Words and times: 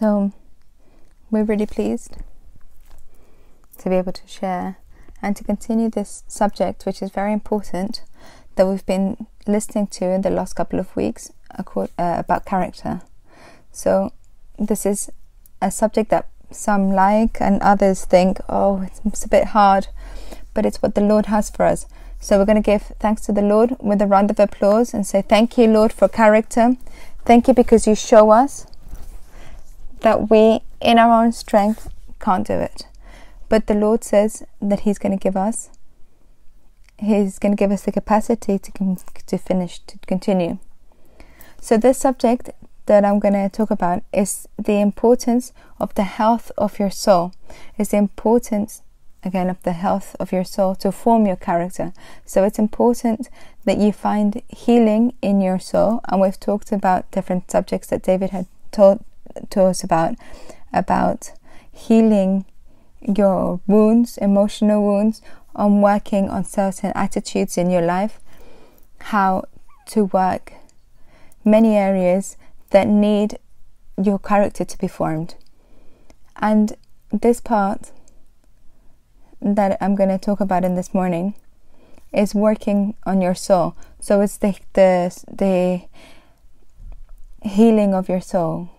So 0.00 0.32
we're 1.30 1.44
really 1.44 1.66
pleased 1.66 2.16
to 3.76 3.90
be 3.90 3.96
able 3.96 4.12
to 4.12 4.26
share 4.26 4.78
and 5.20 5.36
to 5.36 5.44
continue 5.44 5.90
this 5.90 6.24
subject, 6.26 6.86
which 6.86 7.02
is 7.02 7.10
very 7.10 7.34
important, 7.34 8.02
that 8.56 8.66
we've 8.66 8.86
been 8.86 9.26
listening 9.46 9.88
to 9.88 10.06
in 10.06 10.22
the 10.22 10.30
last 10.30 10.54
couple 10.54 10.78
of 10.78 10.96
weeks 10.96 11.32
uh, 11.50 11.84
about 11.98 12.46
character. 12.46 13.02
So, 13.72 14.14
this 14.58 14.86
is 14.86 15.10
a 15.60 15.70
subject 15.70 16.08
that 16.08 16.28
some 16.50 16.90
like 16.92 17.38
and 17.38 17.60
others 17.60 18.06
think, 18.06 18.38
oh, 18.48 18.88
it's 19.04 19.26
a 19.26 19.28
bit 19.28 19.48
hard, 19.48 19.88
but 20.54 20.64
it's 20.64 20.80
what 20.80 20.94
the 20.94 21.02
Lord 21.02 21.26
has 21.26 21.50
for 21.50 21.66
us. 21.66 21.84
So, 22.20 22.38
we're 22.38 22.46
going 22.46 22.62
to 22.62 22.62
give 22.62 22.94
thanks 23.00 23.20
to 23.26 23.32
the 23.32 23.42
Lord 23.42 23.76
with 23.78 24.00
a 24.00 24.06
round 24.06 24.30
of 24.30 24.40
applause 24.40 24.94
and 24.94 25.06
say, 25.06 25.20
Thank 25.20 25.58
you, 25.58 25.66
Lord, 25.66 25.92
for 25.92 26.08
character. 26.08 26.78
Thank 27.26 27.48
you 27.48 27.54
because 27.54 27.86
you 27.86 27.94
show 27.94 28.30
us 28.30 28.66
that 30.00 30.30
we, 30.30 30.60
in 30.80 30.98
our 30.98 31.22
own 31.22 31.32
strength, 31.32 31.90
can't 32.20 32.46
do 32.46 32.54
it. 32.54 32.86
But 33.48 33.66
the 33.66 33.74
Lord 33.74 34.04
says 34.04 34.44
that 34.60 34.80
He's 34.80 34.98
going 34.98 35.16
to 35.16 35.22
give 35.22 35.36
us, 35.36 35.70
He's 36.98 37.38
going 37.38 37.52
to 37.52 37.60
give 37.60 37.72
us 37.72 37.82
the 37.82 37.92
capacity 37.92 38.58
to, 38.58 38.96
to 39.26 39.38
finish, 39.38 39.80
to 39.80 39.98
continue. 40.06 40.58
So, 41.60 41.76
this 41.76 41.98
subject 41.98 42.50
that 42.86 43.04
I'm 43.04 43.18
going 43.18 43.34
to 43.34 43.48
talk 43.48 43.70
about 43.70 44.02
is 44.12 44.48
the 44.58 44.80
importance 44.80 45.52
of 45.78 45.94
the 45.94 46.04
health 46.04 46.50
of 46.56 46.78
your 46.78 46.90
soul, 46.90 47.32
is 47.78 47.90
the 47.90 47.98
importance 47.98 48.82
again 49.22 49.50
of 49.50 49.62
the 49.62 49.72
health 49.72 50.16
of 50.18 50.32
your 50.32 50.44
soul 50.44 50.74
to 50.76 50.90
form 50.92 51.26
your 51.26 51.36
character. 51.36 51.92
So 52.24 52.44
it's 52.44 52.58
important 52.58 53.28
that 53.64 53.78
you 53.78 53.92
find 53.92 54.42
healing 54.48 55.14
in 55.20 55.40
your 55.40 55.58
soul, 55.58 56.00
and 56.08 56.20
we've 56.20 56.40
talked 56.40 56.72
about 56.72 57.10
different 57.10 57.50
subjects 57.50 57.88
that 57.88 58.02
David 58.02 58.30
had 58.30 58.46
taught 58.72 59.04
to 59.50 59.64
us 59.64 59.82
about 59.82 60.14
about 60.72 61.32
healing 61.72 62.44
your 63.00 63.60
wounds, 63.66 64.18
emotional 64.18 64.82
wounds, 64.82 65.22
on 65.54 65.80
working 65.80 66.28
on 66.28 66.44
certain 66.44 66.92
attitudes 66.94 67.56
in 67.58 67.70
your 67.70 67.82
life, 67.82 68.20
how 69.00 69.44
to 69.86 70.04
work 70.04 70.52
many 71.44 71.76
areas 71.76 72.36
that 72.70 72.86
need 72.86 73.38
your 74.00 74.18
character 74.18 74.64
to 74.64 74.78
be 74.78 74.86
formed. 74.88 75.34
And 76.36 76.74
this 77.10 77.40
part 77.40 77.90
that 79.40 79.76
I'm 79.80 79.94
going 79.94 80.10
to 80.10 80.18
talk 80.18 80.40
about 80.40 80.64
in 80.64 80.74
this 80.74 80.94
morning 80.94 81.34
is 82.12 82.34
working 82.34 82.94
on 83.04 83.20
your 83.20 83.34
soul. 83.34 83.76
So 84.00 84.20
it's 84.20 84.36
the 84.36 84.58
the 84.74 85.24
the 85.30 85.82
healing 87.48 87.94
of 87.94 88.08
your 88.08 88.20
soul, 88.20 88.70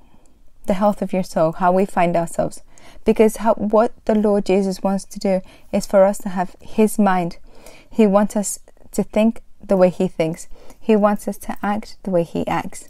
the 0.66 0.74
health 0.76 1.02
of 1.02 1.14
your 1.14 1.24
soul, 1.24 1.54
how 1.54 1.72
we 1.72 1.86
find 1.86 2.16
ourselves. 2.16 2.62
Because 3.06 3.38
how, 3.38 3.54
what 3.56 3.94
the 4.06 4.16
Lord 4.16 4.46
Jesus 4.46 4.84
wants 4.84 5.06
to 5.06 5.20
do 5.20 5.42
is 5.72 5.86
for 5.86 6.04
us 6.04 6.18
to 6.20 6.30
have 6.30 6.56
His 6.62 7.00
mind. 7.00 7.38
He 7.90 8.06
wants 8.08 8.36
us 8.36 8.60
to 8.92 9.04
think 9.04 9.42
the 9.64 9.78
way 9.78 9.90
He 9.90 10.08
thinks. 10.08 10.48
He 10.80 10.96
wants 10.96 11.28
us 11.28 11.38
to 11.40 11.58
act 11.64 11.98
the 12.04 12.12
way 12.12 12.24
He 12.24 12.46
acts. 12.48 12.90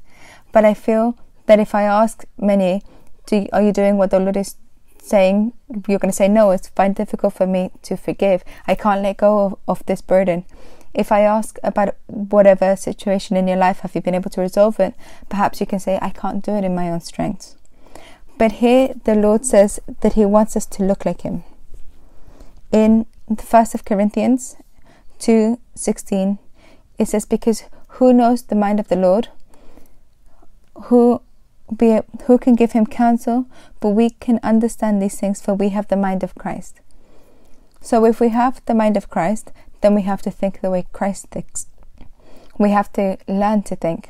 But 0.52 0.66
I 0.66 0.74
feel 0.74 1.18
that 1.46 1.60
if 1.60 1.74
I 1.74 1.84
ask 1.84 2.26
many, 2.38 2.84
do, 3.26 3.48
are 3.54 3.62
you 3.62 3.72
doing 3.72 3.98
what 3.98 4.12
the 4.12 4.20
Lord 4.20 4.38
is 4.38 4.56
saying? 5.02 5.54
You're 5.88 6.00
going 6.00 6.12
to 6.12 6.16
say, 6.16 6.28
no, 6.28 6.52
it's 6.52 6.70
fine 6.70 6.94
difficult 6.94 7.34
for 7.34 7.48
me 7.48 7.72
to 7.84 7.98
forgive. 7.98 8.44
I 8.68 8.76
can't 8.76 9.02
let 9.02 9.18
go 9.18 9.40
of, 9.40 9.58
of 9.68 9.86
this 9.86 10.02
burden. 10.02 10.46
If 10.94 11.12
I 11.12 11.22
ask 11.22 11.58
about 11.64 11.96
whatever 12.08 12.76
situation 12.76 13.38
in 13.38 13.48
your 13.48 13.58
life, 13.58 13.80
have 13.80 13.96
you 13.96 14.02
been 14.02 14.16
able 14.16 14.30
to 14.32 14.42
resolve 14.42 14.80
it? 14.80 14.94
Perhaps 15.30 15.62
you 15.62 15.66
can 15.66 15.80
say, 15.80 15.98
I 16.02 16.10
can't 16.10 16.44
do 16.44 16.52
it 16.52 16.66
in 16.66 16.76
my 16.76 16.90
own 16.90 17.00
strength. 17.00 17.56
But 18.42 18.54
here 18.54 18.96
the 19.04 19.14
Lord 19.14 19.46
says 19.46 19.80
that 20.00 20.14
He 20.14 20.26
wants 20.26 20.58
us 20.58 20.66
to 20.66 20.84
look 20.84 21.06
like 21.06 21.22
Him. 21.22 21.44
In 22.72 23.06
the 23.30 23.44
first 23.44 23.76
of 23.76 23.86
Corinthians 23.86 24.56
two 25.20 25.60
sixteen, 25.76 26.40
it 26.98 27.08
says, 27.08 27.26
Because 27.26 27.66
who 28.00 28.12
knows 28.12 28.42
the 28.42 28.56
mind 28.56 28.80
of 28.80 28.88
the 28.88 28.96
Lord? 28.96 29.28
Who 30.86 31.22
be 31.78 32.00
who 32.26 32.40
can 32.40 32.56
give 32.56 32.72
him 32.72 32.88
counsel? 32.88 33.46
But 33.80 33.90
we 33.90 34.10
can 34.10 34.40
understand 34.42 35.00
these 35.00 35.20
things, 35.20 35.40
for 35.40 35.54
we 35.54 35.70
have 35.70 35.88
the 35.90 35.96
mind 35.96 36.24
of 36.24 36.34
Christ. 36.34 36.82
So 37.80 38.06
if 38.06 38.20
we 38.20 38.30
have 38.30 38.60
the 38.66 38.74
mind 38.74 38.98
of 38.98 39.12
Christ, 39.12 39.52
then 39.82 39.94
we 39.94 40.02
have 40.02 40.24
to 40.24 40.32
think 40.32 40.62
the 40.62 40.72
way 40.72 40.88
Christ 40.92 41.28
thinks. 41.28 41.68
We 42.58 42.72
have 42.72 42.92
to 42.94 43.20
learn 43.28 43.62
to 43.70 43.76
think. 43.76 44.10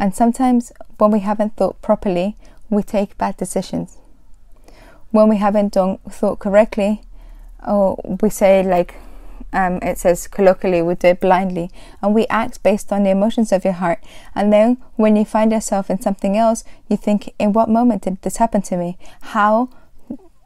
And 0.00 0.12
sometimes 0.12 0.72
when 0.98 1.12
we 1.12 1.20
haven't 1.20 1.54
thought 1.54 1.80
properly, 1.80 2.36
we 2.74 2.82
take 2.82 3.18
bad 3.18 3.36
decisions. 3.36 3.98
When 5.10 5.28
we 5.28 5.36
haven't 5.36 5.72
done 5.72 5.98
thought 6.08 6.38
correctly, 6.38 7.02
or 7.66 8.00
we 8.20 8.30
say 8.30 8.62
like 8.62 8.94
um, 9.54 9.78
it 9.82 9.98
says 9.98 10.26
colloquially, 10.26 10.82
we 10.82 10.96
do 10.96 11.08
it 11.08 11.20
blindly, 11.20 11.70
and 12.02 12.12
we 12.12 12.26
act 12.26 12.62
based 12.62 12.92
on 12.92 13.04
the 13.04 13.10
emotions 13.10 13.52
of 13.52 13.64
your 13.64 13.74
heart. 13.74 14.02
And 14.34 14.52
then 14.52 14.78
when 14.96 15.14
you 15.14 15.24
find 15.24 15.52
yourself 15.52 15.88
in 15.88 16.00
something 16.00 16.36
else, 16.36 16.64
you 16.88 16.96
think, 16.96 17.32
in 17.38 17.52
what 17.52 17.68
moment 17.68 18.02
did 18.02 18.20
this 18.22 18.38
happen 18.38 18.62
to 18.62 18.76
me? 18.76 18.98
How 19.20 19.70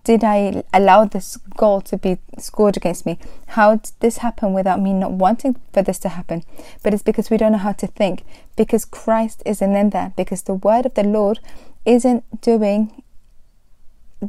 did 0.04 0.24
I 0.24 0.62
allow 0.72 1.06
this 1.06 1.38
goal 1.56 1.80
to 1.82 1.96
be 1.96 2.18
scored 2.38 2.76
against 2.76 3.06
me? 3.06 3.18
How 3.48 3.76
did 3.76 3.92
this 4.00 4.18
happen 4.18 4.52
without 4.52 4.80
me 4.80 4.92
not 4.92 5.12
wanting 5.12 5.56
for 5.72 5.82
this 5.82 5.98
to 6.00 6.10
happen? 6.10 6.44
But 6.82 6.92
it's 6.92 7.02
because 7.02 7.30
we 7.30 7.38
don't 7.38 7.52
know 7.52 7.58
how 7.58 7.72
to 7.72 7.86
think, 7.86 8.24
because 8.56 8.84
Christ 8.84 9.42
isn't 9.46 9.76
in 9.76 9.90
there, 9.90 10.12
because 10.16 10.42
the 10.42 10.54
word 10.54 10.84
of 10.84 10.94
the 10.94 11.02
Lord 11.02 11.40
isn't 11.88 12.40
doing 12.42 13.02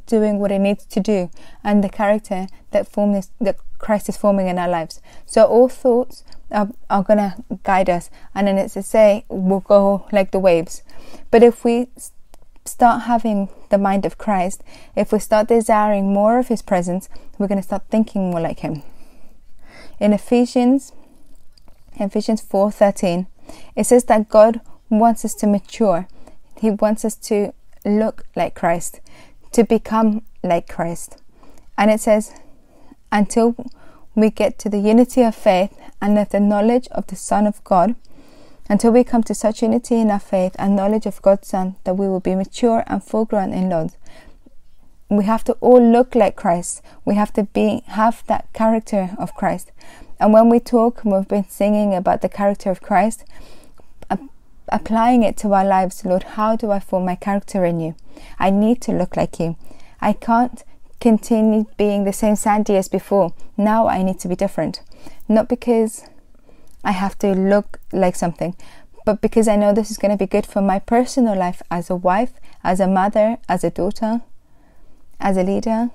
doing 0.05 0.37
what 0.39 0.51
it 0.51 0.59
needs 0.59 0.85
to 0.85 0.99
do 0.99 1.31
and 1.63 1.83
the 1.83 1.89
character 1.89 2.47
that 2.71 2.87
form 2.87 3.11
this 3.13 3.31
that 3.41 3.57
Christ 3.79 4.07
is 4.07 4.17
forming 4.17 4.47
in 4.47 4.59
our 4.59 4.67
lives. 4.69 5.01
So 5.25 5.45
all 5.45 5.67
thoughts 5.67 6.23
are, 6.51 6.69
are 6.89 7.03
gonna 7.03 7.43
guide 7.63 7.89
us 7.89 8.09
and 8.35 8.47
then 8.47 8.57
it's 8.57 8.75
to 8.75 8.83
say 8.83 9.25
we'll 9.29 9.61
go 9.61 10.07
like 10.11 10.31
the 10.31 10.39
waves. 10.39 10.83
But 11.31 11.43
if 11.43 11.65
we 11.65 11.87
start 12.65 13.03
having 13.03 13.49
the 13.69 13.77
mind 13.77 14.05
of 14.05 14.17
Christ, 14.17 14.63
if 14.95 15.11
we 15.11 15.19
start 15.19 15.47
desiring 15.47 16.13
more 16.13 16.39
of 16.39 16.49
his 16.49 16.61
presence, 16.61 17.09
we're 17.37 17.47
gonna 17.47 17.63
start 17.63 17.83
thinking 17.89 18.31
more 18.31 18.41
like 18.41 18.59
him. 18.59 18.83
In 19.99 20.13
Ephesians 20.13 20.93
Ephesians 21.99 22.41
4:13 22.41 23.27
it 23.75 23.85
says 23.85 24.05
that 24.05 24.29
God 24.29 24.61
wants 24.89 25.25
us 25.25 25.33
to 25.35 25.47
mature 25.47 26.07
he 26.59 26.71
wants 26.71 27.05
us 27.05 27.15
to 27.15 27.53
look 27.85 28.25
like 28.35 28.55
Christ, 28.55 28.99
to 29.53 29.63
become 29.63 30.23
like 30.43 30.67
Christ. 30.67 31.17
And 31.77 31.89
it 31.89 32.01
says, 32.01 32.33
until 33.11 33.55
we 34.15 34.29
get 34.29 34.59
to 34.59 34.69
the 34.69 34.79
unity 34.79 35.23
of 35.23 35.35
faith 35.35 35.77
and 36.01 36.17
of 36.17 36.29
the 36.29 36.39
knowledge 36.39 36.87
of 36.91 37.07
the 37.07 37.15
Son 37.15 37.47
of 37.47 37.63
God, 37.63 37.95
until 38.69 38.91
we 38.91 39.03
come 39.03 39.23
to 39.23 39.33
such 39.33 39.63
unity 39.63 39.95
in 39.95 40.11
our 40.11 40.19
faith 40.19 40.55
and 40.59 40.75
knowledge 40.75 41.05
of 41.05 41.21
God's 41.21 41.47
Son 41.47 41.75
that 41.85 41.95
we 41.95 42.07
will 42.07 42.19
be 42.19 42.35
mature 42.35 42.83
and 42.85 43.03
full 43.03 43.25
grown 43.25 43.51
in 43.51 43.69
Lord. 43.69 43.91
We 45.09 45.25
have 45.25 45.43
to 45.45 45.53
all 45.53 45.81
look 45.81 46.13
like 46.13 46.35
Christ. 46.35 46.83
We 47.03 47.15
have 47.15 47.33
to 47.33 47.43
be 47.43 47.81
have 47.87 48.23
that 48.27 48.51
character 48.53 49.15
of 49.17 49.33
Christ. 49.33 49.71
And 50.19 50.33
when 50.33 50.49
we 50.49 50.59
talk, 50.59 51.03
we've 51.03 51.27
been 51.27 51.49
singing 51.49 51.95
about 51.95 52.21
the 52.21 52.29
character 52.29 52.69
of 52.69 52.81
Christ 52.81 53.23
applying 54.72 55.24
it 55.24 55.38
to 55.38 55.53
our 55.53 55.66
lives, 55.66 56.06
Lord, 56.06 56.24
how 56.24 56.56
do 56.56 56.72
I 56.72 56.80
form 56.80 57.06
my 57.06 57.16
character 57.16 57.66
in 57.66 57.80
you? 57.80 57.96
I 58.38 58.50
need 58.50 58.81
to 58.81 58.91
look 58.91 59.16
like 59.16 59.40
you. 59.40 59.56
I 60.02 60.13
can't 60.13 60.63
continue 61.00 61.66
being 61.78 62.03
the 62.03 62.13
same 62.13 62.35
Sandy 62.35 62.75
as 62.75 62.88
before. 62.88 63.34
Now 63.57 63.88
I 63.88 64.03
need 64.03 64.19
to 64.19 64.28
be 64.28 64.35
different. 64.35 64.81
Not 65.28 65.47
because 65.47 66.03
I 66.84 66.91
have 66.91 67.18
to 67.19 67.34
look 67.34 67.80
like 67.91 68.16
something, 68.16 68.56
but 69.06 69.22
because 69.22 69.47
I 69.47 69.56
know 69.56 69.74
this 69.74 69.91
is 69.91 69.97
going 69.97 70.12
to 70.12 70.18
be 70.18 70.28
good 70.28 70.46
for 70.46 70.62
my 70.62 70.80
personal 70.80 71.38
life 71.38 71.62
as 71.72 71.90
a 71.90 71.96
wife, 71.96 72.34
as 72.63 72.80
a 72.80 72.88
mother, 72.88 73.38
as 73.48 73.63
a 73.63 73.69
daughter, 73.69 74.22
as 75.19 75.38
a 75.38 75.44
leader. 75.44 75.89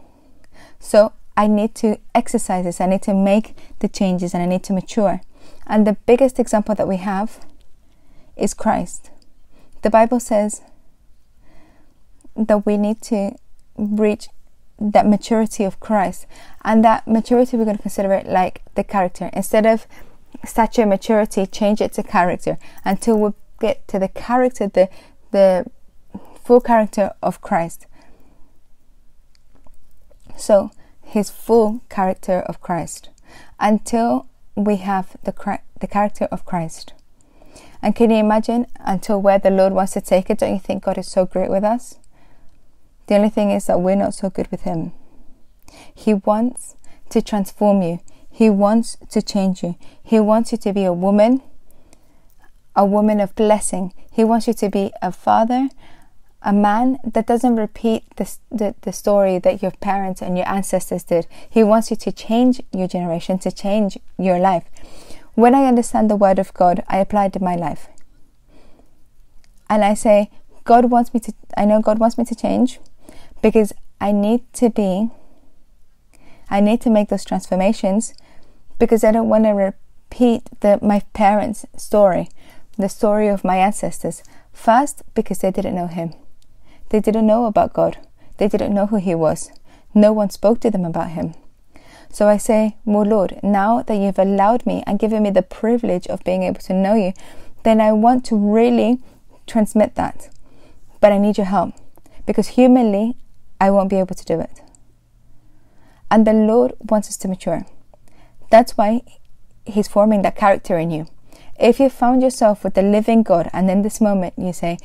So 0.78 1.12
I 1.36 1.46
need 1.46 1.74
to 1.76 1.98
exercise 2.14 2.64
this. 2.64 2.80
I 2.80 2.86
need 2.86 3.02
to 3.02 3.14
make 3.14 3.56
the 3.80 3.88
changes 3.88 4.34
and 4.34 4.42
I 4.42 4.46
need 4.46 4.62
to 4.64 4.72
mature. 4.72 5.20
And 5.66 5.86
the 5.86 5.96
biggest 6.06 6.38
example 6.38 6.74
that 6.74 6.88
we 6.88 6.96
have 6.98 7.40
is 8.36 8.54
Christ. 8.54 9.10
The 9.82 9.90
Bible 9.90 10.20
says 10.20 10.62
that 12.36 12.66
we 12.66 12.76
need 12.76 13.02
to 13.02 13.36
reach 13.76 14.28
that 14.78 15.06
maturity 15.06 15.64
of 15.64 15.78
Christ, 15.78 16.26
and 16.64 16.84
that 16.84 17.06
maturity 17.06 17.56
we're 17.56 17.64
going 17.64 17.76
to 17.76 17.82
consider 17.82 18.12
it 18.12 18.26
like 18.26 18.62
the 18.74 18.84
character. 18.84 19.30
Instead 19.32 19.66
of 19.66 19.86
stature 20.44 20.86
maturity 20.86 21.46
change 21.46 21.80
it 21.80 21.92
to 21.92 22.02
character. 22.02 22.58
Until 22.84 23.18
we 23.18 23.30
get 23.60 23.86
to 23.88 23.98
the 23.98 24.08
character 24.08 24.66
the 24.66 24.88
the 25.30 25.66
full 26.44 26.60
character 26.60 27.12
of 27.22 27.40
Christ. 27.40 27.86
So 30.36 30.70
his 31.02 31.30
full 31.30 31.82
character 31.88 32.40
of 32.40 32.60
Christ. 32.60 33.10
Until 33.60 34.26
we 34.56 34.76
have 34.76 35.16
the 35.22 35.60
the 35.80 35.86
character 35.86 36.24
of 36.32 36.44
Christ 36.44 36.94
And 37.84 37.94
can 37.94 38.10
you 38.10 38.16
imagine 38.16 38.66
until 38.80 39.20
where 39.20 39.38
the 39.38 39.50
Lord 39.50 39.74
wants 39.74 39.92
to 39.92 40.00
take 40.00 40.30
it? 40.30 40.38
Don't 40.38 40.54
you 40.54 40.58
think 40.58 40.84
God 40.84 40.96
is 40.96 41.06
so 41.06 41.26
great 41.26 41.50
with 41.50 41.62
us? 41.62 41.98
The 43.08 43.16
only 43.16 43.28
thing 43.28 43.50
is 43.50 43.66
that 43.66 43.78
we're 43.78 43.94
not 43.94 44.14
so 44.14 44.30
good 44.30 44.50
with 44.50 44.62
Him. 44.62 44.92
He 45.94 46.14
wants 46.14 46.76
to 47.10 47.20
transform 47.20 47.82
you, 47.82 48.00
He 48.30 48.48
wants 48.48 48.96
to 49.10 49.20
change 49.20 49.62
you. 49.62 49.76
He 50.02 50.18
wants 50.18 50.50
you 50.50 50.56
to 50.58 50.72
be 50.72 50.84
a 50.84 50.94
woman, 50.94 51.42
a 52.74 52.86
woman 52.86 53.20
of 53.20 53.34
blessing. 53.34 53.92
He 54.10 54.24
wants 54.24 54.48
you 54.48 54.54
to 54.54 54.70
be 54.70 54.90
a 55.02 55.12
father, 55.12 55.68
a 56.40 56.54
man 56.54 56.96
that 57.04 57.26
doesn't 57.26 57.56
repeat 57.56 58.04
the, 58.16 58.34
the, 58.50 58.74
the, 58.80 58.94
story 58.94 59.38
that 59.40 59.60
your 59.60 59.72
parents 59.72 60.22
and 60.22 60.38
your 60.38 60.48
ancestors 60.48 61.04
did. 61.04 61.26
He 61.50 61.62
wants 61.62 61.90
you 61.90 61.98
to 61.98 62.12
change 62.12 62.62
your 62.72 62.88
generation, 62.88 63.38
to 63.40 63.52
change 63.52 63.98
your 64.18 64.38
life. 64.38 64.64
When 65.34 65.54
I 65.54 65.66
understand 65.66 66.08
the 66.08 66.16
word 66.16 66.38
of 66.38 66.54
God, 66.54 66.84
I 66.88 66.98
apply 66.98 67.26
it 67.26 67.32
to 67.34 67.42
my 67.42 67.56
life. 67.56 67.88
And 69.68 69.84
I 69.84 69.94
say, 69.94 70.30
God 70.64 70.90
wants 70.90 71.12
me 71.12 71.20
to, 71.20 71.32
I 71.56 71.64
know 71.64 71.80
God 71.80 71.98
wants 71.98 72.16
me 72.16 72.24
to 72.24 72.34
change 72.34 72.78
because 73.42 73.72
I 74.00 74.12
need 74.12 74.40
to 74.54 74.70
be, 74.70 75.10
I 76.48 76.60
need 76.60 76.80
to 76.82 76.90
make 76.90 77.08
those 77.08 77.24
transformations 77.24 78.14
because 78.78 79.02
I 79.02 79.12
don't 79.12 79.28
want 79.28 79.44
to 79.44 79.50
repeat 79.50 80.48
the, 80.60 80.78
my 80.80 81.00
parents' 81.12 81.66
story, 81.76 82.28
the 82.76 82.88
story 82.88 83.28
of 83.28 83.44
my 83.44 83.56
ancestors. 83.56 84.22
First, 84.52 85.02
because 85.14 85.38
they 85.38 85.50
didn't 85.50 85.74
know 85.74 85.88
Him. 85.88 86.14
They 86.90 87.00
didn't 87.00 87.26
know 87.26 87.46
about 87.46 87.72
God. 87.72 87.98
They 88.36 88.46
didn't 88.46 88.74
know 88.74 88.86
who 88.86 88.96
He 88.96 89.14
was. 89.14 89.50
No 89.94 90.12
one 90.12 90.30
spoke 90.30 90.60
to 90.60 90.70
them 90.70 90.84
about 90.84 91.10
Him. 91.10 91.34
So 92.10 92.28
I 92.28 92.36
say, 92.36 92.76
More 92.84 93.04
Lord, 93.04 93.40
now 93.42 93.82
that 93.82 93.96
you've 93.96 94.18
allowed 94.18 94.66
me 94.66 94.82
and 94.86 94.98
given 94.98 95.22
me 95.22 95.30
the 95.30 95.42
privilege 95.42 96.06
of 96.06 96.24
being 96.24 96.42
able 96.42 96.60
to 96.60 96.72
know 96.72 96.94
you, 96.94 97.12
then 97.64 97.80
I 97.80 97.92
want 97.92 98.24
to 98.26 98.36
really 98.36 98.98
transmit 99.46 99.94
that. 99.96 100.28
But 101.00 101.12
I 101.12 101.18
need 101.18 101.38
your 101.38 101.46
help 101.46 101.74
because 102.26 102.48
humanly, 102.48 103.16
I 103.60 103.70
won't 103.70 103.90
be 103.90 103.98
able 103.98 104.14
to 104.14 104.24
do 104.24 104.40
it. 104.40 104.60
And 106.10 106.26
the 106.26 106.32
Lord 106.32 106.74
wants 106.80 107.08
us 107.08 107.16
to 107.18 107.28
mature. 107.28 107.66
That's 108.50 108.76
why 108.76 109.02
He's 109.66 109.88
forming 109.88 110.22
that 110.22 110.36
character 110.36 110.78
in 110.78 110.90
you. 110.90 111.06
If 111.58 111.80
you 111.80 111.88
found 111.88 112.22
yourself 112.22 112.64
with 112.64 112.74
the 112.74 112.82
living 112.82 113.22
God 113.22 113.48
and 113.52 113.70
in 113.70 113.82
this 113.82 114.00
moment 114.00 114.34
you 114.36 114.52
say, 114.52 114.78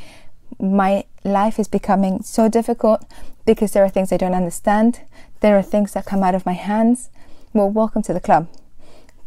My 0.60 1.06
life 1.24 1.60
is 1.60 1.68
becoming 1.68 2.22
so 2.24 2.48
difficult 2.48 3.06
because 3.46 3.72
there 3.72 3.84
are 3.84 3.90
things 3.90 4.12
I 4.12 4.18
don't 4.18 4.34
understand, 4.34 5.02
there 5.42 5.58
are 5.58 5.64
things 5.64 5.94
that 5.94 6.06
come 6.06 6.24
out 6.24 6.36
of 6.36 6.46
my 6.46 6.54
hands, 6.54 7.10
well, 7.54 7.70
welcome 7.70 8.02
to 8.04 8.14
the 8.14 8.20
club. 8.20 8.48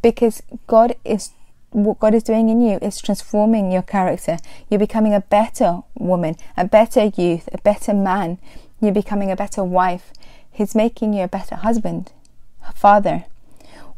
Because 0.02 0.42
God 0.66 0.96
is 1.04 1.30
what 1.72 1.98
God 1.98 2.14
is 2.14 2.22
doing 2.22 2.48
in 2.50 2.60
you 2.60 2.78
is 2.82 3.00
transforming 3.00 3.72
your 3.72 3.82
character. 3.82 4.38
You're 4.68 4.78
becoming 4.78 5.14
a 5.14 5.20
better 5.20 5.80
woman, 5.94 6.36
a 6.56 6.66
better 6.66 7.10
youth, 7.16 7.48
a 7.52 7.58
better 7.58 7.94
man. 7.94 8.38
You're 8.80 8.92
becoming 8.92 9.30
a 9.30 9.36
better 9.36 9.64
wife. 9.64 10.12
He's 10.50 10.74
making 10.74 11.14
you 11.14 11.22
a 11.24 11.28
better 11.28 11.56
husband, 11.56 12.12
a 12.68 12.72
father. 12.72 13.24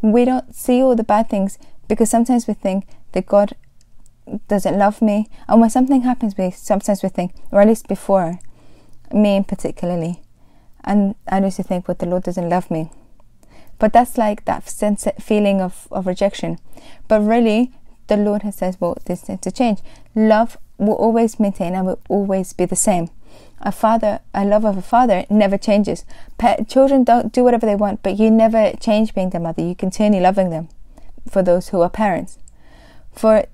We 0.00 0.24
don't 0.24 0.54
see 0.54 0.82
all 0.82 0.94
the 0.94 1.02
bad 1.02 1.28
things 1.28 1.58
because 1.88 2.10
sometimes 2.10 2.46
we 2.46 2.54
think 2.54 2.86
that 3.12 3.26
God 3.26 3.54
doesn't 4.48 4.78
love 4.78 5.02
me. 5.02 5.28
And 5.48 5.60
when 5.60 5.70
something 5.70 6.02
happens, 6.02 6.36
we 6.38 6.50
sometimes 6.50 7.02
we 7.02 7.08
think, 7.08 7.34
or 7.50 7.60
at 7.60 7.68
least 7.68 7.88
before, 7.88 8.38
me 9.12 9.36
in 9.36 9.44
particularly, 9.44 10.20
and 10.84 11.14
I 11.28 11.40
used 11.40 11.56
to 11.56 11.62
think, 11.62 11.86
but 11.86 11.98
the 11.98 12.06
Lord 12.06 12.22
doesn't 12.22 12.48
love 12.48 12.70
me. 12.70 12.90
But 13.78 13.92
that's 13.92 14.16
like 14.16 14.44
that 14.44 14.68
sense 14.68 15.06
feeling 15.20 15.60
of, 15.60 15.88
of 15.90 16.06
rejection. 16.06 16.58
But 17.08 17.20
really, 17.20 17.72
the 18.06 18.16
Lord 18.16 18.42
has 18.42 18.56
said, 18.56 18.76
well, 18.80 18.96
this 19.06 19.28
needs 19.28 19.42
to 19.42 19.50
change. 19.50 19.80
Love 20.14 20.56
will 20.78 20.94
always 20.94 21.40
maintain 21.40 21.74
and 21.74 21.86
will 21.86 22.00
always 22.08 22.52
be 22.52 22.64
the 22.64 22.76
same. 22.76 23.10
A 23.60 23.72
father, 23.72 24.20
a 24.34 24.44
love 24.44 24.64
of 24.64 24.76
a 24.76 24.82
father 24.82 25.24
never 25.30 25.56
changes. 25.56 26.04
children 26.68 27.04
don't 27.04 27.32
do 27.32 27.42
whatever 27.42 27.66
they 27.66 27.74
want, 27.74 28.02
but 28.02 28.18
you 28.18 28.30
never 28.30 28.72
change 28.78 29.14
being 29.14 29.30
their 29.30 29.40
mother. 29.40 29.62
You 29.62 29.74
continue 29.74 30.20
loving 30.20 30.50
them 30.50 30.68
for 31.28 31.42
those 31.42 31.70
who 31.70 31.80
are 31.80 31.90
parents. 31.90 32.38
For 33.12 33.46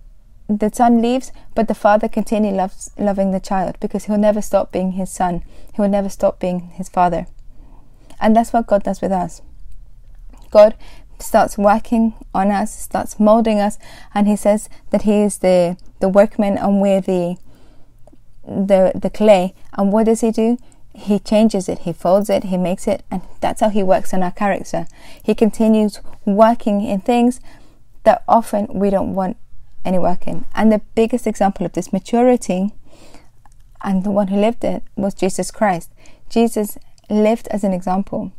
the 0.59 0.71
son 0.73 1.01
leaves, 1.01 1.31
but 1.55 1.69
the 1.69 1.75
father 1.75 2.09
continues 2.09 2.57
loves, 2.57 2.91
loving 2.99 3.31
the 3.31 3.41
child 3.41 3.77
because 3.81 4.05
he'll 4.05 4.19
never 4.19 4.43
stop 4.43 4.73
being 4.73 4.93
his 4.93 5.11
son. 5.11 5.43
He 5.75 5.81
will 5.81 5.89
never 5.89 6.09
stop 6.09 6.41
being 6.41 6.71
his 6.75 6.89
father. 6.89 7.27
And 8.21 8.37
that's 8.37 8.53
what 8.53 8.67
God 8.67 8.83
does 8.83 9.01
with 9.01 9.13
us. 9.13 9.43
God 10.51 10.75
starts 11.23 11.57
working 11.57 12.15
on 12.35 12.51
us, 12.51 12.77
starts 12.77 13.21
molding 13.21 13.61
us, 13.61 13.79
and 14.15 14.27
He 14.27 14.37
says 14.37 14.69
that 14.91 15.03
He 15.03 15.23
is 15.23 15.39
the, 15.39 15.77
the 16.01 16.09
workman 16.09 16.59
and 16.59 16.81
we're 16.81 17.01
the, 17.01 17.37
the, 18.45 18.93
the 18.95 19.11
clay. 19.11 19.55
And 19.75 19.93
what 19.93 20.07
does 20.07 20.21
He 20.21 20.31
do? 20.31 20.59
He 20.95 21.19
changes 21.19 21.69
it, 21.69 21.81
He 21.81 21.93
folds 21.93 22.29
it, 22.29 22.45
He 22.45 22.57
makes 22.57 22.87
it, 22.87 23.05
and 23.11 23.23
that's 23.41 23.61
how 23.61 23.71
He 23.71 23.83
works 23.83 24.13
on 24.13 24.23
our 24.23 24.33
character. 24.33 24.87
He 25.23 25.35
continues 25.35 26.01
working 26.25 26.83
in 26.83 27.01
things 27.01 27.41
that 28.05 28.25
often 28.27 28.67
we 28.73 28.91
don't 28.91 29.15
want 29.15 29.37
any 29.85 29.99
work 29.99 30.27
in. 30.27 30.45
And 30.55 30.71
the 30.71 30.83
biggest 30.95 31.27
example 31.27 31.67
of 31.67 31.73
this 31.73 31.93
maturity 31.93 32.73
and 33.83 34.05
the 34.05 34.11
one 34.11 34.29
who 34.29 34.37
lived 34.37 34.65
it 34.65 34.83
was 34.97 35.15
Jesus 35.15 35.51
Christ. 35.51 35.91
Jesus 36.29 36.79
lived 37.09 37.49
as 37.49 37.65
an 37.65 37.73
example. 37.73 38.33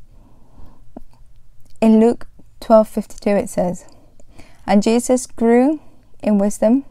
In 1.81 1.99
Luke 1.99 2.27
12:52 2.59 3.35
it 3.35 3.49
says, 3.49 3.85
"And 4.67 4.83
Jesus 4.83 5.25
grew 5.25 5.79
in 6.21 6.38
wisdom, 6.38 6.85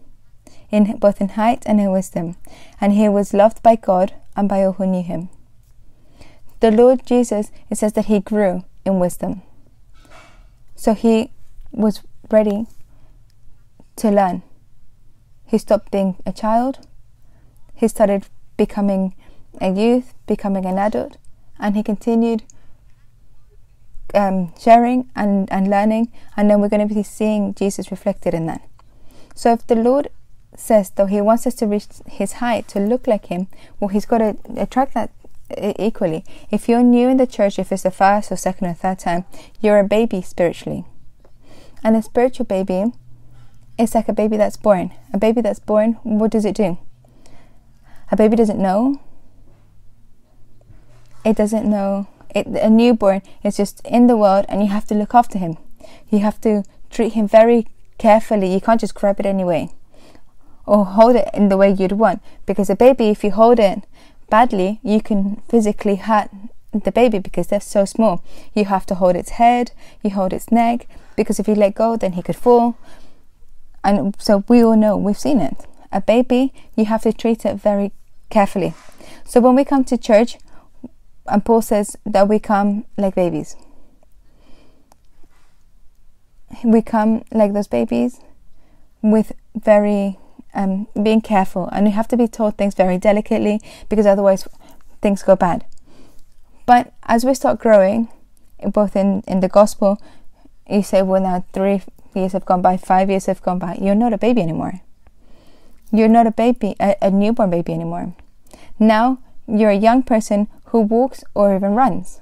in 0.71 0.97
both 0.99 1.21
in 1.21 1.31
height 1.31 1.63
and 1.67 1.81
in 1.81 1.93
wisdom, 1.93 2.37
and 2.81 2.93
he 2.93 3.09
was 3.09 3.33
loved 3.33 3.63
by 3.63 3.77
God 3.77 4.15
and 4.37 4.49
by 4.49 4.65
all 4.65 4.73
who 4.73 4.87
knew 4.87 5.03
him." 5.03 5.29
The 6.59 6.71
Lord 6.71 7.07
Jesus, 7.07 7.51
it 7.71 7.79
says 7.79 7.93
that 7.95 8.07
he 8.07 8.21
grew 8.21 8.65
in 8.85 8.99
wisdom. 8.99 9.43
So 10.75 10.95
he 10.95 11.31
was 11.73 12.03
ready 12.31 12.67
to 14.01 14.11
learn. 14.11 14.43
He 15.47 15.59
stopped 15.59 15.91
being 15.91 16.17
a 16.25 16.33
child. 16.33 16.87
He 17.75 17.89
started 17.89 18.27
becoming 18.57 19.15
a 19.61 19.71
youth, 19.71 20.15
becoming 20.27 20.65
an 20.65 20.79
adult, 20.79 21.17
and 21.59 21.77
he 21.77 21.83
continued 21.83 22.43
um, 24.15 24.53
sharing 24.59 25.11
and, 25.15 25.51
and 25.53 25.69
learning, 25.69 26.13
and 26.37 26.51
then 26.51 26.61
we're 26.61 26.69
going 26.69 26.87
to 26.87 26.95
be 26.95 27.03
seeing 27.03 27.55
Jesus 27.55 27.91
reflected 27.91 28.35
in 28.35 28.47
that. 28.47 28.63
So 29.35 29.53
if 29.53 29.67
the 29.67 29.77
Lord 29.77 30.09
says, 30.57 30.91
though 30.91 31.07
He 31.07 31.21
wants 31.21 31.47
us 31.47 31.55
to 31.57 31.67
reach 31.67 31.87
His 32.07 32.35
height, 32.35 32.69
to 32.69 32.81
look 32.81 33.07
like 33.07 33.27
Him, 33.27 33.49
well, 33.79 33.89
He's 33.89 34.07
got 34.07 34.19
to 34.19 34.37
attract 34.57 34.95
that 34.95 35.11
equally. 35.79 36.25
If 36.51 36.69
you're 36.69 36.83
new 36.83 37.09
in 37.09 37.17
the 37.17 37.27
church, 37.27 37.59
if 37.59 37.73
it's 37.73 37.83
the 37.83 37.91
first 37.91 38.31
or 38.31 38.37
second 38.37 38.69
or 38.69 38.75
third 38.75 38.99
time, 38.99 39.25
you're 39.61 39.79
a 39.79 39.85
baby 39.85 40.23
spiritually. 40.23 40.85
And 41.83 41.97
a 41.97 42.03
spiritual 42.03 42.47
baby 42.47 42.93
is 43.81 43.95
like 43.95 44.09
a 44.09 44.13
baby 44.13 44.37
that's 44.37 44.57
born. 44.57 44.93
A 45.13 45.19
baby 45.19 45.41
that's 45.41 45.61
born, 45.61 45.95
what 46.03 46.31
does 46.31 46.45
it 46.45 46.55
do? 46.55 46.79
A 48.13 48.17
baby 48.17 48.37
doesn't 48.37 48.59
know. 48.59 49.01
It 51.25 51.37
doesn't 51.37 51.69
know 51.69 52.09
it, 52.35 52.47
a 52.47 52.71
newborn 52.71 53.23
is 53.43 53.57
just 53.57 53.81
in 53.85 54.07
the 54.07 54.17
world 54.17 54.47
and 54.49 54.63
you 54.63 54.69
have 54.69 54.87
to 54.87 54.95
look 54.95 55.15
after 55.15 55.39
him. 55.39 55.57
You 56.11 56.21
have 56.21 56.41
to 56.43 56.65
treat 56.91 57.13
him 57.13 57.29
very 57.29 57.67
carefully. 57.99 58.53
You 58.53 58.61
can't 58.61 58.81
just 58.81 58.95
grab 58.95 59.21
it 59.21 59.27
anyway 59.27 59.71
or 60.67 60.85
hold 60.85 61.17
it 61.17 61.29
in 61.35 61.49
the 61.49 61.57
way 61.57 61.71
you'd 61.73 61.93
want 61.93 62.23
because 62.47 62.71
a 62.71 62.77
baby, 62.77 63.09
if 63.09 63.25
you 63.25 63.31
hold 63.31 63.59
it 63.59 63.83
badly, 64.29 64.81
you 64.83 65.01
can 65.01 65.43
physically 65.49 65.97
hurt 65.97 66.31
the 66.73 66.93
baby 66.93 67.19
because 67.19 67.49
they're 67.49 67.61
so 67.61 67.85
small. 67.85 68.23
You 68.55 68.67
have 68.67 68.87
to 68.87 68.95
hold 68.95 69.17
its 69.17 69.31
head, 69.31 69.73
you 70.03 70.11
hold 70.11 70.33
its 70.33 70.53
neck 70.53 70.87
because 71.17 71.41
if 71.41 71.49
you 71.49 71.55
let 71.55 71.75
go, 71.75 71.97
then 71.97 72.13
he 72.13 72.23
could 72.23 72.37
fall. 72.37 72.77
And 73.83 74.15
so 74.19 74.45
we 74.49 74.63
all 74.63 74.77
know, 74.77 74.97
we've 74.97 75.19
seen 75.19 75.41
it. 75.41 75.67
A 75.93 76.01
baby, 76.01 76.53
you 76.77 76.85
have 76.85 77.03
to 77.03 77.13
treat 77.13 77.45
it 77.45 77.57
very 77.57 77.93
carefully. 78.29 78.75
So 79.25 79.41
when 79.41 79.55
we 79.55 79.65
come 79.65 79.85
to 79.85 79.99
church, 79.99 80.39
and 81.27 81.45
Paul 81.45 81.63
says 81.63 81.97
that 82.05 82.29
we 82.29 82.39
come 82.39 82.85
like 82.97 83.15
babies. 83.15 83.57
We 86.65 86.83
come 86.83 87.23
like 87.31 87.53
those 87.53 87.69
babies 87.69 88.21
with 89.03 89.33
very 89.55 90.19
um, 90.55 90.89
being 91.01 91.21
careful, 91.21 91.69
and 91.73 91.87
you 91.87 91.93
have 91.93 92.09
to 92.09 92.17
be 92.17 92.27
taught 92.27 92.59
things 92.59 92.75
very 92.75 92.99
delicately 92.99 93.61
because 93.89 94.07
otherwise 94.07 94.47
things 95.01 95.23
go 95.23 95.37
bad. 95.37 95.65
But 96.67 96.93
as 97.05 97.25
we 97.25 97.35
start 97.35 97.61
growing, 97.61 98.09
both 98.73 98.97
in, 98.97 99.23
in 99.27 99.41
the 99.41 99.49
gospel, 99.49 100.01
you 100.69 100.83
say, 100.83 101.03
well, 101.03 101.23
now 101.23 101.45
three 101.53 101.83
years 102.15 102.33
have 102.33 102.45
gone 102.45 102.63
by, 102.63 102.77
five 102.77 103.11
years 103.11 103.27
have 103.27 103.43
gone 103.43 103.59
by. 103.59 103.79
You're 103.81 103.95
not 103.95 104.13
a 104.13 104.19
baby 104.19 104.43
anymore. 104.43 104.81
You're 105.93 106.09
not 106.09 106.27
a 106.27 106.31
baby, 106.31 106.77
a, 106.81 106.97
a 107.03 107.11
newborn 107.11 107.51
baby 107.51 107.73
anymore. 107.73 108.15
Now 108.79 109.19
you're 109.47 109.71
a 109.71 109.77
young 109.77 110.03
person 110.03 110.49
who 110.67 110.81
walks 110.81 111.25
or 111.35 111.55
even 111.55 111.75
runs 111.75 112.21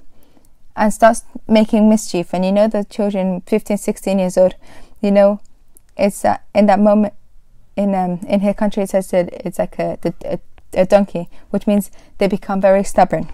and 0.75 0.93
starts 0.93 1.23
making 1.47 1.89
mischief. 1.89 2.33
And 2.33 2.45
you 2.45 2.51
know, 2.51 2.67
the 2.67 2.83
children, 2.83 3.41
15, 3.41 3.77
16 3.77 4.19
years 4.19 4.37
old, 4.37 4.55
you 5.01 5.11
know, 5.11 5.39
it's 5.97 6.23
uh, 6.25 6.37
in 6.55 6.65
that 6.67 6.79
moment, 6.79 7.13
in 7.75 7.93
um, 7.93 8.19
in 8.27 8.41
her 8.41 8.53
country 8.53 8.83
it 8.83 8.89
says 8.89 9.11
that 9.11 9.29
it's 9.45 9.59
like 9.59 9.77
a, 9.79 9.97
a, 10.25 10.39
a 10.73 10.85
donkey, 10.85 11.29
which 11.49 11.67
means 11.67 11.91
they 12.17 12.27
become 12.27 12.61
very 12.61 12.83
stubborn. 12.83 13.29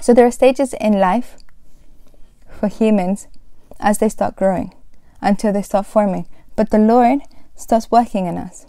So 0.00 0.14
there 0.14 0.26
are 0.26 0.30
stages 0.30 0.74
in 0.74 0.94
life 0.94 1.36
for 2.48 2.68
humans 2.68 3.26
as 3.80 3.98
they 3.98 4.08
start 4.08 4.36
growing 4.36 4.72
until 5.22 5.52
they 5.52 5.62
start 5.62 5.86
forming. 5.86 6.26
But 6.56 6.70
the 6.70 6.78
Lord 6.78 7.20
starts 7.54 7.90
working 7.90 8.26
in 8.26 8.36
us. 8.36 8.66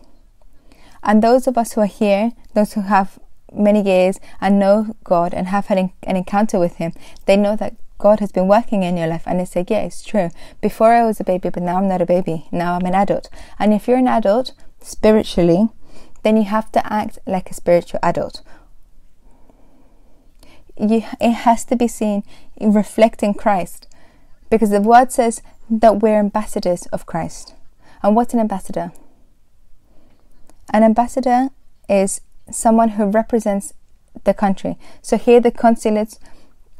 And 1.03 1.22
those 1.22 1.48
of 1.48 1.57
us 1.57 1.74
who 1.74 1.81
are 1.81 1.86
here, 1.86 2.31
those 2.53 2.74
who 2.74 2.81
have 2.81 3.19
many 3.51 3.81
years 3.81 4.19
and 4.39 4.60
know 4.60 4.95
God 5.03 5.33
and 5.33 5.48
have 5.48 5.65
had 5.65 5.77
an 5.77 5.91
encounter 6.03 6.60
with 6.60 6.75
Him, 6.75 6.93
they 7.25 7.36
know 7.36 7.55
that 7.57 7.75
God 7.98 8.19
has 8.19 8.31
been 8.31 8.48
working 8.48 8.83
in 8.83 8.95
your 8.98 9.07
life. 9.07 9.24
And 9.25 9.39
they 9.39 9.45
say, 9.45 9.65
Yeah, 9.67 9.81
it's 9.81 10.03
true. 10.03 10.29
Before 10.62 10.93
I 10.93 11.05
was 11.05 11.19
a 11.19 11.24
baby, 11.24 11.50
but 11.50 11.63
now 11.63 11.77
I'm 11.77 11.89
not 11.89 12.01
a 12.01 12.05
baby. 12.05 12.48
Now 12.51 12.75
I'm 12.75 12.86
an 12.86 12.95
adult. 12.95 13.29
And 13.60 13.74
if 13.74 13.88
you're 13.88 13.98
an 13.98 14.07
adult, 14.07 14.53
spiritually, 14.81 15.69
then 16.24 16.38
you 16.38 16.43
have 16.43 16.72
to 16.72 16.93
act 16.93 17.19
like 17.25 17.50
a 17.50 17.53
spiritual 17.53 18.00
adult. 18.03 18.41
You, 20.77 21.03
it 21.22 21.31
has 21.31 21.65
to 21.65 21.75
be 21.75 21.88
seen 21.88 22.24
reflecting 22.60 23.33
Christ 23.33 23.88
because 24.50 24.72
the 24.72 24.81
word 24.81 25.12
says 25.12 25.41
that 25.70 26.01
we're 26.01 26.20
ambassadors 26.20 26.86
of 26.88 27.05
Christ. 27.05 27.53
And 28.01 28.15
what's 28.15 28.34
an 28.34 28.39
ambassador? 28.39 28.91
An 30.72 30.84
ambassador 30.84 31.50
is 31.89 32.22
someone 32.51 32.89
who 32.89 33.05
represents 33.05 33.74
the 34.24 34.34
country. 34.34 34.77
So 35.01 35.17
here 35.17 35.39
the 35.39 35.51
consulates 35.51 36.20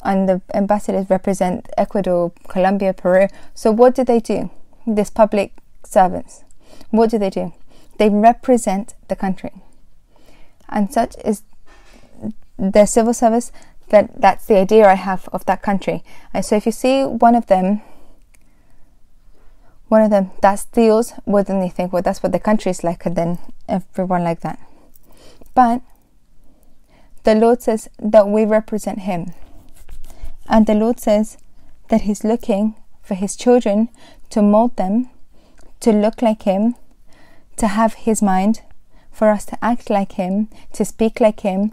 and 0.04 0.28
the 0.28 0.42
ambassadors 0.54 1.10
represent 1.10 1.70
Ecuador, 1.78 2.34
Colombia, 2.48 2.94
Peru. 2.94 3.28
So 3.54 3.72
what 3.72 3.96
do 3.96 4.04
they 4.04 4.20
do? 4.20 4.50
These 4.86 5.10
public 5.10 5.54
servants. 5.86 6.44
What 6.90 7.10
do 7.10 7.18
they 7.18 7.30
do? 7.30 7.54
They 7.98 8.10
represent 8.10 8.96
the 9.08 9.16
country. 9.16 9.52
And 10.70 10.92
such 10.92 11.16
is 11.24 11.44
the 12.58 12.86
civil 12.86 13.14
service 13.14 13.52
that 13.90 14.20
that's 14.20 14.46
the 14.46 14.58
idea 14.58 14.88
I 14.88 14.96
have 14.96 15.30
of 15.32 15.46
that 15.46 15.62
country. 15.62 16.04
And 16.34 16.44
so 16.44 16.56
if 16.56 16.66
you 16.66 16.72
see 16.72 17.04
one 17.04 17.36
of 17.36 17.48
them 17.48 17.82
one 19.94 20.02
of 20.02 20.10
them 20.10 20.32
that 20.42 20.66
deals 20.72 21.14
with 21.26 21.48
think, 21.76 21.94
well 21.94 22.02
that's 22.02 22.24
what 22.24 22.32
the 22.32 22.40
country 22.40 22.72
is 22.72 22.84
like 22.84 23.06
and 23.06 23.16
then 23.16 23.38
everyone 23.70 24.24
like 24.24 24.42
that. 24.42 24.60
But 25.54 25.82
the 27.24 27.36
Lord 27.36 27.62
says 27.62 27.90
that 28.00 28.28
we 28.28 28.44
represent 28.44 29.00
him. 29.00 29.34
And 30.50 30.66
the 30.66 30.74
Lord 30.74 31.00
says 31.00 31.38
that 31.90 32.02
he's 32.02 32.24
looking 32.24 32.76
for 33.02 33.16
his 33.16 33.36
children 33.36 33.90
to 34.32 34.42
mold 34.42 34.76
them, 34.78 35.10
to 35.82 35.92
look 35.92 36.22
like 36.22 36.44
him, 36.44 36.76
to 37.58 37.68
have 37.68 37.94
His 37.94 38.22
mind, 38.22 38.62
for 39.12 39.30
us 39.30 39.46
to 39.46 39.64
act 39.64 39.90
like 39.90 40.14
Him, 40.14 40.50
to 40.74 40.86
speak 40.86 41.20
like 41.20 41.42
Him, 41.42 41.72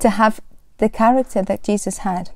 to 0.00 0.10
have 0.10 0.40
the 0.78 0.88
character 0.88 1.42
that 1.42 1.62
Jesus 1.62 1.98
had. 1.98 2.30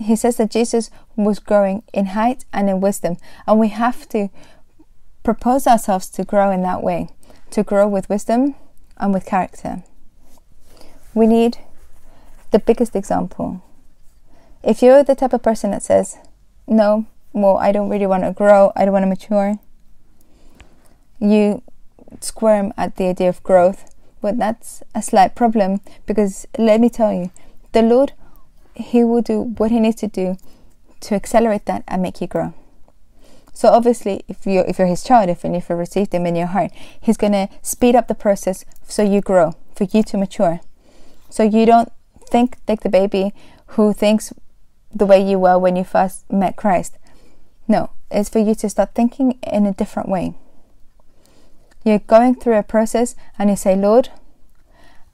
He 0.00 0.16
says 0.16 0.38
that 0.38 0.50
Jesus 0.50 0.90
was 1.14 1.38
growing 1.38 1.82
in 1.92 2.06
height 2.06 2.46
and 2.52 2.70
in 2.70 2.80
wisdom, 2.80 3.18
and 3.46 3.60
we 3.60 3.68
have 3.68 4.08
to 4.08 4.30
propose 5.22 5.66
ourselves 5.66 6.08
to 6.10 6.24
grow 6.24 6.50
in 6.50 6.62
that 6.62 6.82
way, 6.82 7.10
to 7.50 7.62
grow 7.62 7.86
with 7.86 8.08
wisdom 8.08 8.54
and 8.96 9.12
with 9.12 9.26
character. 9.26 9.84
We 11.12 11.26
need 11.26 11.58
the 12.50 12.58
biggest 12.58 12.96
example. 12.96 13.62
If 14.62 14.82
you're 14.82 15.04
the 15.04 15.14
type 15.14 15.34
of 15.34 15.42
person 15.42 15.70
that 15.72 15.82
says, 15.82 16.18
No, 16.66 17.06
well, 17.32 17.58
I 17.58 17.70
don't 17.70 17.90
really 17.90 18.06
want 18.06 18.24
to 18.24 18.32
grow, 18.32 18.72
I 18.74 18.84
don't 18.84 18.92
want 18.92 19.02
to 19.02 19.08
mature, 19.08 19.58
you 21.18 21.62
squirm 22.20 22.72
at 22.76 22.96
the 22.96 23.08
idea 23.08 23.28
of 23.28 23.42
growth, 23.42 23.94
but 24.20 24.38
that's 24.38 24.82
a 24.94 25.02
slight 25.02 25.34
problem 25.34 25.80
because 26.06 26.46
let 26.58 26.80
me 26.80 26.88
tell 26.88 27.12
you, 27.12 27.30
the 27.72 27.82
Lord, 27.82 28.12
He 28.74 29.04
will 29.04 29.22
do 29.22 29.42
what 29.42 29.70
He 29.70 29.80
needs 29.80 29.96
to 29.96 30.08
do 30.08 30.36
to 31.00 31.14
accelerate 31.14 31.66
that 31.66 31.84
and 31.88 32.02
make 32.02 32.20
you 32.20 32.26
grow. 32.26 32.54
So 33.52 33.68
obviously, 33.68 34.24
if 34.28 34.46
you 34.46 34.60
if 34.60 34.78
you're 34.78 34.88
His 34.88 35.04
child, 35.04 35.28
if 35.28 35.44
and 35.44 35.54
if 35.54 35.68
you 35.68 35.74
received 35.74 36.14
Him 36.14 36.26
in 36.26 36.36
your 36.36 36.46
heart, 36.46 36.70
He's 37.00 37.16
gonna 37.16 37.48
speed 37.62 37.94
up 37.94 38.08
the 38.08 38.14
process 38.14 38.64
so 38.86 39.02
you 39.02 39.20
grow, 39.20 39.54
for 39.74 39.84
you 39.84 40.02
to 40.04 40.16
mature. 40.16 40.60
So 41.28 41.42
you 41.42 41.66
don't 41.66 41.92
think 42.30 42.56
like 42.68 42.80
the 42.80 42.88
baby 42.88 43.32
who 43.74 43.92
thinks 43.92 44.32
the 44.94 45.06
way 45.06 45.20
you 45.22 45.38
were 45.38 45.58
when 45.58 45.76
you 45.76 45.84
first 45.84 46.30
met 46.30 46.56
Christ. 46.56 46.96
No, 47.68 47.90
it's 48.10 48.28
for 48.28 48.40
you 48.40 48.54
to 48.56 48.68
start 48.68 48.94
thinking 48.94 49.38
in 49.42 49.66
a 49.66 49.72
different 49.72 50.08
way. 50.08 50.34
You're 51.84 52.00
going 52.00 52.34
through 52.34 52.56
a 52.56 52.62
process 52.62 53.14
and 53.38 53.48
you 53.48 53.56
say, 53.56 53.76
Lord, 53.76 54.10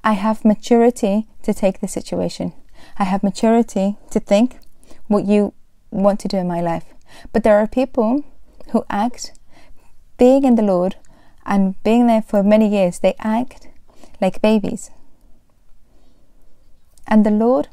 I 0.03 0.13
have 0.13 0.45
maturity 0.45 1.27
to 1.43 1.53
take 1.53 1.81
the 1.81 1.89
situation. 1.89 2.53
I 2.99 3.05
have 3.05 3.23
maturity 3.23 3.97
to 4.11 4.21
think 4.21 4.59
what 5.07 5.27
you 5.27 5.53
want 5.91 6.21
to 6.21 6.29
do 6.29 6.37
in 6.37 6.49
my 6.49 6.61
life. 6.61 6.85
But 7.33 7.45
there 7.45 7.59
are 7.59 7.67
people 7.67 8.25
who 8.73 8.85
act 8.91 9.33
being 10.19 10.45
in 10.45 10.57
the 10.57 10.63
Lord 10.63 10.97
and 11.45 11.81
being 11.85 12.07
there 12.07 12.23
for 12.23 12.43
many 12.43 12.69
years, 12.69 12.99
they 12.99 13.15
act 13.21 13.69
like 14.21 14.43
babies. 14.43 14.91
And 17.07 17.25
the 17.25 17.31
Lord, 17.31 17.69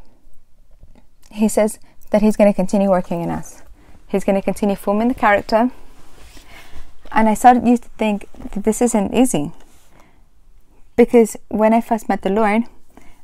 He 1.32 1.48
says 1.48 1.79
that 2.12 2.22
He's 2.22 2.36
going 2.36 2.51
to 2.51 2.55
continue 2.55 2.89
working 2.89 3.22
in 3.22 3.29
us. 3.29 3.63
He's 4.08 4.24
going 4.24 4.36
to 4.36 4.41
continue 4.41 4.75
forming 4.75 5.08
the 5.08 5.15
character 5.15 5.72
and 7.13 7.29
I 7.29 7.36
started 7.36 7.67
used 7.67 7.84
to 7.84 7.89
think 7.89 8.27
that 8.53 8.63
this 8.63 8.82
isn't 8.82 9.13
easy. 9.13 9.51
Because 10.96 11.38
when 11.48 11.74
I 11.74 11.79
first 11.79 12.10
met 12.10 12.24
the 12.24 12.29
Lord 12.29 12.63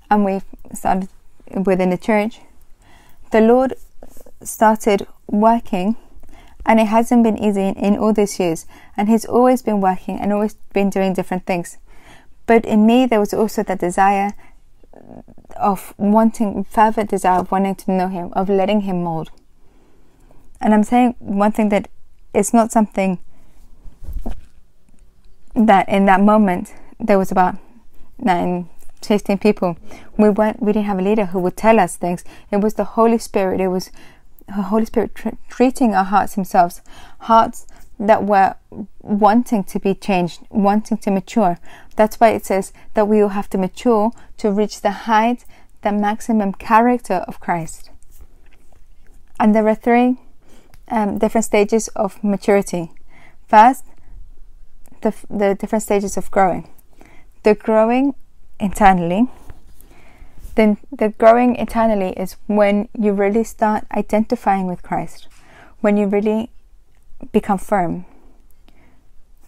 and 0.09 0.23
we 0.23 0.41
started 0.73 1.09
within 1.51 1.89
the 1.89 1.97
church, 1.97 2.39
the 3.31 3.41
Lord 3.41 3.73
started 4.43 5.05
working 5.27 5.95
and 6.65 6.79
it 6.79 6.87
hasn't 6.87 7.23
been 7.23 7.37
easy 7.37 7.61
in, 7.61 7.75
in 7.75 7.97
all 7.97 8.13
these 8.13 8.39
years. 8.39 8.65
And 8.97 9.09
He's 9.09 9.25
always 9.25 9.61
been 9.61 9.81
working 9.81 10.19
and 10.19 10.31
always 10.33 10.55
been 10.73 10.89
doing 10.89 11.13
different 11.13 11.45
things. 11.45 11.77
But 12.45 12.65
in 12.65 12.85
me, 12.85 13.05
there 13.05 13.19
was 13.19 13.33
also 13.33 13.63
that 13.63 13.79
desire 13.79 14.33
of 15.55 15.93
wanting, 15.97 16.63
fervent 16.63 17.09
desire 17.09 17.39
of 17.39 17.51
wanting 17.51 17.75
to 17.75 17.91
know 17.91 18.07
Him, 18.07 18.31
of 18.33 18.49
letting 18.49 18.81
Him 18.81 19.03
mold. 19.03 19.31
And 20.61 20.73
I'm 20.73 20.83
saying 20.83 21.15
one 21.19 21.51
thing 21.51 21.69
that 21.69 21.89
it's 22.33 22.53
not 22.53 22.71
something 22.71 23.19
that 25.55 25.87
in 25.89 26.05
that 26.05 26.21
moment 26.21 26.73
there 26.99 27.17
was 27.17 27.31
about 27.31 27.55
nine 28.17 28.69
15 29.01 29.37
people. 29.37 29.77
We 30.17 30.29
weren't 30.29 30.61
we 30.61 30.73
didn't 30.73 30.85
have 30.85 30.99
a 30.99 31.03
leader 31.03 31.25
who 31.27 31.39
would 31.39 31.57
tell 31.57 31.79
us 31.79 31.95
things. 31.95 32.23
It 32.51 32.57
was 32.57 32.75
the 32.75 32.83
holy 32.83 33.17
spirit. 33.17 33.61
It 33.61 33.67
was 33.67 33.91
the 34.47 34.63
holy 34.63 34.85
spirit 34.85 35.15
tr- 35.15 35.29
treating 35.47 35.93
our 35.93 36.03
hearts 36.03 36.35
themselves. 36.35 36.81
Hearts 37.19 37.67
that 37.99 38.23
were 38.23 38.55
wanting 39.01 39.63
to 39.65 39.79
be 39.79 39.93
changed 39.93 40.41
wanting 40.49 40.97
to 40.97 41.11
mature. 41.11 41.59
That's 41.95 42.19
why 42.19 42.29
it 42.29 42.45
says 42.45 42.71
that 42.93 43.07
we 43.07 43.21
will 43.21 43.29
have 43.29 43.49
to 43.51 43.57
mature 43.57 44.11
to 44.37 44.51
reach 44.51 44.81
the 44.81 44.91
height 44.91 45.45
the 45.81 45.91
maximum 45.91 46.53
character 46.53 47.25
of 47.27 47.39
christ. 47.39 47.89
And 49.39 49.55
there 49.55 49.67
are 49.67 49.75
three 49.75 50.17
um, 50.89 51.17
different 51.17 51.45
stages 51.45 51.87
of 51.89 52.21
maturity. 52.23 52.91
First 53.47 53.85
the, 55.01 55.13
the 55.29 55.55
different 55.55 55.83
stages 55.83 56.17
of 56.17 56.29
growing. 56.31 56.69
The 57.43 57.55
growing 57.55 58.15
internally. 58.59 59.27
Then 60.55 60.77
the 60.91 61.09
growing 61.09 61.55
internally 61.55 62.11
is 62.13 62.35
when 62.47 62.89
you 62.97 63.13
really 63.13 63.43
start 63.43 63.85
identifying 63.95 64.67
with 64.67 64.83
Christ, 64.83 65.27
when 65.79 65.95
you 65.97 66.07
really 66.07 66.51
become 67.31 67.57
firm, 67.57 68.05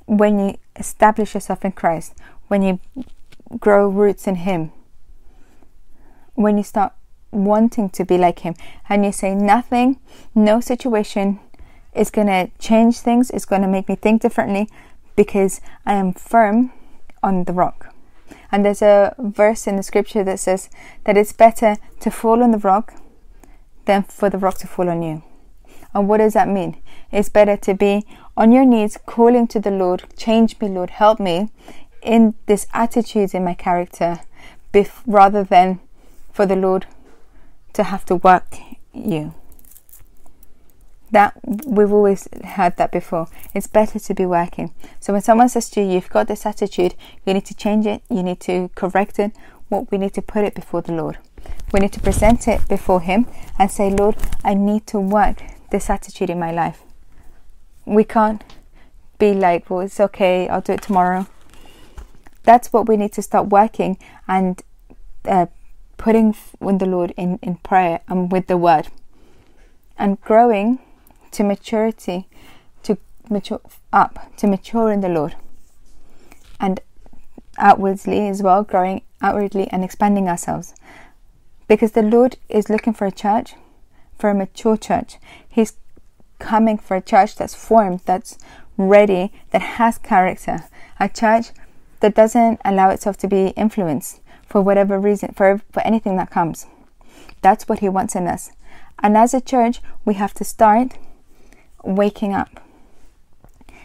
when 0.06 0.40
you 0.40 0.58
establish 0.76 1.34
yourself 1.34 1.66
in 1.66 1.72
Christ, 1.74 2.14
when 2.48 2.62
you 2.62 2.80
grow 3.60 3.88
roots 3.88 4.28
in 4.28 4.36
Him, 4.36 4.72
when 6.34 6.58
you 6.58 6.64
start 6.64 6.94
wanting 7.32 7.90
to 7.90 8.06
be 8.06 8.18
like 8.18 8.40
Him, 8.40 8.56
and 8.88 9.06
you 9.06 9.12
say, 9.12 9.36
Nothing, 9.36 10.00
no 10.34 10.60
situation 10.60 11.40
is 11.94 12.10
going 12.10 12.28
to 12.28 12.50
change 12.60 13.00
things, 13.00 13.30
it's 13.32 13.46
going 13.46 13.62
to 13.62 13.68
make 13.68 13.90
me 13.90 13.96
think 13.96 14.22
differently 14.22 14.70
because 15.16 15.62
I 15.86 15.94
am 15.94 16.14
firm 16.14 16.72
on 17.22 17.44
the 17.44 17.54
rock. 17.54 17.91
And 18.52 18.66
there's 18.66 18.82
a 18.82 19.16
verse 19.18 19.66
in 19.68 19.78
the 19.78 19.84
scripture 19.84 20.24
that 20.24 20.40
says 20.40 20.70
that 21.06 21.18
it's 21.18 21.34
better 21.34 21.78
to 22.02 22.12
fall 22.12 22.44
on 22.44 22.52
the 22.52 22.58
rock 22.58 22.94
than 23.86 24.04
for 24.04 24.30
the 24.30 24.38
rock 24.38 24.58
to 24.60 24.68
fall 24.68 24.90
on 24.90 25.02
you. 25.02 25.24
And 25.94 26.08
what 26.08 26.18
does 26.18 26.34
that 26.34 26.48
mean? 26.48 26.82
It's 27.12 27.30
better 27.30 27.58
to 27.58 27.74
be 27.74 28.06
on 28.38 28.52
your 28.52 28.66
knees 28.66 28.98
calling 29.06 29.48
to 29.48 29.60
the 29.60 29.72
Lord, 29.72 30.04
change 30.18 30.60
me, 30.60 30.70
Lord, 30.70 30.92
help 30.92 31.20
me 31.20 31.50
in 32.02 32.34
this 32.46 32.68
attitude 32.74 33.34
in 33.34 33.44
my 33.44 33.54
character, 33.54 34.22
rather 35.06 35.44
than 35.44 35.80
for 36.32 36.46
the 36.46 36.56
Lord 36.56 36.86
to 37.74 37.84
have 37.84 38.06
to 38.06 38.16
work 38.16 38.56
you. 38.94 39.34
That 41.12 41.34
we've 41.44 41.92
always 41.92 42.28
heard 42.44 42.78
that 42.78 42.92
before. 42.92 43.28
It's 43.54 43.68
better 43.68 44.00
to 44.00 44.14
be 44.14 44.26
working. 44.26 44.74
So 45.00 45.14
when 45.14 45.22
someone 45.22 45.50
says 45.50 45.70
to 45.72 45.82
you, 45.82 45.92
you've 45.92 46.10
got 46.10 46.28
this 46.28 46.46
attitude, 46.46 46.96
you 47.26 47.34
need 47.34 47.46
to 47.46 47.54
change 47.54 47.86
it, 47.86 48.02
you 48.10 48.24
need 48.24 48.40
to 48.42 48.70
correct 48.76 49.20
it, 49.20 49.32
what 49.70 49.80
well, 49.80 49.88
we 49.92 49.98
need 49.98 50.14
to 50.14 50.22
put 50.22 50.44
it 50.46 50.56
before 50.56 50.82
the 50.82 50.94
Lord. 50.94 51.18
We 51.72 51.80
need 51.80 51.94
to 51.94 52.00
present 52.00 52.48
it 52.48 52.68
before 52.68 53.02
Him 53.02 53.28
and 53.58 53.72
say, 53.72 53.90
Lord, 53.90 54.16
I 54.44 54.54
need 54.54 54.88
to 54.88 55.00
work 55.00 55.42
this 55.72 55.90
attitude 55.90 56.30
in 56.30 56.40
my 56.40 56.52
life. 56.52 56.82
We 57.86 58.04
can't 58.04 58.44
be 59.18 59.34
like, 59.34 59.70
well, 59.70 59.82
it's 59.82 60.00
okay, 60.00 60.48
I'll 60.50 60.62
do 60.62 60.74
it 60.74 60.82
tomorrow. 60.82 61.28
That's 62.44 62.74
what 62.74 62.88
we 62.88 62.98
need 62.98 63.14
to 63.14 63.22
start 63.22 63.48
working 63.48 63.98
and 64.28 64.62
uh, 65.26 65.46
putting 65.98 66.36
with 66.60 66.80
the 66.80 66.86
Lord 66.86 67.14
in, 67.16 67.40
in 67.42 67.56
prayer 67.56 68.02
and 68.08 68.32
with 68.32 68.48
the 68.48 68.58
Word 68.58 68.88
and 69.98 70.20
growing 70.22 70.80
to 71.32 71.44
maturity, 71.44 72.28
to 72.84 72.98
mature 73.30 73.62
up, 73.92 74.36
to 74.38 74.48
mature 74.48 74.92
in 74.92 75.02
the 75.02 75.10
Lord, 75.10 75.36
and 76.60 76.80
outwardly 77.58 78.28
as 78.28 78.42
well, 78.42 78.64
growing 78.64 79.02
outwardly 79.22 79.68
and 79.70 79.84
expanding 79.84 80.28
ourselves. 80.28 80.74
Because 81.68 81.94
the 81.94 82.02
Lord 82.02 82.38
is 82.50 82.70
looking 82.70 82.94
for 82.94 83.06
a 83.06 83.12
church, 83.12 83.56
for 84.18 84.30
a 84.30 84.36
mature 84.36 84.78
church. 84.78 85.18
He's 85.48 85.74
coming 86.40 86.78
for 86.78 86.98
a 86.98 87.02
church 87.02 87.36
that's 87.36 87.56
formed, 87.56 88.02
that's 88.06 88.38
ready, 88.78 89.32
that 89.52 89.62
has 89.62 89.98
character. 89.98 90.66
A 91.00 91.08
church 91.08 91.48
that 92.02 92.16
doesn't 92.16 92.60
allow 92.66 92.90
itself 92.90 93.18
to 93.18 93.28
be 93.28 93.48
influenced 93.50 94.20
for 94.46 94.62
whatever 94.62 95.00
reason, 95.00 95.34
for, 95.34 95.62
for 95.72 95.82
anything 95.84 96.18
that 96.18 96.30
comes. 96.30 96.68
That's 97.42 97.70
what 97.70 97.80
He 97.80 97.90
wants 97.90 98.16
in 98.16 98.28
us. 98.28 98.52
And 99.00 99.18
as 99.18 99.34
a 99.34 99.42
church, 99.42 99.82
we 100.04 100.16
have 100.16 100.34
to 100.36 100.44
start 100.44 100.98
waking 101.84 102.34
up. 102.34 102.62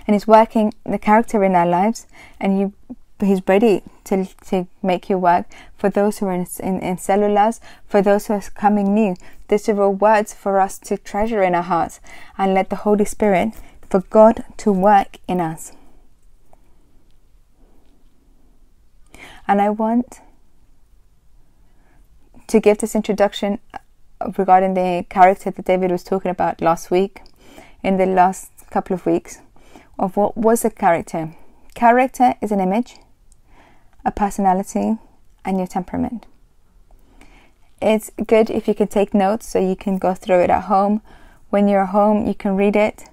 And 0.07 0.15
He's 0.15 0.27
working 0.27 0.73
the 0.85 0.99
character 0.99 1.43
in 1.43 1.55
our 1.55 1.67
lives, 1.67 2.07
and 2.41 2.61
you, 2.61 2.73
He's 3.21 3.41
ready 3.47 3.83
to, 4.05 4.27
to 4.47 4.67
make 4.83 5.09
you 5.09 5.19
work 5.19 5.47
for 5.77 5.91
those 5.91 6.19
who 6.19 6.27
are 6.27 6.33
in, 6.33 6.47
in, 6.61 6.81
in 6.81 6.97
cellulars, 6.97 7.61
for 7.87 8.03
those 8.03 8.27
who 8.27 8.35
are 8.35 8.43
coming 8.55 8.95
new. 8.95 9.17
These 9.49 9.69
are 9.69 9.83
all 9.83 9.93
words 9.93 10.35
for 10.35 10.61
us 10.61 10.79
to 10.81 10.97
treasure 10.97 11.43
in 11.43 11.55
our 11.55 11.63
hearts 11.63 12.01
and 12.37 12.55
let 12.55 12.71
the 12.71 12.77
Holy 12.77 13.05
Spirit, 13.05 13.55
for 13.89 14.01
God 14.01 14.45
to 14.59 14.73
work 14.73 15.19
in 15.29 15.41
us. 15.41 15.73
And 19.49 19.61
I 19.61 19.71
want 19.71 20.21
to 22.49 22.61
give 22.61 22.79
this 22.79 22.95
introduction 22.95 23.59
regarding 24.37 24.75
the 24.75 25.05
character 25.09 25.51
that 25.51 25.65
David 25.65 25.91
was 25.91 26.03
talking 26.03 26.31
about 26.31 26.61
last 26.61 26.91
week, 26.91 27.23
in 27.87 27.99
the 27.99 28.05
last 28.05 28.51
couple 28.71 28.95
of 28.95 29.07
weeks, 29.07 29.39
of 29.97 30.17
what 30.17 30.37
was 30.37 30.65
a 30.65 30.71
character. 30.71 31.37
Character 31.77 32.35
is 32.43 32.51
an 32.51 32.61
image, 32.61 32.97
a 34.05 34.11
personality, 34.11 34.99
and 35.45 35.57
your 35.57 35.69
temperament. 35.69 36.27
It's 37.81 38.11
good 38.27 38.51
if 38.51 38.67
you 38.67 38.75
can 38.75 38.89
take 38.89 39.15
notes 39.15 39.47
so 39.47 39.61
you 39.61 39.77
can 39.77 39.99
go 39.99 40.15
through 40.15 40.41
it 40.41 40.51
at 40.51 40.65
home. 40.65 41.01
When 41.51 41.69
you're 41.69 41.87
home, 41.87 42.27
you 42.27 42.35
can 42.35 42.57
read 42.57 42.75
it 42.75 43.05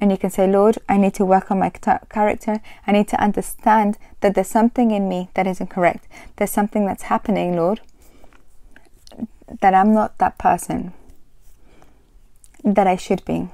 and 0.00 0.10
you 0.10 0.16
can 0.16 0.30
say, 0.30 0.46
Lord, 0.46 0.78
I 0.88 0.96
need 0.96 1.12
to 1.14 1.26
work 1.26 1.50
on 1.50 1.58
my 1.58 1.68
character. 1.68 2.62
I 2.86 2.92
need 2.92 3.08
to 3.08 3.22
understand 3.22 3.98
that 4.20 4.34
there's 4.34 4.48
something 4.48 4.92
in 4.92 5.10
me 5.10 5.28
that 5.34 5.46
isn't 5.46 5.68
correct. 5.68 6.08
There's 6.36 6.50
something 6.50 6.86
that's 6.86 7.04
happening, 7.04 7.54
Lord, 7.54 7.82
that 9.60 9.74
I'm 9.74 9.92
not 9.92 10.16
that 10.18 10.38
person 10.38 10.94
that 12.64 12.86
I 12.86 12.96
should 12.96 13.24
be. 13.26 13.50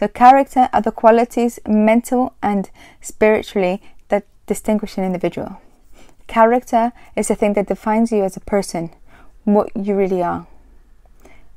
So, 0.00 0.08
character 0.08 0.70
are 0.72 0.80
the 0.80 0.92
qualities, 0.92 1.58
mental 1.68 2.32
and 2.42 2.70
spiritually, 3.02 3.82
that 4.08 4.24
distinguish 4.46 4.96
an 4.96 5.04
individual. 5.04 5.60
Character 6.26 6.94
is 7.14 7.28
the 7.28 7.34
thing 7.34 7.52
that 7.52 7.66
defines 7.66 8.10
you 8.10 8.24
as 8.24 8.34
a 8.34 8.40
person, 8.40 8.94
what 9.44 9.68
you 9.76 9.94
really 9.94 10.22
are. 10.22 10.46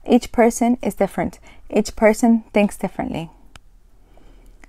Each 0.05 0.29
person 0.33 0.77
is 0.81 0.93
different, 0.93 1.39
each 1.69 1.95
person 1.95 2.43
thinks 2.53 2.75
differently. 2.75 3.29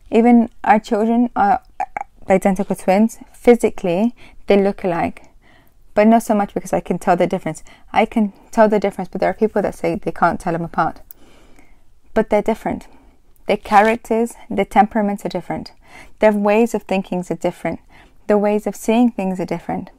Even 0.08 0.50
our 0.62 0.78
children 0.78 1.30
are 1.34 1.60
identical 2.30 2.76
twins. 2.76 3.18
Physically, 3.32 4.14
they 4.46 4.62
look 4.62 4.84
alike, 4.84 5.30
but 5.94 6.06
not 6.06 6.22
so 6.22 6.37
much 6.37 6.54
because 6.54 6.72
I 6.72 6.78
can 6.78 7.00
tell 7.00 7.16
the 7.16 7.26
difference. 7.26 7.64
I 7.92 8.04
can 8.04 8.34
tell 8.52 8.68
the 8.68 8.78
difference, 8.78 9.08
but 9.08 9.20
there 9.20 9.30
are 9.30 9.34
people 9.34 9.62
that 9.62 9.74
say 9.74 9.96
they 9.96 10.12
can't 10.12 10.38
tell 10.38 10.52
them 10.52 10.62
apart. 10.62 11.00
But 12.12 12.30
they're 12.30 12.40
different. 12.40 12.87
Their 13.46 13.59
characters, 13.59 14.35
their 14.48 14.64
temperaments 14.64 15.24
are 15.24 15.28
different. 15.28 15.72
Their 16.18 16.33
ways 16.33 16.74
of 16.74 16.85
thinking 16.85 17.24
are 17.30 17.37
different. 17.37 17.80
The 18.26 18.38
ways 18.38 18.66
of 18.66 18.74
seeing 18.74 19.11
things 19.11 19.38
are 19.38 19.44
different. 19.44 19.90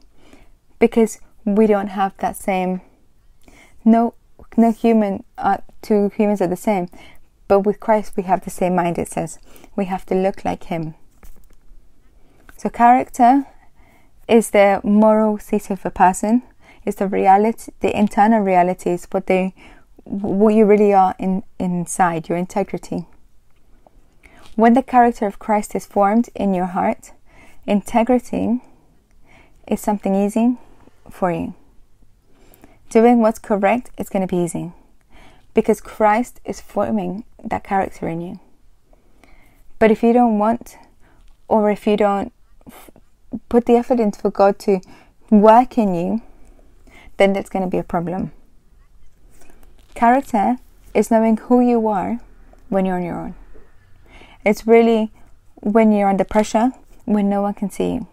Because 0.78 1.20
we 1.44 1.66
don't 1.66 1.88
have 1.88 2.16
that 2.18 2.36
same. 2.36 2.80
No, 3.84 4.14
no 4.56 4.72
human. 4.72 5.24
Uh, 5.38 5.58
two 5.80 6.10
humans 6.16 6.42
are 6.42 6.48
the 6.48 6.56
same, 6.56 6.88
but 7.46 7.60
with 7.60 7.78
Christ 7.78 8.14
we 8.16 8.24
have 8.24 8.44
the 8.44 8.50
same 8.50 8.74
mind. 8.74 8.98
It 8.98 9.08
says 9.08 9.38
we 9.76 9.84
have 9.84 10.04
to 10.06 10.14
look 10.14 10.44
like 10.44 10.64
Him. 10.64 10.94
So 12.56 12.68
character 12.68 13.46
is 14.26 14.50
the 14.50 14.80
moral 14.82 15.38
seat 15.38 15.70
of 15.70 15.86
a 15.86 15.90
person, 15.90 16.42
is 16.84 16.96
the 16.96 17.06
reality, 17.06 17.72
the 17.80 17.96
internal 17.96 18.40
reality 18.40 18.90
is 18.90 19.06
what 19.12 19.26
they, 19.26 19.54
what 20.04 20.54
you 20.54 20.64
really 20.64 20.92
are 20.92 21.14
in, 21.18 21.44
inside, 21.60 22.28
your 22.28 22.38
integrity. 22.38 23.06
When 24.56 24.72
the 24.72 24.82
character 24.82 25.26
of 25.26 25.38
Christ 25.38 25.74
is 25.74 25.84
formed 25.84 26.30
in 26.34 26.54
your 26.54 26.64
heart, 26.64 27.12
integrity 27.66 28.62
is 29.68 29.82
something 29.82 30.14
easy 30.14 30.56
for 31.10 31.30
you. 31.30 31.52
Doing 32.88 33.20
what's 33.20 33.38
correct 33.38 33.90
is 33.98 34.08
going 34.08 34.26
to 34.26 34.34
be 34.34 34.42
easy 34.42 34.72
because 35.52 35.82
Christ 35.82 36.40
is 36.46 36.62
forming 36.62 37.24
that 37.44 37.64
character 37.64 38.08
in 38.08 38.22
you. 38.22 38.40
But 39.78 39.90
if 39.90 40.02
you 40.02 40.14
don't 40.14 40.38
want, 40.38 40.78
or 41.48 41.70
if 41.70 41.86
you 41.86 41.98
don't 41.98 42.32
put 43.50 43.66
the 43.66 43.76
effort 43.76 44.00
into 44.00 44.18
for 44.18 44.30
God 44.30 44.58
to 44.60 44.80
work 45.28 45.76
in 45.76 45.94
you, 45.94 46.22
then 47.18 47.34
that's 47.34 47.50
going 47.50 47.64
to 47.64 47.70
be 47.70 47.78
a 47.78 47.84
problem. 47.84 48.32
Character 49.94 50.56
is 50.94 51.10
knowing 51.10 51.36
who 51.36 51.60
you 51.60 51.86
are 51.88 52.20
when 52.70 52.86
you're 52.86 52.96
on 52.96 53.02
your 53.02 53.20
own. 53.20 53.34
It's 54.46 54.64
really 54.64 55.10
when 55.56 55.90
you're 55.90 56.08
under 56.08 56.22
pressure, 56.22 56.70
when 57.04 57.28
no 57.28 57.42
one 57.42 57.54
can 57.54 57.68
see 57.68 57.94
you, 57.94 58.06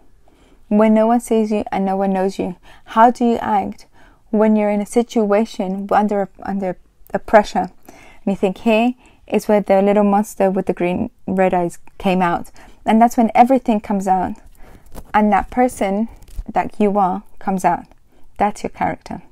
when 0.66 0.92
no 0.92 1.06
one 1.06 1.20
sees 1.20 1.52
you 1.52 1.62
and 1.70 1.84
no 1.84 1.96
one 1.96 2.12
knows 2.12 2.40
you. 2.40 2.56
How 2.86 3.12
do 3.12 3.24
you 3.24 3.36
act 3.36 3.86
when 4.30 4.56
you're 4.56 4.68
in 4.76 4.80
a 4.80 4.96
situation 4.98 5.86
under 5.92 6.28
under 6.42 6.76
a 7.12 7.20
pressure 7.20 7.70
and 7.86 8.26
you 8.26 8.34
think, 8.34 8.58
"Here 8.58 8.94
is 9.28 9.46
where 9.46 9.60
the 9.60 9.80
little 9.80 10.02
monster 10.02 10.50
with 10.50 10.66
the 10.66 10.72
green 10.72 11.10
red 11.28 11.54
eyes 11.54 11.78
came 11.98 12.20
out," 12.20 12.50
and 12.84 13.00
that's 13.00 13.16
when 13.16 13.30
everything 13.32 13.78
comes 13.78 14.08
out 14.08 14.34
and 15.14 15.32
that 15.32 15.50
person 15.50 16.08
that 16.52 16.80
you 16.80 16.98
are 16.98 17.22
comes 17.38 17.64
out. 17.64 17.84
That's 18.38 18.64
your 18.64 18.70
character. 18.70 19.22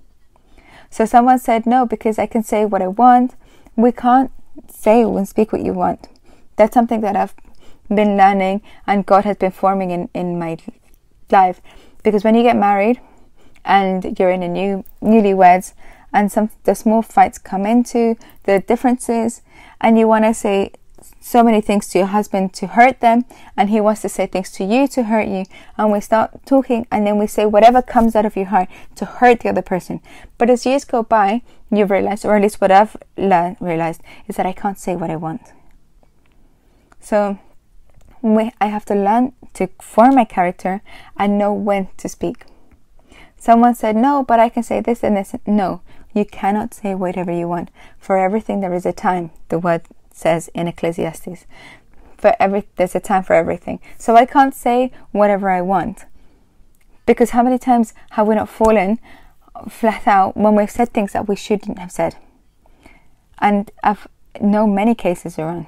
So 0.88 1.04
someone 1.04 1.40
said, 1.40 1.66
No, 1.66 1.84
because 1.84 2.18
I 2.20 2.26
can 2.26 2.44
say 2.44 2.64
what 2.64 2.80
I 2.80 2.86
want. 2.86 3.34
We 3.74 3.90
can't 3.90 4.30
say 4.68 5.02
and 5.02 5.26
speak 5.26 5.52
what 5.52 5.64
you 5.64 5.72
want. 5.72 6.06
That's 6.56 6.74
something 6.74 7.00
that 7.00 7.16
I've 7.16 7.34
been 7.88 8.16
learning 8.16 8.62
and 8.86 9.06
God 9.06 9.24
has 9.24 9.36
been 9.36 9.52
forming 9.52 9.90
in, 9.90 10.08
in 10.14 10.38
my 10.38 10.58
life. 11.30 11.60
Because 12.02 12.24
when 12.24 12.34
you 12.34 12.42
get 12.42 12.56
married 12.56 13.00
and 13.64 14.18
you're 14.18 14.30
in 14.30 14.42
a 14.42 14.48
new 14.48 14.84
newlyweds 15.00 15.74
and 16.12 16.30
some 16.30 16.50
the 16.64 16.74
small 16.74 17.02
fights 17.02 17.38
come 17.38 17.64
into 17.64 18.16
the 18.44 18.60
differences 18.60 19.42
and 19.80 19.98
you 19.98 20.06
want 20.06 20.24
to 20.24 20.34
say 20.34 20.72
so 21.20 21.42
many 21.42 21.60
things 21.60 21.88
to 21.88 21.98
your 21.98 22.08
husband 22.08 22.52
to 22.54 22.66
hurt 22.66 23.00
them, 23.00 23.24
and 23.56 23.70
he 23.70 23.80
wants 23.80 24.02
to 24.02 24.08
say 24.08 24.26
things 24.26 24.50
to 24.52 24.64
you 24.64 24.88
to 24.88 25.04
hurt 25.04 25.28
you. 25.28 25.44
And 25.76 25.92
we 25.92 26.00
start 26.00 26.44
talking, 26.44 26.86
and 26.90 27.06
then 27.06 27.18
we 27.18 27.26
say 27.26 27.46
whatever 27.46 27.80
comes 27.80 28.16
out 28.16 28.26
of 28.26 28.36
your 28.36 28.46
heart 28.46 28.68
to 28.96 29.04
hurt 29.04 29.40
the 29.40 29.48
other 29.48 29.62
person. 29.62 30.00
But 30.38 30.50
as 30.50 30.66
years 30.66 30.84
go 30.84 31.02
by, 31.02 31.42
you 31.70 31.84
realize, 31.84 32.24
or 32.24 32.36
at 32.36 32.42
least 32.42 32.60
what 32.60 32.72
I've 32.72 32.96
learned, 33.16 33.56
realized, 33.60 34.02
is 34.28 34.36
that 34.36 34.46
I 34.46 34.52
can't 34.52 34.78
say 34.78 34.96
what 34.96 35.10
I 35.10 35.16
want. 35.16 35.40
So 37.02 37.38
we, 38.22 38.52
I 38.60 38.66
have 38.66 38.84
to 38.86 38.94
learn 38.94 39.32
to 39.54 39.68
form 39.80 40.14
my 40.14 40.24
character 40.24 40.80
and 41.18 41.36
know 41.36 41.52
when 41.52 41.88
to 41.98 42.08
speak. 42.08 42.46
Someone 43.36 43.74
said, 43.74 43.96
No, 43.96 44.22
but 44.22 44.38
I 44.38 44.48
can 44.48 44.62
say 44.62 44.80
this 44.80 45.02
and 45.02 45.16
this. 45.16 45.34
No, 45.46 45.82
you 46.14 46.24
cannot 46.24 46.72
say 46.72 46.94
whatever 46.94 47.32
you 47.32 47.48
want. 47.48 47.70
For 47.98 48.16
everything, 48.16 48.60
there 48.60 48.72
is 48.72 48.86
a 48.86 48.92
time. 48.92 49.32
The 49.48 49.58
word 49.58 49.82
says 50.12 50.48
in 50.54 50.68
Ecclesiastes. 50.68 51.44
For 52.16 52.36
every 52.38 52.68
there's 52.76 52.94
a 52.94 53.00
time 53.00 53.24
for 53.24 53.34
everything. 53.34 53.80
So 53.98 54.14
I 54.14 54.24
can't 54.24 54.54
say 54.54 54.92
whatever 55.10 55.50
I 55.50 55.60
want. 55.60 56.04
Because 57.04 57.30
how 57.30 57.42
many 57.42 57.58
times 57.58 57.94
have 58.10 58.28
we 58.28 58.36
not 58.36 58.48
fallen 58.48 59.00
flat 59.68 60.06
out 60.06 60.36
when 60.36 60.54
we've 60.54 60.70
said 60.70 60.92
things 60.92 61.12
that 61.14 61.26
we 61.26 61.34
shouldn't 61.34 61.80
have 61.80 61.90
said? 61.90 62.14
And 63.38 63.72
I've 63.82 64.06
know 64.40 64.68
many 64.68 64.94
cases 64.94 65.36
around. 65.36 65.66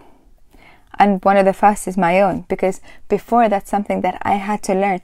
And 0.99 1.25
one 1.25 1.37
of 1.37 1.45
the 1.45 1.53
first 1.53 1.89
is 1.89 1.97
my 1.97 2.21
own, 2.21 2.45
because 2.49 2.81
before 3.09 3.49
that's 3.49 3.71
something 3.71 4.01
that 4.03 4.19
I 4.23 4.35
had 4.35 4.63
to 4.65 4.75
learn. 4.75 5.01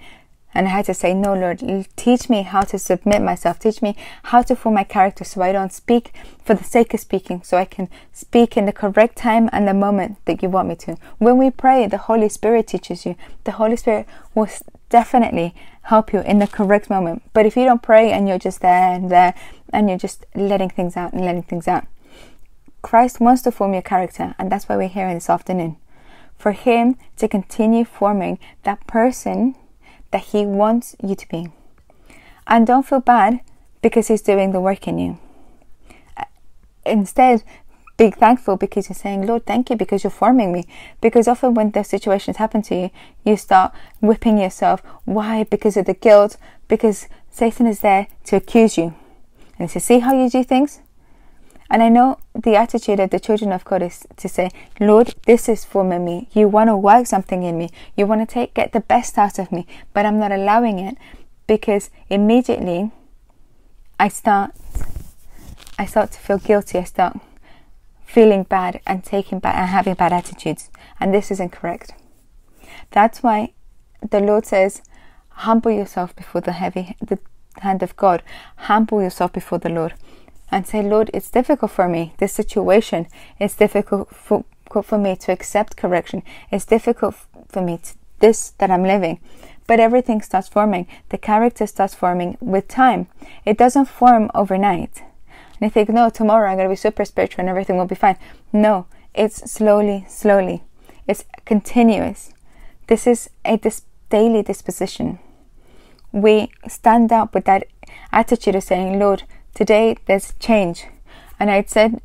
And 0.53 0.66
I 0.66 0.70
had 0.70 0.87
to 0.87 0.94
say, 0.94 1.14
No, 1.14 1.35
Lord, 1.35 1.62
teach 1.96 2.29
me 2.29 2.42
how 2.42 2.62
to 2.62 2.79
submit 2.79 3.22
myself. 3.22 3.59
Teach 3.61 3.83
me 3.83 3.96
how 4.24 4.42
to 4.42 4.57
form 4.57 4.74
my 4.74 4.85
character 4.85 5.22
so 5.22 5.42
I 5.42 5.53
don't 5.53 5.72
speak 5.72 6.12
for 6.44 6.55
the 6.55 6.64
sake 6.64 6.92
of 6.92 7.00
speaking, 7.00 7.42
so 7.42 7.57
I 7.57 7.64
can 7.64 7.88
speak 8.12 8.57
in 8.57 8.66
the 8.66 8.72
correct 8.72 9.16
time 9.16 9.48
and 9.53 9.68
the 9.68 9.74
moment 9.74 10.16
that 10.24 10.42
you 10.42 10.48
want 10.48 10.68
me 10.68 10.74
to. 10.76 10.96
When 11.18 11.38
we 11.38 11.50
pray, 11.50 11.87
the 11.87 11.98
Holy 11.98 12.29
Spirit 12.29 12.66
teaches 12.66 13.07
you. 13.07 13.14
The 13.44 13.53
Holy 13.53 13.76
Spirit 13.76 14.07
will 14.35 14.48
definitely 14.88 15.55
help 15.83 16.12
you 16.12 16.20
in 16.20 16.40
the 16.40 16.46
correct 16.46 16.90
moment. 16.90 17.22
But 17.33 17.46
if 17.46 17.57
you 17.57 17.64
don't 17.64 17.83
pray 17.83 18.11
and 18.11 18.29
you're 18.29 18.38
just 18.38 18.61
there 18.61 18.92
and 18.92 19.11
there 19.11 19.35
and 19.72 19.88
you're 19.88 19.98
just 19.98 20.26
letting 20.35 20.70
things 20.70 20.96
out 20.96 21.12
and 21.12 21.24
letting 21.24 21.44
things 21.44 21.68
out, 21.68 21.87
Christ 22.83 23.21
wants 23.21 23.43
to 23.43 23.53
form 23.53 23.73
your 23.73 23.83
character, 23.83 24.35
and 24.38 24.51
that's 24.51 24.69
why 24.69 24.77
we're 24.77 24.88
here 24.88 25.09
in 25.09 25.14
this 25.14 25.31
afternoon. 25.31 25.77
For 26.37 26.53
Him 26.53 26.97
to 27.19 27.29
continue 27.29 27.85
forming 27.85 28.38
that 28.62 28.87
person 28.87 29.55
that 30.11 30.25
He 30.25 30.47
wants 30.47 30.97
you 31.03 31.14
to 31.14 31.29
be. 31.29 31.49
And 32.47 32.66
don't 32.66 32.87
feel 32.87 33.01
bad 33.01 33.40
because 33.83 34.09
He's 34.09 34.23
doing 34.23 34.53
the 34.53 34.61
work 34.61 34.88
in 34.88 34.99
you. 34.99 35.19
Uh, 36.16 36.25
instead, 36.87 37.45
be 38.01 38.11
thankful 38.11 38.57
because 38.57 38.88
you're 38.88 38.95
saying, 38.95 39.27
Lord, 39.27 39.45
thank 39.45 39.69
you 39.69 39.77
because 39.77 40.03
you're 40.03 40.11
forming 40.11 40.53
me. 40.53 40.64
Because 41.03 41.29
often 41.29 41.53
when 41.53 41.71
those 41.73 41.88
situations 41.88 42.38
happen 42.38 42.62
to 42.62 42.75
you, 42.75 42.90
you 43.27 43.37
start 43.37 43.75
whipping 44.01 44.38
yourself. 44.38 44.83
Why? 45.05 45.45
Because 45.45 45.77
of 45.77 45.85
the 45.85 45.93
guilt, 45.93 46.38
because 46.66 47.09
Satan 47.31 47.66
is 47.66 47.81
there 47.81 48.07
to 48.25 48.37
accuse 48.37 48.79
you. 48.79 48.95
And 49.59 49.69
to 49.69 49.81
see 49.81 49.99
how 49.99 50.14
you 50.14 50.31
do 50.31 50.43
things? 50.43 50.81
And 51.70 51.85
I 51.85 51.88
know 51.88 52.18
the 52.35 52.56
attitude 52.56 52.98
of 52.98 53.11
the 53.11 53.20
children 53.20 53.52
of 53.52 53.64
God 53.64 53.80
is 53.83 54.04
to 54.16 54.28
say, 54.28 54.50
Lord, 54.80 55.14
this 55.24 55.48
is 55.48 55.64
for 55.64 55.85
me. 55.85 56.28
You 56.33 56.48
want 56.48 56.68
to 56.68 56.76
work 56.76 57.06
something 57.06 57.44
in 57.44 57.56
me. 57.56 57.70
You 57.96 58.06
want 58.06 58.28
to 58.28 58.35
take 58.35 58.54
get 58.54 58.72
the 58.72 58.80
best 58.80 59.16
out 59.16 59.38
of 59.38 59.52
me, 59.52 59.66
but 59.94 60.04
I'm 60.04 60.18
not 60.18 60.33
allowing 60.33 60.80
it 60.80 60.96
because 61.46 61.90
immediately 62.09 62.90
I 64.00 64.09
start 64.09 64.50
I 65.78 65.87
start 65.87 66.11
to 66.12 66.18
feel 66.18 66.38
guilty. 66.38 66.78
I 66.78 66.85
start 66.85 67.18
feeling 68.04 68.42
bad 68.42 68.80
and 68.85 69.04
taking 69.04 69.38
bad 69.38 69.54
and 69.54 69.68
having 69.68 69.94
bad 69.94 70.12
attitudes. 70.12 70.70
And 70.98 71.14
this 71.14 71.30
is 71.30 71.38
incorrect. 71.38 71.94
That's 72.90 73.22
why 73.22 73.52
the 74.11 74.20
Lord 74.20 74.44
says, 74.44 74.83
humble 75.28 75.70
yourself 75.70 76.16
before 76.16 76.40
the 76.40 76.52
heavy 76.52 76.96
the 77.00 77.20
hand 77.59 77.83
of 77.85 77.96
God. 77.96 78.24
Humble 78.56 79.02
yourself 79.02 79.33
before 79.33 79.59
the 79.59 79.68
Lord 79.68 79.94
and 80.51 80.67
say, 80.67 80.83
Lord, 80.83 81.11
it's 81.15 81.31
difficult 81.31 81.71
for 81.71 81.89
me, 81.89 82.15
this 82.19 82.33
situation. 82.33 83.07
It's 83.39 83.55
difficult 83.55 84.15
for, 84.15 84.45
for 84.83 84.99
me 84.99 85.17
to 85.17 85.33
accept 85.33 85.77
correction. 85.77 86.23
It's 86.51 86.65
difficult 86.65 87.15
for 87.49 87.63
me, 87.63 87.79
to, 87.79 87.95
this 88.19 88.51
that 88.59 88.71
I'm 88.71 88.83
living. 88.83 89.21
But 89.67 89.81
everything 89.81 90.21
starts 90.21 90.49
forming. 90.49 90.87
The 91.11 91.19
character 91.19 91.67
starts 91.67 91.95
forming 91.95 92.37
with 92.41 92.69
time. 92.69 93.07
It 93.45 93.57
doesn't 93.57 93.87
form 93.87 94.31
overnight. 94.35 95.03
And 95.61 95.69
you 95.69 95.71
think, 95.71 95.89
no, 95.91 96.11
tomorrow 96.11 96.51
I'm 96.51 96.57
going 96.57 96.69
to 96.69 96.73
be 96.73 96.77
super 96.77 97.05
spiritual 97.05 97.43
and 97.43 97.49
everything 97.49 97.77
will 97.77 97.87
be 97.87 97.95
fine. 97.95 98.17
No, 98.53 98.87
it's 99.15 99.51
slowly, 99.51 100.07
slowly. 100.09 100.65
It's 101.07 101.25
continuous. 101.45 102.33
This 102.89 103.07
is 103.07 103.31
a 103.45 103.57
dis- 103.57 103.83
daily 104.09 104.43
disposition. 104.43 105.21
We 106.13 106.51
stand 106.67 107.13
up 107.13 107.35
with 107.35 107.45
that 107.45 107.69
attitude 108.11 108.57
of 108.57 108.65
saying, 108.65 108.99
Lord, 108.99 109.23
Today 109.55 109.97
there's 110.07 110.35
change. 110.39 110.87
And 111.39 111.51
I'd 111.51 111.71
said 111.71 112.01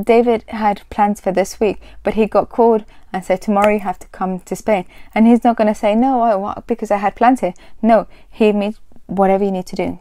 David 0.00 0.44
had 0.48 0.82
plans 0.90 1.20
for 1.20 1.32
this 1.32 1.58
week, 1.58 1.80
but 2.02 2.14
he 2.14 2.26
got 2.26 2.48
called 2.48 2.84
and 3.12 3.24
said, 3.24 3.42
Tomorrow 3.42 3.74
you 3.74 3.80
have 3.80 3.98
to 4.00 4.08
come 4.08 4.40
to 4.40 4.54
Spain. 4.54 4.84
And 5.14 5.26
he's 5.26 5.44
not 5.44 5.56
going 5.56 5.68
to 5.68 5.74
say, 5.74 5.94
No, 5.94 6.20
I, 6.20 6.34
want, 6.34 6.66
because 6.66 6.90
I 6.90 6.98
had 6.98 7.16
plans 7.16 7.40
here. 7.40 7.54
No, 7.82 8.06
he 8.30 8.52
means 8.52 8.80
whatever 9.06 9.44
you 9.44 9.50
need 9.50 9.66
to 9.66 9.76
do. 9.76 9.98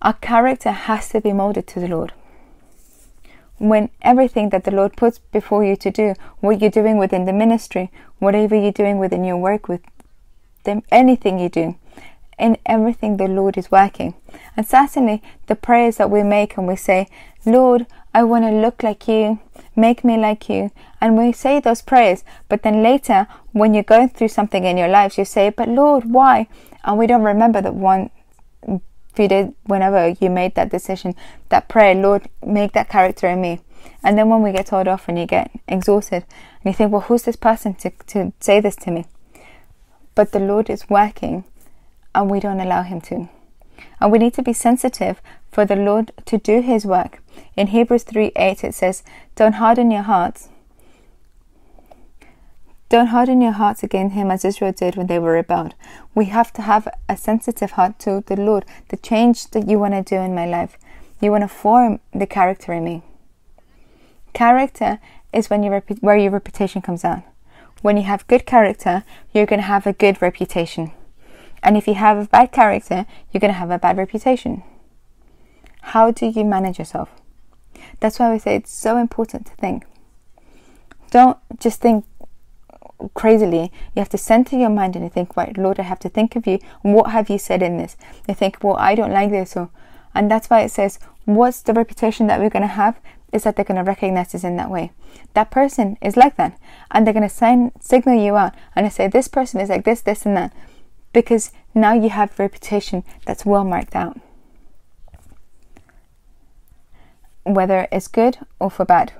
Our 0.00 0.14
character 0.14 0.70
has 0.70 1.08
to 1.10 1.20
be 1.20 1.32
molded 1.32 1.66
to 1.68 1.80
the 1.80 1.88
Lord. 1.88 2.12
When 3.58 3.90
everything 4.00 4.50
that 4.50 4.62
the 4.62 4.70
Lord 4.70 4.96
puts 4.96 5.18
before 5.18 5.64
you 5.64 5.74
to 5.76 5.90
do, 5.90 6.14
what 6.38 6.60
you're 6.60 6.70
doing 6.70 6.96
within 6.96 7.24
the 7.24 7.32
ministry, 7.32 7.90
whatever 8.20 8.54
you're 8.54 8.70
doing 8.70 8.98
within 8.98 9.24
your 9.24 9.36
work 9.36 9.66
with 9.66 9.80
them, 10.62 10.84
anything 10.92 11.40
you 11.40 11.48
do, 11.48 11.76
in 12.38 12.56
everything 12.66 13.16
the 13.16 13.28
Lord 13.28 13.58
is 13.58 13.70
working. 13.70 14.14
And 14.56 14.66
certainly 14.66 15.22
the 15.46 15.56
prayers 15.56 15.96
that 15.96 16.10
we 16.10 16.22
make 16.22 16.56
and 16.56 16.66
we 16.66 16.76
say, 16.76 17.08
Lord, 17.44 17.86
I 18.14 18.24
want 18.24 18.44
to 18.44 18.50
look 18.50 18.82
like 18.82 19.06
you, 19.08 19.40
make 19.76 20.04
me 20.04 20.16
like 20.16 20.48
you. 20.48 20.70
And 21.00 21.16
we 21.16 21.32
say 21.32 21.60
those 21.60 21.82
prayers, 21.82 22.24
but 22.48 22.62
then 22.62 22.82
later, 22.82 23.26
when 23.52 23.74
you're 23.74 23.82
going 23.82 24.08
through 24.08 24.28
something 24.28 24.64
in 24.64 24.76
your 24.76 24.88
lives, 24.88 25.18
you 25.18 25.24
say, 25.24 25.50
But 25.50 25.68
Lord, 25.68 26.10
why? 26.10 26.48
And 26.84 26.98
we 26.98 27.06
don't 27.06 27.22
remember 27.22 27.60
that 27.60 27.74
one 27.74 28.10
few 29.14 29.28
days, 29.28 29.50
whenever 29.64 30.14
you 30.20 30.30
made 30.30 30.54
that 30.54 30.70
decision, 30.70 31.14
that 31.48 31.68
prayer, 31.68 31.94
Lord, 31.94 32.28
make 32.44 32.72
that 32.72 32.88
character 32.88 33.26
in 33.26 33.40
me. 33.40 33.60
And 34.02 34.16
then 34.16 34.28
when 34.28 34.42
we 34.42 34.52
get 34.52 34.66
told 34.66 34.86
off 34.86 35.08
and 35.08 35.18
you 35.18 35.26
get 35.26 35.50
exhausted, 35.66 36.24
and 36.62 36.72
you 36.72 36.72
think, 36.72 36.92
Well, 36.92 37.02
who's 37.02 37.22
this 37.22 37.36
person 37.36 37.74
to, 37.74 37.90
to 38.08 38.32
say 38.40 38.60
this 38.60 38.76
to 38.76 38.90
me? 38.90 39.06
But 40.14 40.32
the 40.32 40.40
Lord 40.40 40.70
is 40.70 40.88
working 40.88 41.44
and 42.18 42.28
we 42.28 42.40
don't 42.40 42.58
allow 42.58 42.82
Him 42.82 43.00
to. 43.02 43.28
And 44.00 44.10
we 44.10 44.18
need 44.18 44.34
to 44.34 44.42
be 44.42 44.52
sensitive 44.52 45.22
for 45.52 45.64
the 45.64 45.76
Lord 45.76 46.10
to 46.26 46.36
do 46.36 46.60
His 46.60 46.84
work. 46.84 47.22
In 47.56 47.68
Hebrews 47.68 48.02
3 48.02 48.32
8, 48.34 48.64
it 48.64 48.74
says, 48.74 49.04
Don't 49.36 49.54
harden 49.54 49.92
your 49.92 50.02
hearts. 50.02 50.48
Don't 52.88 53.08
harden 53.08 53.40
your 53.40 53.52
hearts 53.52 53.84
against 53.84 54.16
Him 54.16 54.32
as 54.32 54.44
Israel 54.44 54.72
did 54.72 54.96
when 54.96 55.06
they 55.06 55.20
were 55.20 55.32
rebelled. 55.32 55.74
We 56.12 56.24
have 56.26 56.52
to 56.54 56.62
have 56.62 56.88
a 57.08 57.16
sensitive 57.16 57.72
heart 57.72 58.00
to 58.00 58.24
the 58.26 58.36
Lord, 58.36 58.64
the 58.88 58.96
change 58.96 59.50
that 59.50 59.68
you 59.68 59.78
want 59.78 59.94
to 59.94 60.02
do 60.02 60.20
in 60.20 60.34
my 60.34 60.46
life. 60.46 60.76
You 61.20 61.30
want 61.30 61.44
to 61.44 61.48
form 61.48 62.00
the 62.12 62.26
character 62.26 62.72
in 62.72 62.84
me. 62.84 63.02
Character 64.32 64.98
is 65.32 65.50
when 65.50 65.62
your 65.62 65.80
where 66.00 66.16
your 66.16 66.32
reputation 66.32 66.82
comes 66.82 67.04
out. 67.04 67.22
When 67.80 67.96
you 67.96 68.04
have 68.04 68.26
good 68.26 68.44
character, 68.44 69.04
you're 69.32 69.46
going 69.46 69.60
to 69.60 69.66
have 69.74 69.86
a 69.86 69.92
good 69.92 70.20
reputation. 70.20 70.90
And 71.62 71.76
if 71.76 71.86
you 71.86 71.94
have 71.94 72.18
a 72.18 72.26
bad 72.26 72.52
character, 72.52 73.06
you're 73.30 73.40
going 73.40 73.52
to 73.52 73.58
have 73.58 73.70
a 73.70 73.78
bad 73.78 73.96
reputation. 73.96 74.62
How 75.80 76.10
do 76.10 76.26
you 76.26 76.44
manage 76.44 76.78
yourself? 76.78 77.10
That's 78.00 78.18
why 78.18 78.32
we 78.32 78.38
say 78.38 78.56
it's 78.56 78.72
so 78.72 78.96
important 78.96 79.46
to 79.46 79.54
think. 79.54 79.84
Don't 81.10 81.38
just 81.58 81.80
think 81.80 82.04
crazily. 83.14 83.72
You 83.94 84.00
have 84.00 84.08
to 84.10 84.18
center 84.18 84.56
your 84.56 84.70
mind 84.70 84.96
and 84.96 85.04
you 85.04 85.10
think, 85.10 85.36
right, 85.36 85.56
Lord, 85.56 85.78
I 85.80 85.84
have 85.84 86.00
to 86.00 86.08
think 86.08 86.36
of 86.36 86.46
you. 86.46 86.58
What 86.82 87.10
have 87.10 87.30
you 87.30 87.38
said 87.38 87.62
in 87.62 87.78
this? 87.78 87.96
You 88.28 88.34
think, 88.34 88.62
well, 88.62 88.76
I 88.76 88.94
don't 88.94 89.12
like 89.12 89.30
this. 89.30 89.56
Or, 89.56 89.70
and 90.14 90.30
that's 90.30 90.50
why 90.50 90.60
it 90.60 90.70
says, 90.70 90.98
what's 91.24 91.62
the 91.62 91.72
reputation 91.72 92.26
that 92.26 92.40
we're 92.40 92.50
going 92.50 92.62
to 92.62 92.68
have? 92.68 93.00
Is 93.32 93.44
that 93.44 93.56
they're 93.56 93.64
going 93.64 93.76
to 93.76 93.84
recognize 93.84 94.34
us 94.34 94.44
in 94.44 94.56
that 94.56 94.70
way. 94.70 94.90
That 95.34 95.50
person 95.50 95.98
is 96.00 96.16
like 96.16 96.36
that. 96.36 96.58
And 96.90 97.06
they're 97.06 97.14
going 97.14 97.28
to 97.28 97.34
sign, 97.34 97.72
signal 97.80 98.22
you 98.22 98.36
out 98.36 98.54
and 98.74 98.90
say, 98.92 99.06
this 99.06 99.28
person 99.28 99.60
is 99.60 99.68
like 99.68 99.84
this, 99.84 100.00
this, 100.00 100.24
and 100.24 100.36
that 100.36 100.52
because 101.12 101.52
now 101.74 101.92
you 101.94 102.10
have 102.10 102.38
reputation 102.38 103.04
that's 103.24 103.46
well 103.46 103.64
marked 103.64 103.94
out. 103.94 104.18
Whether 107.44 107.88
it's 107.90 108.08
good 108.08 108.38
or 108.58 108.70
for 108.70 108.84
bad. 108.84 109.12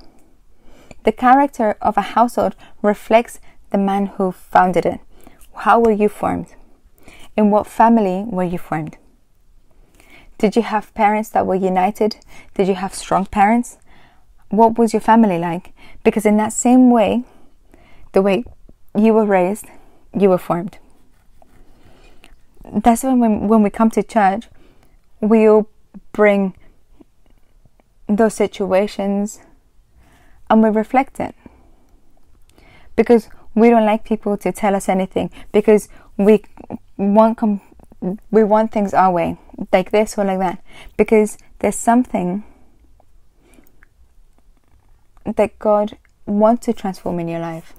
The 1.04 1.12
character 1.12 1.76
of 1.80 1.96
a 1.96 2.12
household 2.16 2.54
reflects 2.82 3.40
the 3.70 3.78
man 3.78 4.06
who 4.06 4.32
founded 4.32 4.84
it. 4.84 5.00
How 5.54 5.80
were 5.80 5.92
you 5.92 6.08
formed? 6.08 6.54
In 7.36 7.50
what 7.50 7.66
family 7.66 8.24
were 8.26 8.44
you 8.44 8.58
formed? 8.58 8.96
Did 10.36 10.56
you 10.56 10.62
have 10.62 10.94
parents 10.94 11.30
that 11.30 11.46
were 11.46 11.54
united? 11.54 12.16
Did 12.54 12.68
you 12.68 12.74
have 12.74 12.94
strong 12.94 13.26
parents? 13.26 13.78
What 14.50 14.78
was 14.78 14.92
your 14.92 15.00
family 15.00 15.38
like? 15.38 15.72
Because 16.04 16.26
in 16.26 16.36
that 16.36 16.52
same 16.52 16.90
way, 16.90 17.24
the 18.12 18.22
way 18.22 18.44
you 18.96 19.14
were 19.14 19.24
raised, 19.24 19.66
you 20.18 20.28
were 20.28 20.38
formed 20.38 20.78
that's 22.72 23.02
when 23.02 23.48
when 23.48 23.62
we 23.62 23.70
come 23.70 23.90
to 23.90 24.02
church, 24.02 24.48
we'll 25.20 25.68
bring 26.12 26.54
those 28.08 28.34
situations 28.34 29.40
and 30.48 30.62
we 30.62 30.70
reflect 30.70 31.20
it. 31.20 31.34
Because 32.96 33.28
we 33.54 33.70
don't 33.70 33.86
like 33.86 34.04
people 34.04 34.36
to 34.38 34.52
tell 34.52 34.74
us 34.74 34.88
anything 34.88 35.30
because 35.52 35.88
we 36.16 36.44
want 36.96 37.38
com- 37.38 37.60
we 38.30 38.44
want 38.44 38.72
things 38.72 38.94
our 38.94 39.12
way 39.12 39.38
like 39.72 39.90
this 39.90 40.16
or 40.18 40.24
like 40.24 40.38
that. 40.38 40.62
Because 40.96 41.38
there's 41.58 41.76
something 41.76 42.44
that 45.24 45.58
God 45.58 45.98
wants 46.26 46.66
to 46.66 46.72
transform 46.72 47.20
in 47.20 47.28
your 47.28 47.40
life 47.40 47.74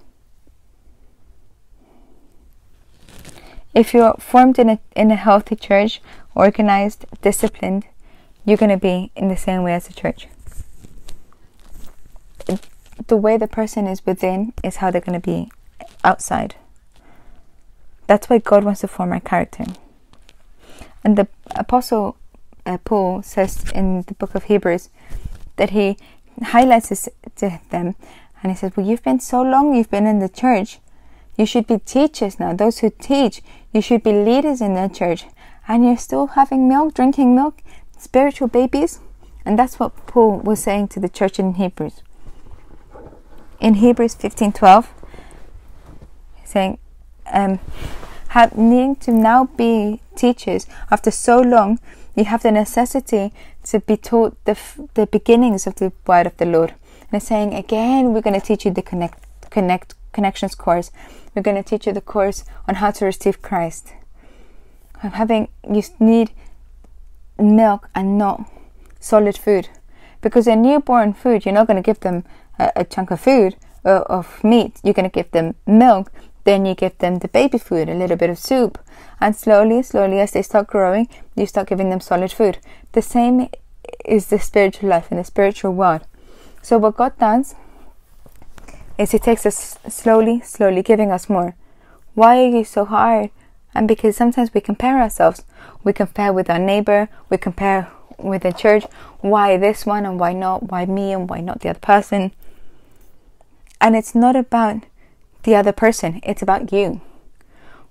If 3.73 3.93
you're 3.93 4.15
formed 4.19 4.57
in 4.57 4.69
a, 4.69 4.79
in 4.95 5.11
a 5.11 5.15
healthy 5.15 5.55
church, 5.55 6.01
organized, 6.35 7.05
disciplined, 7.21 7.85
you're 8.45 8.57
going 8.57 8.71
to 8.71 8.77
be 8.77 9.11
in 9.15 9.27
the 9.27 9.37
same 9.37 9.63
way 9.63 9.73
as 9.73 9.87
the 9.87 9.93
church. 9.93 10.27
the 13.07 13.17
way 13.17 13.37
the 13.37 13.47
person 13.47 13.87
is 13.87 14.05
within 14.05 14.53
is 14.63 14.77
how 14.77 14.91
they're 14.91 15.01
going 15.01 15.19
to 15.19 15.25
be 15.25 15.51
outside. 16.03 16.55
That's 18.07 18.29
why 18.29 18.39
God 18.39 18.63
wants 18.63 18.81
to 18.81 18.87
form 18.87 19.11
our 19.11 19.19
character. 19.19 19.65
And 21.03 21.17
the 21.17 21.27
Apostle 21.55 22.17
uh, 22.65 22.77
Paul 22.83 23.21
says 23.23 23.69
in 23.71 24.03
the 24.03 24.13
book 24.15 24.35
of 24.35 24.45
Hebrews 24.45 24.89
that 25.55 25.71
he 25.71 25.97
highlights 26.41 26.89
this 26.89 27.09
to 27.37 27.59
them 27.69 27.95
and 28.41 28.51
he 28.51 28.57
says, 28.57 28.71
Well, 28.75 28.85
you've 28.85 29.03
been 29.03 29.19
so 29.19 29.41
long, 29.41 29.75
you've 29.75 29.91
been 29.91 30.07
in 30.07 30.19
the 30.19 30.29
church. 30.29 30.79
You 31.39 31.45
should 31.45 31.67
be 31.67 31.79
teachers 31.79 32.37
now. 32.37 32.51
Those 32.51 32.79
who 32.79 32.89
teach, 32.89 33.41
you 33.71 33.81
should 33.81 34.03
be 34.03 34.11
leaders 34.11 34.59
in 34.59 34.73
the 34.73 34.89
church. 34.89 35.23
And 35.69 35.85
you're 35.85 35.95
still 35.95 36.27
having 36.27 36.67
milk, 36.67 36.95
drinking 36.95 37.33
milk, 37.33 37.61
spiritual 37.97 38.49
babies. 38.49 38.99
And 39.45 39.57
that's 39.57 39.79
what 39.79 39.95
Paul 40.05 40.39
was 40.39 40.59
saying 40.59 40.89
to 40.89 40.99
the 40.99 41.07
church 41.07 41.39
in 41.39 41.53
Hebrews. 41.53 42.03
In 43.61 43.75
Hebrews 43.75 44.15
15:12, 44.15 44.87
saying, 46.43 46.77
um, 47.31 47.59
to 48.33 49.11
now 49.11 49.45
be 49.45 50.01
teachers 50.17 50.67
after 50.91 51.09
so 51.09 51.39
long, 51.39 51.79
you 52.15 52.25
have 52.25 52.43
the 52.43 52.51
necessity 52.51 53.31
to 53.63 53.79
be 53.79 53.95
taught 53.95 54.35
the, 54.43 54.57
the 54.93 55.07
beginnings 55.07 55.65
of 55.65 55.75
the 55.75 55.93
word 56.05 56.27
of 56.27 56.35
the 56.35 56.45
Lord. 56.45 56.71
And 56.99 57.13
it's 57.13 57.27
saying 57.27 57.53
again, 57.53 58.11
we're 58.11 58.27
going 58.27 58.39
to 58.39 58.45
teach 58.45 58.65
you 58.65 58.71
the 58.71 58.81
connect, 58.81 59.25
connect 59.49 59.95
connections 60.11 60.55
course. 60.55 60.91
We're 61.33 61.41
going 61.41 61.61
to 61.61 61.69
teach 61.69 61.87
you 61.87 61.93
the 61.93 62.01
course 62.01 62.43
on 62.67 62.75
how 62.75 62.91
to 62.91 63.05
receive 63.05 63.41
Christ. 63.41 63.93
I'm 65.01 65.11
having 65.11 65.47
you 65.69 65.83
need 65.99 66.31
milk 67.37 67.89
and 67.95 68.17
not 68.17 68.49
solid 68.99 69.37
food, 69.37 69.69
because 70.21 70.47
a 70.47 70.55
newborn 70.55 71.13
food 71.13 71.45
you're 71.45 71.53
not 71.53 71.67
going 71.67 71.81
to 71.81 71.85
give 71.85 72.01
them 72.01 72.25
a, 72.57 72.71
a 72.75 72.83
chunk 72.83 73.11
of 73.11 73.21
food 73.21 73.55
uh, 73.85 74.03
of 74.07 74.43
meat. 74.43 74.79
You're 74.83 74.93
going 74.93 75.09
to 75.09 75.13
give 75.13 75.31
them 75.31 75.55
milk. 75.65 76.11
Then 76.45 76.65
you 76.65 76.73
give 76.73 76.97
them 76.97 77.19
the 77.19 77.27
baby 77.27 77.57
food, 77.57 77.89
a 77.89 77.93
little 77.93 78.17
bit 78.17 78.29
of 78.29 78.39
soup, 78.39 78.79
and 79.19 79.35
slowly, 79.35 79.83
slowly, 79.83 80.19
as 80.19 80.31
they 80.31 80.41
start 80.41 80.67
growing, 80.67 81.07
you 81.35 81.45
start 81.45 81.67
giving 81.67 81.89
them 81.89 81.99
solid 81.99 82.31
food. 82.31 82.57
The 82.93 83.01
same 83.01 83.49
is 84.05 84.27
the 84.27 84.39
spiritual 84.39 84.89
life 84.89 85.11
in 85.11 85.17
the 85.17 85.23
spiritual 85.23 85.73
world. 85.73 86.01
So 86.61 86.77
what 86.77 86.95
God 86.95 87.17
does 87.19 87.55
is 88.99 89.11
He 89.11 89.17
takes 89.17 89.45
us 89.45 89.79
slowly, 89.87 90.41
slowly, 90.41 90.83
giving 90.83 91.09
us 91.11 91.29
more. 91.29 91.55
Why 92.13 92.43
are 92.43 92.49
you 92.49 92.63
so 92.63 92.85
hard? 92.85 93.31
And 93.73 93.87
because 93.87 94.17
sometimes 94.17 94.53
we 94.53 94.61
compare 94.61 94.99
ourselves. 95.01 95.43
We 95.83 95.93
compare 95.93 96.33
with 96.33 96.49
our 96.49 96.59
neighbor, 96.59 97.07
we 97.29 97.37
compare 97.37 97.89
with 98.17 98.43
the 98.43 98.51
church. 98.51 98.85
Why 99.21 99.57
this 99.57 99.85
one 99.85 100.05
and 100.05 100.19
why 100.19 100.33
not? 100.33 100.69
Why 100.69 100.85
me 100.85 101.13
and 101.13 101.29
why 101.29 101.39
not 101.39 101.61
the 101.61 101.69
other 101.69 101.79
person? 101.79 102.33
And 103.79 103.95
it's 103.95 104.13
not 104.13 104.35
about 104.35 104.83
the 105.43 105.55
other 105.55 105.71
person, 105.71 106.19
it's 106.23 106.41
about 106.41 106.73
you. 106.73 106.99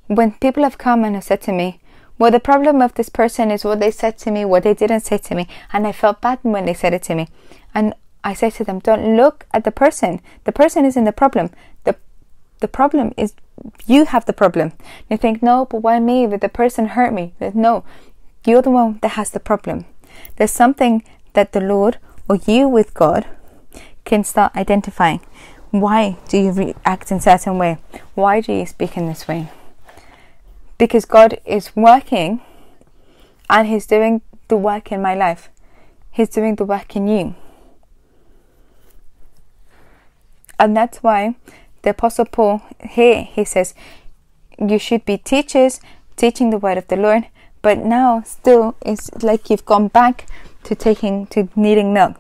When 0.06 0.32
people 0.32 0.62
have 0.62 0.76
come 0.76 1.04
and 1.04 1.14
have 1.14 1.24
said 1.24 1.40
to 1.42 1.52
me, 1.52 1.80
well, 2.18 2.30
the 2.30 2.40
problem 2.40 2.82
of 2.82 2.94
this 2.94 3.08
person 3.08 3.50
is 3.50 3.64
what 3.64 3.80
they 3.80 3.90
said 3.90 4.18
to 4.18 4.30
me, 4.30 4.44
what 4.44 4.64
they 4.64 4.74
didn't 4.74 5.00
say 5.00 5.18
to 5.18 5.34
me, 5.34 5.46
and 5.72 5.86
I 5.86 5.92
felt 5.92 6.20
bad 6.20 6.40
when 6.42 6.64
they 6.64 6.74
said 6.74 6.92
it 6.92 7.04
to 7.04 7.14
me. 7.14 7.28
And 7.74 7.94
I 8.24 8.34
say 8.34 8.50
to 8.50 8.64
them, 8.64 8.80
don't 8.80 9.16
look 9.16 9.46
at 9.52 9.64
the 9.64 9.70
person. 9.70 10.20
The 10.44 10.52
person 10.52 10.84
isn't 10.84 11.04
the 11.04 11.12
problem. 11.12 11.50
The 11.84 11.96
the 12.60 12.68
problem 12.68 13.14
is 13.16 13.34
you 13.86 14.04
have 14.06 14.24
the 14.24 14.32
problem. 14.32 14.72
You 15.08 15.16
think, 15.16 15.42
no, 15.42 15.64
but 15.64 15.82
why 15.82 16.00
me? 16.00 16.26
But 16.26 16.40
the 16.40 16.48
person 16.48 16.86
hurt 16.86 17.12
me. 17.12 17.32
No, 17.54 17.84
you're 18.44 18.62
the 18.62 18.70
one 18.70 18.98
that 19.02 19.10
has 19.10 19.30
the 19.30 19.40
problem. 19.40 19.84
There's 20.36 20.50
something 20.50 21.04
that 21.34 21.52
the 21.52 21.60
Lord 21.60 21.98
or 22.28 22.36
you 22.46 22.68
with 22.68 22.94
God 22.94 23.26
can 24.04 24.24
start 24.24 24.56
identifying. 24.56 25.20
Why 25.70 26.16
do 26.28 26.38
you 26.38 26.50
react 26.50 27.10
in 27.10 27.20
certain 27.20 27.58
way? 27.58 27.78
Why 28.14 28.40
do 28.40 28.52
you 28.52 28.66
speak 28.66 28.96
in 28.96 29.06
this 29.06 29.28
way? 29.28 29.50
Because 30.78 31.04
God 31.04 31.38
is 31.44 31.76
working 31.76 32.40
and 33.50 33.68
He's 33.68 33.86
doing 33.86 34.22
the 34.48 34.56
work 34.56 34.90
in 34.90 35.02
my 35.02 35.14
life. 35.14 35.50
He's 36.10 36.28
doing 36.28 36.56
the 36.56 36.64
work 36.64 36.96
in 36.96 37.06
you. 37.06 37.34
And 40.58 40.76
that's 40.76 40.98
why 40.98 41.36
the 41.82 41.90
Apostle 41.90 42.24
Paul 42.24 42.62
here 42.82 43.22
he 43.22 43.44
says, 43.44 43.74
You 44.58 44.78
should 44.78 45.04
be 45.04 45.18
teachers, 45.18 45.80
teaching 46.16 46.50
the 46.50 46.58
word 46.58 46.78
of 46.78 46.88
the 46.88 46.96
Lord, 46.96 47.28
but 47.62 47.78
now 47.78 48.22
still 48.22 48.76
it's 48.82 49.10
like 49.22 49.50
you've 49.50 49.64
gone 49.64 49.88
back 49.88 50.26
to 50.64 50.74
taking 50.74 51.26
to 51.28 51.48
needing 51.54 51.92
milk. 51.92 52.16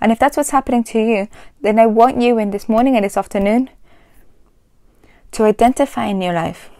And 0.00 0.12
if 0.12 0.18
that's 0.18 0.36
what's 0.36 0.50
happening 0.50 0.84
to 0.84 0.98
you, 0.98 1.28
then 1.60 1.78
I 1.78 1.86
want 1.86 2.20
you 2.20 2.38
in 2.38 2.50
this 2.50 2.68
morning 2.68 2.96
and 2.96 3.04
this 3.04 3.16
afternoon 3.16 3.70
to 5.32 5.44
identify 5.44 6.06
in 6.06 6.22
your 6.22 6.32
life 6.32 6.70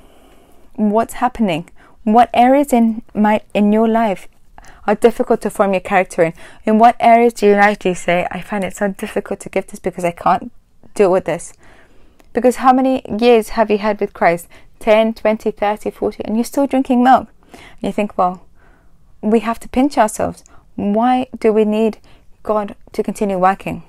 what's 0.75 1.15
happening, 1.15 1.69
what 2.05 2.31
areas 2.33 2.73
in 2.73 3.03
my 3.15 3.43
in 3.53 3.73
your 3.73 3.89
life 3.89 4.29
are 4.87 4.95
difficult 4.95 5.41
to 5.43 5.51
form 5.51 5.73
your 5.73 5.81
character 5.81 6.23
in. 6.23 6.35
In 6.65 6.79
what 6.79 6.97
areas 7.01 7.35
do 7.35 7.47
you 7.47 7.55
like 7.55 7.81
to 7.81 7.95
say, 7.95 8.27
I 8.31 8.41
find 8.41 8.65
it 8.65 8.77
so 8.77 8.89
difficult 8.89 9.41
to 9.41 9.49
give 9.49 9.67
this 9.67 9.81
because 9.81 10.05
I 10.05 10.11
can't 10.11 10.53
deal 10.95 11.11
with 11.11 11.25
this? 11.25 11.53
Because 12.33 12.57
how 12.57 12.73
many 12.73 13.03
years 13.21 13.51
have 13.51 13.71
you 13.71 13.79
had 13.79 14.01
with 14.01 14.13
Christ? 14.13 14.49
10, 14.81 15.15
20, 15.15 15.51
30, 15.51 15.91
40, 15.91 16.25
and 16.25 16.37
you're 16.37 16.45
still 16.45 16.67
drinking 16.67 17.03
milk. 17.03 17.29
And 17.53 17.83
you 17.83 17.93
think, 17.93 18.19
well, 18.19 18.47
we 19.23 19.41
have 19.41 19.61
to 19.61 19.69
pinch 19.69 19.97
ourselves. 19.97 20.45
Why 20.75 21.29
do 21.39 21.53
we 21.53 21.65
need 21.65 21.99
God 22.43 22.75
to 22.93 23.03
continue 23.03 23.39
working? 23.39 23.85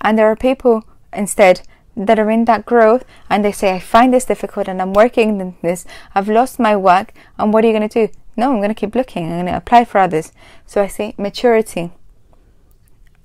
And 0.00 0.18
there 0.18 0.30
are 0.30 0.36
people 0.36 0.84
instead 1.12 1.62
that 1.96 2.18
are 2.18 2.30
in 2.30 2.44
that 2.44 2.64
growth 2.64 3.04
and 3.28 3.44
they 3.44 3.52
say, 3.52 3.74
I 3.74 3.80
find 3.80 4.14
this 4.14 4.24
difficult 4.24 4.68
and 4.68 4.80
I'm 4.80 4.92
working 4.92 5.40
in 5.40 5.56
this, 5.62 5.84
I've 6.14 6.28
lost 6.28 6.58
my 6.58 6.76
work, 6.76 7.12
and 7.38 7.52
what 7.52 7.64
are 7.64 7.66
you 7.66 7.76
going 7.76 7.88
to 7.88 8.06
do? 8.06 8.12
No, 8.36 8.52
I'm 8.52 8.58
going 8.58 8.68
to 8.68 8.74
keep 8.74 8.94
looking, 8.94 9.24
I'm 9.24 9.32
going 9.32 9.46
to 9.46 9.56
apply 9.56 9.84
for 9.84 9.98
others. 9.98 10.32
So 10.66 10.82
I 10.82 10.86
say, 10.86 11.14
maturity. 11.18 11.92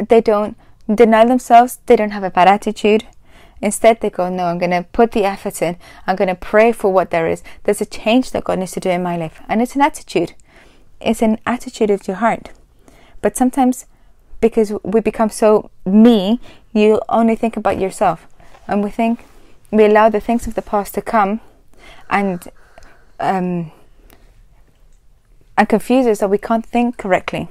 They 0.10 0.19
don't 0.19 0.58
deny 0.93 1.26
themselves, 1.26 1.80
they 1.86 1.95
don't 1.95 2.12
have 2.12 2.24
a 2.24 2.30
bad 2.30 2.48
attitude. 2.48 3.06
Instead, 3.62 4.02
they 4.02 4.10
go, 4.10 4.30
No, 4.30 4.45
I'm 4.45 4.58
going 4.58 4.71
to 4.71 4.84
put 4.84 5.12
the 5.12 5.24
effort 5.24 5.62
in. 5.62 5.78
I'm 6.06 6.15
going 6.15 6.28
to 6.28 6.36
pray 6.36 6.71
for 6.71 6.91
what 6.91 7.10
there 7.10 7.28
is. 7.28 7.41
There's 7.63 7.82
a 7.82 7.86
change 7.86 8.32
that 8.32 8.43
God 8.43 8.60
needs 8.60 8.74
to 8.74 8.80
do 8.80 8.89
in 8.89 9.04
my 9.04 9.17
life. 9.17 9.41
And 9.48 9.62
it's 9.62 9.76
an 9.76 9.82
attitude, 9.82 10.34
it's 11.00 11.21
an 11.21 11.39
attitude 11.45 11.89
of 11.89 12.08
your 12.08 12.17
heart. 12.17 12.52
But 13.21 13.36
sometimes, 13.36 13.86
because 14.41 14.74
we 14.84 15.00
become 15.00 15.30
so 15.30 15.71
me, 15.86 16.39
you 16.74 17.02
only 17.10 17.36
think 17.36 17.58
about 17.58 17.80
yourself. 17.80 18.28
And 18.67 18.84
we 18.84 18.89
think, 18.89 19.26
we 19.71 19.86
allow 19.86 20.10
the 20.10 20.19
things 20.19 20.48
of 20.48 20.56
the 20.56 20.62
past 20.62 20.93
to 20.95 21.02
come 21.02 21.39
and, 22.10 22.48
um, 23.19 23.71
and 25.58 25.69
confuse 25.69 26.06
us 26.06 26.19
that 26.19 26.30
we 26.30 26.38
can't 26.38 26.65
think 26.65 26.98
correctly. 26.98 27.48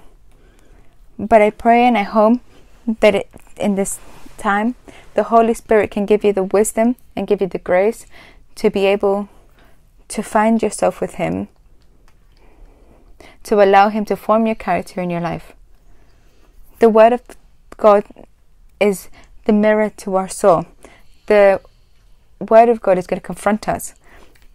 But 1.18 1.42
I 1.42 1.50
pray 1.50 1.86
and 1.86 1.96
I 1.96 2.02
hope 2.02 2.40
that 2.86 3.14
it, 3.14 3.30
in 3.56 3.74
this 3.74 3.98
time, 4.36 4.74
the 5.14 5.24
Holy 5.24 5.54
Spirit 5.54 5.90
can 5.90 6.06
give 6.06 6.24
you 6.24 6.32
the 6.32 6.42
wisdom 6.42 6.96
and 7.16 7.26
give 7.26 7.40
you 7.40 7.46
the 7.46 7.58
grace 7.58 8.06
to 8.56 8.70
be 8.70 8.86
able 8.86 9.28
to 10.08 10.22
find 10.22 10.62
yourself 10.62 11.00
with 11.00 11.14
Him, 11.14 11.48
to 13.44 13.62
allow 13.62 13.88
Him 13.88 14.04
to 14.06 14.16
form 14.16 14.46
your 14.46 14.54
character 14.54 15.00
in 15.00 15.10
your 15.10 15.20
life. 15.20 15.52
The 16.78 16.88
Word 16.88 17.12
of 17.12 17.22
God 17.76 18.04
is 18.80 19.08
the 19.44 19.52
mirror 19.52 19.90
to 19.98 20.16
our 20.16 20.28
soul. 20.28 20.66
The 21.26 21.60
Word 22.40 22.68
of 22.68 22.80
God 22.80 22.98
is 22.98 23.06
going 23.06 23.20
to 23.20 23.26
confront 23.26 23.68
us. 23.68 23.94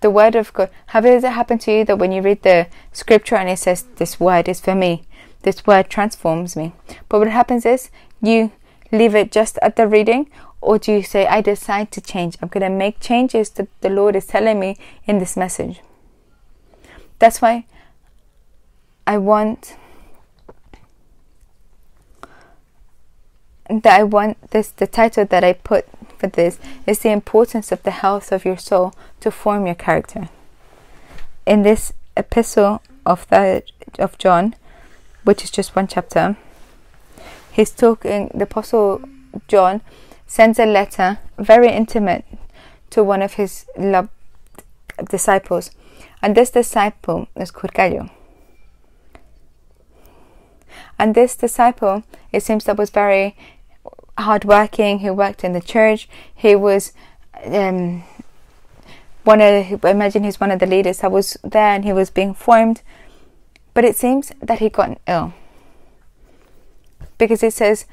The 0.01 0.09
Word 0.09 0.35
of 0.35 0.53
God. 0.53 0.69
Have 0.87 1.05
it 1.05 1.23
happened 1.23 1.61
to 1.61 1.71
you 1.71 1.85
that 1.85 1.97
when 1.97 2.11
you 2.11 2.21
read 2.21 2.43
the 2.43 2.67
scripture 2.93 3.35
and 3.35 3.49
it 3.49 3.59
says, 3.59 3.83
This 3.95 4.19
Word 4.19 4.47
is 4.47 4.59
for 4.59 4.75
me, 4.75 5.03
this 5.41 5.65
Word 5.65 5.89
transforms 5.89 6.55
me? 6.55 6.73
But 7.09 7.19
what 7.19 7.27
happens 7.29 7.65
is 7.65 7.89
you 8.21 8.51
leave 8.91 9.15
it 9.15 9.31
just 9.31 9.57
at 9.61 9.75
the 9.75 9.87
reading 9.87 10.29
or 10.61 10.77
do 10.77 10.91
you 10.91 11.03
say 11.03 11.25
i 11.27 11.41
decide 11.41 11.91
to 11.91 12.01
change. 12.01 12.37
I'm 12.41 12.49
going 12.49 12.63
to 12.63 12.69
make 12.69 12.99
changes 12.99 13.49
that 13.51 13.67
the 13.81 13.89
lord 13.89 14.15
is 14.15 14.25
telling 14.25 14.59
me 14.59 14.77
in 15.05 15.19
this 15.19 15.37
message. 15.37 15.81
That's 17.19 17.41
why 17.41 17.65
i 19.07 19.17
want 19.17 19.75
that 23.69 23.99
i 23.99 24.03
want 24.03 24.51
this 24.51 24.69
the 24.69 24.87
title 24.87 25.25
that 25.25 25.43
i 25.43 25.53
put 25.53 25.85
for 26.17 26.27
this 26.27 26.59
is 26.85 26.99
the 26.99 27.09
importance 27.09 27.71
of 27.71 27.81
the 27.83 27.91
health 27.91 28.31
of 28.31 28.43
your 28.43 28.57
soul 28.57 28.93
to 29.21 29.31
form 29.31 29.65
your 29.65 29.75
character. 29.75 30.29
In 31.45 31.63
this 31.63 31.93
epistle 32.17 32.81
of 33.05 33.27
the 33.29 33.63
of 33.97 34.17
john 34.17 34.55
which 35.23 35.43
is 35.43 35.51
just 35.51 35.75
one 35.75 35.87
chapter 35.87 36.35
he's 37.59 37.71
talking, 37.71 38.31
the 38.33 38.45
Apostle 38.45 39.01
John 39.49 39.81
sends 40.25 40.59
a 40.59 40.65
letter, 40.65 41.19
very 41.37 41.69
intimate, 41.69 42.23
to 42.91 43.03
one 43.03 43.21
of 43.21 43.33
his 43.33 43.65
loved 43.77 44.09
disciples. 45.09 45.71
And 46.21 46.35
this 46.35 46.51
disciple 46.51 47.27
is 47.35 47.51
Gallo. 47.51 48.09
And 50.97 51.15
this 51.15 51.35
disciple, 51.35 52.03
it 52.31 52.43
seems 52.43 52.63
that 52.63 52.77
was 52.77 52.89
very 52.89 53.35
hardworking. 54.17 54.99
He 54.99 55.09
worked 55.09 55.43
in 55.43 55.51
the 55.51 55.61
church. 55.61 56.07
He 56.33 56.55
was 56.55 56.93
um, 57.43 58.03
one 59.23 59.41
of. 59.41 59.83
Imagine 59.83 60.23
he's 60.23 60.39
one 60.39 60.51
of 60.51 60.59
the 60.59 60.65
leaders 60.65 60.99
that 60.99 61.11
was 61.11 61.37
there, 61.43 61.73
and 61.75 61.85
he 61.85 61.93
was 61.93 62.09
being 62.09 62.33
formed. 62.33 62.81
But 63.73 63.85
it 63.85 63.95
seems 63.95 64.31
that 64.41 64.59
he 64.59 64.69
got 64.69 64.99
ill 65.07 65.33
because 67.19 67.43
it 67.43 67.53
says, 67.53 67.85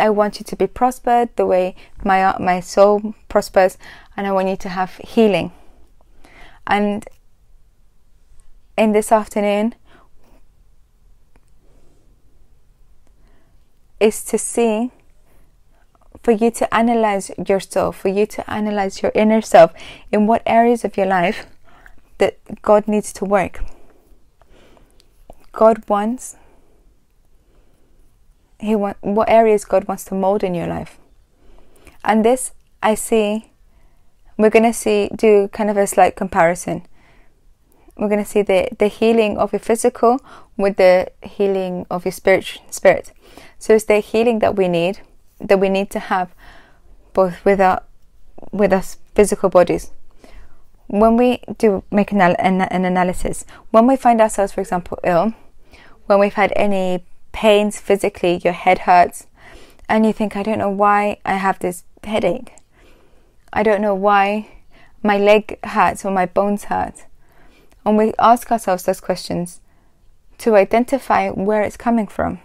"I 0.00 0.10
want 0.10 0.38
you 0.38 0.44
to 0.44 0.54
be 0.54 0.68
prospered 0.68 1.34
the 1.34 1.46
way 1.46 1.74
my 2.04 2.36
my 2.38 2.60
soul 2.60 3.14
prospers, 3.28 3.76
and 4.16 4.26
I 4.28 4.32
want 4.32 4.48
you 4.48 4.56
to 4.56 4.68
have 4.68 4.96
healing." 4.98 5.50
And 6.66 7.08
in 8.76 8.92
this 8.92 9.10
afternoon 9.10 9.74
is 13.98 14.22
to 14.24 14.38
see 14.38 14.90
for 16.22 16.32
you 16.32 16.50
to 16.50 16.74
analyze 16.74 17.30
yourself, 17.48 17.96
for 17.96 18.08
you 18.08 18.26
to 18.26 18.50
analyze 18.50 19.00
your 19.00 19.12
inner 19.14 19.40
self 19.40 19.72
in 20.12 20.26
what 20.26 20.42
areas 20.44 20.84
of 20.84 20.96
your 20.96 21.06
life 21.06 21.46
that 22.18 22.36
God 22.62 22.88
needs 22.88 23.12
to 23.14 23.24
work. 23.24 23.64
God 25.52 25.88
wants 25.88 26.36
he 28.58 28.74
want 28.74 28.96
what 29.00 29.28
areas 29.28 29.64
God 29.64 29.84
wants 29.88 30.04
to 30.04 30.14
mold 30.14 30.42
in 30.42 30.54
your 30.54 30.66
life. 30.66 30.98
And 32.04 32.24
this 32.24 32.52
I 32.82 32.94
see 32.94 33.50
we're 34.38 34.50
going 34.50 34.64
to 34.64 34.72
see 34.72 35.10
do 35.14 35.48
kind 35.48 35.70
of 35.70 35.76
a 35.76 35.86
slight 35.86 36.14
comparison. 36.14 36.86
We're 37.96 38.08
going 38.08 38.22
to 38.22 38.28
see 38.28 38.42
the, 38.42 38.68
the 38.78 38.88
healing 38.88 39.38
of 39.38 39.52
your 39.52 39.60
physical 39.60 40.20
with 40.58 40.76
the 40.76 41.10
healing 41.22 41.86
of 41.90 42.04
your 42.04 42.12
spirit 42.12 42.60
spirit. 42.70 43.12
So 43.58 43.74
it's 43.74 43.84
the 43.84 44.00
healing 44.00 44.40
that 44.40 44.56
we 44.56 44.68
need 44.68 45.00
that 45.40 45.58
we 45.58 45.68
need 45.68 45.90
to 45.90 45.98
have 45.98 46.34
both 47.12 47.44
with 47.44 47.60
our 47.60 47.82
with 48.52 48.72
our 48.72 48.82
physical 49.14 49.48
bodies. 49.48 49.90
When 50.88 51.16
we 51.16 51.40
do 51.58 51.82
make 51.90 52.12
an, 52.12 52.20
an, 52.20 52.60
an 52.60 52.84
analysis 52.84 53.44
when 53.70 53.86
we 53.86 53.96
find 53.96 54.20
ourselves 54.20 54.52
for 54.52 54.60
example 54.60 54.98
ill 55.02 55.34
when 56.06 56.20
we've 56.20 56.34
had 56.34 56.52
any 56.54 57.04
pains 57.42 57.80
physically 57.88 58.40
your 58.44 58.52
head 58.64 58.80
hurts 58.80 59.26
and 59.88 60.06
you 60.06 60.12
think 60.12 60.36
i 60.36 60.42
don't 60.42 60.62
know 60.64 60.76
why 60.84 61.18
i 61.24 61.34
have 61.34 61.58
this 61.58 61.84
headache 62.04 62.52
i 63.52 63.62
don't 63.62 63.82
know 63.82 63.94
why 63.94 64.48
my 65.02 65.18
leg 65.18 65.58
hurts 65.74 66.04
or 66.04 66.10
my 66.10 66.26
bones 66.26 66.64
hurt 66.64 67.04
and 67.84 67.96
we 67.96 68.12
ask 68.18 68.50
ourselves 68.50 68.82
those 68.82 69.00
questions 69.00 69.60
to 70.38 70.56
identify 70.56 71.30
where 71.30 71.62
it's 71.62 71.76
coming 71.76 72.06
from. 72.06 72.40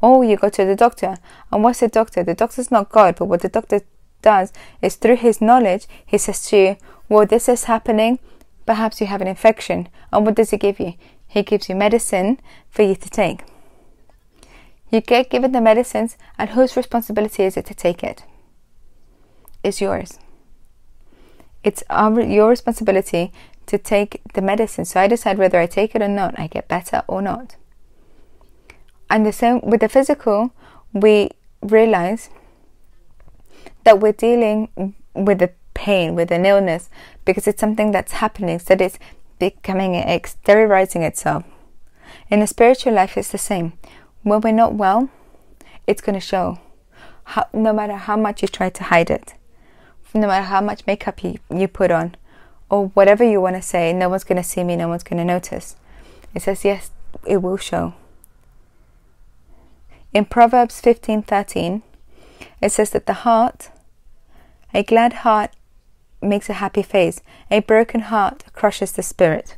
Or 0.00 0.24
you 0.24 0.36
go 0.36 0.48
to 0.48 0.64
the 0.64 0.76
doctor, 0.76 1.16
and 1.50 1.64
what's 1.64 1.80
the 1.80 1.88
doctor? 1.88 2.22
The 2.22 2.34
doctor's 2.34 2.70
not 2.70 2.90
God, 2.90 3.16
but 3.18 3.26
what 3.26 3.42
the 3.42 3.48
doctor 3.48 3.80
does 4.22 4.52
is 4.82 4.96
through 4.96 5.16
his 5.16 5.40
knowledge, 5.40 5.86
he 6.04 6.18
says 6.18 6.46
to 6.48 6.56
you, 6.56 6.76
Well, 7.08 7.26
this 7.26 7.48
is 7.48 7.64
happening, 7.64 8.18
perhaps 8.64 9.00
you 9.00 9.06
have 9.06 9.20
an 9.20 9.26
infection. 9.26 9.88
And 10.12 10.24
what 10.24 10.36
does 10.36 10.50
he 10.50 10.56
give 10.56 10.78
you? 10.78 10.94
He 11.26 11.42
gives 11.42 11.68
you 11.68 11.74
medicine 11.74 12.38
for 12.70 12.82
you 12.82 12.94
to 12.94 13.10
take. 13.10 13.42
You 14.90 15.00
get 15.00 15.30
given 15.30 15.52
the 15.52 15.60
medicines, 15.60 16.16
and 16.38 16.50
whose 16.50 16.76
responsibility 16.76 17.42
is 17.42 17.56
it 17.56 17.66
to 17.66 17.74
take 17.74 18.04
it? 18.04 18.24
It's 19.62 19.80
yours. 19.80 20.18
It's 21.64 21.82
our, 21.90 22.20
your 22.20 22.48
responsibility 22.48 23.32
to 23.66 23.78
take 23.78 24.20
the 24.34 24.42
medicine. 24.42 24.84
So 24.84 25.00
I 25.00 25.08
decide 25.08 25.38
whether 25.38 25.58
I 25.58 25.66
take 25.66 25.96
it 25.96 26.02
or 26.02 26.08
not. 26.08 26.38
I 26.38 26.46
get 26.46 26.68
better 26.68 27.02
or 27.08 27.20
not. 27.20 27.56
And 29.10 29.26
the 29.26 29.32
same 29.32 29.60
with 29.62 29.80
the 29.80 29.88
physical, 29.88 30.52
we 30.92 31.30
realize 31.60 32.30
that 33.84 33.98
we're 33.98 34.12
dealing 34.12 34.94
with 35.14 35.42
a 35.42 35.50
pain, 35.74 36.14
with 36.14 36.30
an 36.30 36.46
illness, 36.46 36.90
because 37.24 37.48
it's 37.48 37.60
something 37.60 37.90
that's 37.90 38.12
happening, 38.12 38.60
so 38.60 38.76
that 38.76 38.80
it's 38.80 38.98
becoming 39.38 39.94
exteriorizing 39.94 41.02
itself. 41.02 41.44
In 42.30 42.40
the 42.40 42.46
spiritual 42.46 42.94
life, 42.94 43.16
it's 43.16 43.30
the 43.30 43.38
same. 43.38 43.72
When 44.26 44.40
we're 44.40 44.50
not 44.50 44.74
well, 44.74 45.08
it's 45.86 46.00
going 46.00 46.18
to 46.18 46.20
show, 46.20 46.58
how, 47.22 47.46
no 47.52 47.72
matter 47.72 47.92
how 47.92 48.16
much 48.16 48.42
you 48.42 48.48
try 48.48 48.70
to 48.70 48.82
hide 48.82 49.08
it, 49.08 49.34
no 50.12 50.26
matter 50.26 50.46
how 50.46 50.60
much 50.60 50.84
makeup 50.84 51.22
you, 51.22 51.38
you 51.48 51.68
put 51.68 51.92
on, 51.92 52.16
or 52.68 52.88
whatever 52.88 53.22
you 53.22 53.40
want 53.40 53.54
to 53.54 53.62
say, 53.62 53.92
no 53.92 54.08
one's 54.08 54.24
going 54.24 54.42
to 54.42 54.42
see 54.42 54.64
me, 54.64 54.74
no 54.74 54.88
one's 54.88 55.04
going 55.04 55.18
to 55.18 55.24
notice. 55.24 55.76
It 56.34 56.42
says, 56.42 56.64
yes, 56.64 56.90
it 57.24 57.36
will 57.36 57.56
show. 57.56 57.94
In 60.12 60.24
Proverbs 60.24 60.82
15:13, 60.82 61.82
it 62.60 62.72
says 62.72 62.90
that 62.90 63.06
the 63.06 63.22
heart, 63.22 63.70
a 64.74 64.82
glad 64.82 65.12
heart 65.22 65.52
makes 66.20 66.50
a 66.50 66.54
happy 66.54 66.82
face, 66.82 67.20
a 67.48 67.60
broken 67.60 68.00
heart 68.00 68.42
crushes 68.52 68.90
the 68.90 69.04
spirit. 69.04 69.56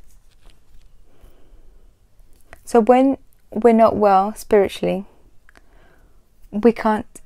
So 2.66 2.80
when 2.82 3.16
we're 3.50 3.72
not 3.72 3.96
well 3.96 4.34
spiritually, 4.34 5.04
we 6.50 6.72
can't 6.72 7.20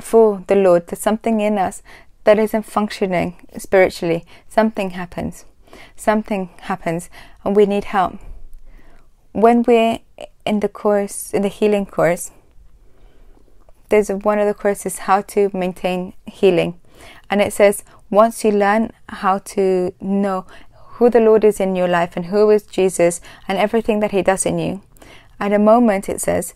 fool 0.00 0.44
the 0.46 0.54
Lord. 0.54 0.86
There's 0.86 1.00
something 1.00 1.40
in 1.40 1.58
us 1.58 1.82
that 2.24 2.38
isn't 2.38 2.64
functioning 2.64 3.36
spiritually, 3.58 4.24
something 4.48 4.90
happens. 4.90 5.44
Something 5.96 6.50
happens 6.62 7.10
and 7.44 7.56
we 7.56 7.66
need 7.66 7.84
help. 7.84 8.18
When 9.32 9.62
we're 9.62 9.98
in 10.46 10.60
the 10.60 10.68
course, 10.68 11.32
in 11.34 11.42
the 11.42 11.48
healing 11.48 11.86
course, 11.86 12.30
there's 13.88 14.08
one 14.08 14.38
of 14.38 14.46
the 14.46 14.54
courses 14.54 15.00
how 15.00 15.22
to 15.22 15.50
maintain 15.52 16.14
healing. 16.26 16.80
And 17.28 17.40
it 17.40 17.52
says 17.52 17.84
once 18.10 18.44
you 18.44 18.52
learn 18.52 18.92
how 19.08 19.38
to 19.38 19.92
know 20.00 20.46
who 20.94 21.10
the 21.10 21.20
Lord 21.20 21.44
is 21.44 21.58
in 21.58 21.74
your 21.74 21.88
life 21.88 22.16
and 22.16 22.26
who 22.26 22.50
is 22.50 22.62
Jesus 22.62 23.20
and 23.48 23.58
everything 23.58 24.00
that 24.00 24.12
he 24.12 24.22
does 24.22 24.46
in 24.46 24.58
you, 24.58 24.82
at 25.40 25.52
a 25.52 25.58
moment 25.58 26.08
it 26.08 26.20
says 26.20 26.54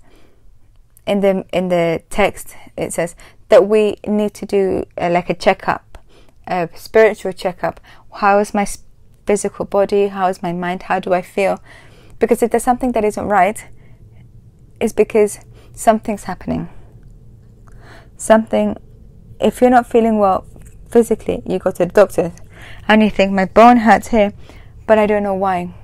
in 1.07 1.21
the 1.21 1.45
in 1.53 1.69
the 1.69 2.03
text 2.11 2.55
it 2.77 2.93
says 2.93 3.17
that 3.49 3.67
we 3.67 3.97
need 4.07 4.35
to 4.35 4.47
do 4.47 4.85
uh, 4.99 5.09
like 5.11 5.31
a 5.31 5.35
checkup, 5.35 5.99
a 6.47 6.69
spiritual 6.75 7.33
checkup. 7.33 7.81
How 8.13 8.39
is 8.39 8.53
my 8.55 8.67
physical 9.27 9.65
body? 9.65 10.09
How 10.09 10.29
is 10.29 10.43
my 10.43 10.53
mind? 10.53 10.85
How 10.85 11.01
do 11.01 11.15
I 11.15 11.23
feel? 11.23 11.63
Because 12.19 12.43
if 12.43 12.51
there's 12.51 12.65
something 12.65 12.93
that 12.93 13.05
isn't 13.05 13.27
right, 13.27 13.65
it's 14.81 14.93
because 14.93 15.41
something's 15.75 16.25
happening. 16.25 16.69
Something, 18.17 18.77
if 19.41 19.61
you're 19.61 19.71
not 19.71 19.87
feeling 19.87 20.19
well 20.19 20.45
physically, 20.91 21.43
you 21.47 21.59
go 21.59 21.71
to 21.71 21.87
the 21.87 21.93
doctor 21.93 22.33
and 22.87 23.03
you 23.03 23.11
think, 23.11 23.33
my 23.33 23.45
bone 23.45 23.79
hurts 23.79 24.09
here, 24.09 24.33
but 24.87 24.99
I 24.99 25.07
don't 25.07 25.23
know 25.23 25.35
why. 25.35 25.75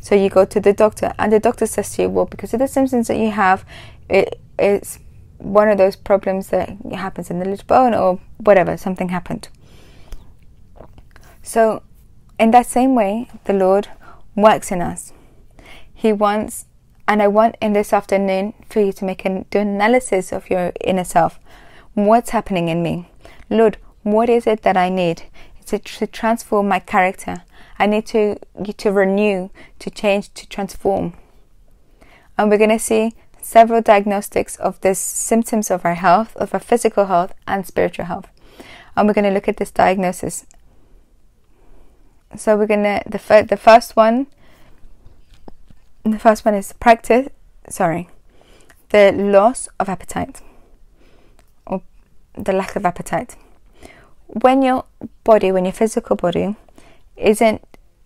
So 0.00 0.14
you 0.14 0.30
go 0.30 0.44
to 0.44 0.60
the 0.60 0.72
doctor, 0.72 1.12
and 1.18 1.32
the 1.32 1.40
doctor 1.40 1.66
says 1.66 1.94
to 1.94 2.02
you, 2.02 2.08
well, 2.08 2.24
because 2.24 2.54
of 2.54 2.60
the 2.60 2.68
symptoms 2.68 3.08
that 3.08 3.18
you 3.18 3.30
have, 3.30 3.64
it, 4.08 4.40
it's 4.58 4.98
one 5.38 5.68
of 5.68 5.78
those 5.78 5.96
problems 5.96 6.48
that 6.48 6.70
happens 6.92 7.30
in 7.30 7.38
the 7.38 7.44
little 7.44 7.66
bone 7.66 7.94
or 7.94 8.18
whatever, 8.38 8.76
something 8.76 9.10
happened. 9.10 9.48
So, 11.42 11.82
in 12.38 12.50
that 12.52 12.66
same 12.66 12.94
way, 12.94 13.28
the 13.44 13.52
Lord 13.52 13.88
works 14.34 14.72
in 14.72 14.80
us. 14.80 15.12
He 15.92 16.12
wants, 16.12 16.66
and 17.06 17.22
I 17.22 17.28
want 17.28 17.56
in 17.60 17.74
this 17.74 17.92
afternoon 17.92 18.54
for 18.68 18.80
you 18.80 18.92
to 18.94 19.04
make 19.04 19.24
an, 19.24 19.44
do 19.50 19.58
an 19.58 19.68
analysis 19.68 20.32
of 20.32 20.48
your 20.48 20.72
inner 20.80 21.04
self. 21.04 21.38
What's 21.94 22.30
happening 22.30 22.68
in 22.68 22.82
me? 22.82 23.10
Lord, 23.50 23.76
what 24.02 24.30
is 24.30 24.46
it 24.46 24.62
that 24.62 24.76
I 24.76 24.88
need 24.88 25.24
to, 25.66 25.78
to 25.78 26.06
transform 26.06 26.68
my 26.68 26.78
character? 26.78 27.42
I 27.80 27.86
need 27.86 28.04
to, 28.08 28.38
to 28.76 28.92
renew, 28.92 29.48
to 29.78 29.88
change, 29.90 30.34
to 30.34 30.46
transform. 30.46 31.14
And 32.36 32.50
we're 32.50 32.58
going 32.58 32.68
to 32.68 32.78
see 32.78 33.14
several 33.40 33.80
diagnostics 33.80 34.56
of 34.56 34.78
the 34.82 34.94
symptoms 34.94 35.70
of 35.70 35.86
our 35.86 35.94
health, 35.94 36.36
of 36.36 36.52
our 36.52 36.60
physical 36.60 37.06
health 37.06 37.32
and 37.46 37.66
spiritual 37.66 38.04
health. 38.04 38.28
And 38.94 39.08
we're 39.08 39.14
going 39.14 39.24
to 39.24 39.30
look 39.30 39.48
at 39.48 39.56
this 39.56 39.70
diagnosis. 39.70 40.44
So 42.36 42.54
we're 42.54 42.66
going 42.66 42.84
to 42.84 43.02
the 43.06 43.18
fir- 43.18 43.44
the 43.44 43.56
first 43.56 43.96
one 43.96 44.26
the 46.04 46.18
first 46.18 46.44
one 46.44 46.54
is 46.54 46.74
practice 46.74 47.28
sorry. 47.70 48.10
The 48.90 49.12
loss 49.12 49.68
of 49.78 49.88
appetite 49.88 50.42
or 51.64 51.82
the 52.34 52.52
lack 52.52 52.76
of 52.76 52.84
appetite. 52.84 53.36
When 54.26 54.60
your 54.60 54.84
body, 55.24 55.50
when 55.50 55.64
your 55.64 55.72
physical 55.72 56.16
body 56.16 56.56
isn't 57.16 57.62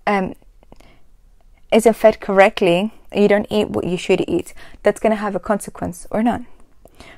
um, 0.07 0.35
isn't 1.73 1.95
fed 1.95 2.21
correctly, 2.21 2.93
you 3.15 3.29
don't 3.29 3.47
eat 3.51 3.71
what 3.71 3.87
you 3.87 3.97
should 3.97 4.25
eat, 4.29 4.55
that's 4.83 5.01
going 5.01 5.11
to 5.11 5.17
have 5.17 5.35
a 5.35 5.41
consequence 5.41 6.07
or 6.11 6.23
not. 6.23 6.43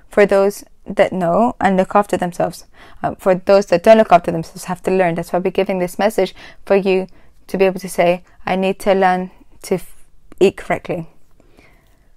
For 0.09 0.27
those 0.27 0.65
that 0.87 1.13
know 1.13 1.57
and 1.61 1.77
look 1.77 1.95
after 1.95 2.17
themselves, 2.17 2.65
uh, 3.03 3.15
for 3.17 3.35
those 3.35 3.67
that 3.67 3.83
don't 3.83 3.99
look 3.99 4.13
after 4.13 4.31
themselves, 4.31 4.65
have 4.65 4.83
to 4.85 4.91
learn. 4.91 5.15
That's 5.15 5.33
why 5.33 5.41
we're 5.41 5.51
giving 5.51 5.79
this 5.79 5.99
message 5.99 6.35
for 6.65 6.77
you 6.77 7.07
to 7.49 7.59
be 7.59 7.65
able 7.65 7.81
to 7.81 7.89
say, 7.89 8.23
I 8.45 8.57
need 8.57 8.79
to 8.81 8.95
learn 8.95 9.31
to 9.63 9.75
f- 9.75 9.97
eat 10.41 10.57
correctly. 10.57 11.09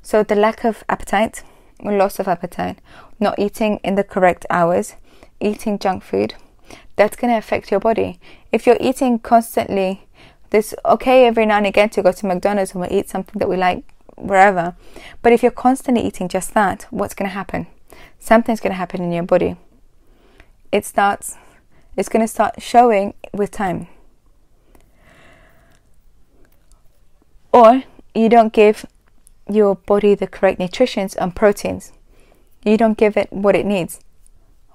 So, 0.02 0.24
the 0.24 0.36
lack 0.36 0.64
of 0.64 0.84
appetite 0.88 1.44
loss 1.84 2.20
of 2.20 2.28
appetite, 2.28 2.80
not 3.20 3.38
eating 3.40 3.80
in 3.84 3.96
the 3.96 4.04
correct 4.04 4.46
hours, 4.50 4.96
eating 5.40 5.80
junk 5.80 6.04
food, 6.04 6.36
that's 6.96 7.16
going 7.16 7.32
to 7.32 7.38
affect 7.38 7.72
your 7.72 7.80
body. 7.80 8.20
If 8.52 8.66
you're 8.66 8.78
eating 8.80 9.20
constantly, 9.20 10.08
it's 10.52 10.74
okay 10.86 11.28
every 11.28 11.46
now 11.46 11.58
and 11.58 11.68
again 11.68 11.90
to 11.90 12.02
go 12.02 12.12
to 12.12 12.26
McDonald's 12.26 12.72
and 12.72 12.82
we 12.82 12.88
eat 12.90 13.10
something 13.10 13.38
that 13.40 13.50
we 13.50 13.58
like 13.58 13.84
wherever. 14.16 14.76
But 15.22 15.34
if 15.34 15.44
you're 15.44 15.52
constantly 15.52 16.06
eating 16.06 16.28
just 16.28 16.54
that, 16.54 16.88
what's 16.90 17.14
going 17.14 17.30
to 17.30 17.34
happen? 17.34 17.68
Something's 18.20 18.60
going 18.60 18.72
to 18.72 18.78
happen 18.78 19.02
in 19.02 19.12
your 19.12 19.24
body. 19.24 19.56
It 20.72 20.86
starts, 20.86 21.38
it's 21.96 22.10
going 22.10 22.24
to 22.24 22.28
start 22.28 22.62
showing 22.62 23.14
with 23.34 23.52
time. 23.52 23.88
Or 27.52 27.84
you 28.14 28.30
don't 28.30 28.54
give 28.54 28.86
your 29.50 29.76
body 29.76 30.16
the 30.16 30.28
correct 30.28 30.60
nutrients 30.60 31.16
and 31.16 31.36
proteins. 31.36 31.92
You 32.64 32.78
don't 32.78 32.98
give 32.98 33.18
it 33.18 33.32
what 33.32 33.56
it 33.56 33.66
needs. 33.66 34.00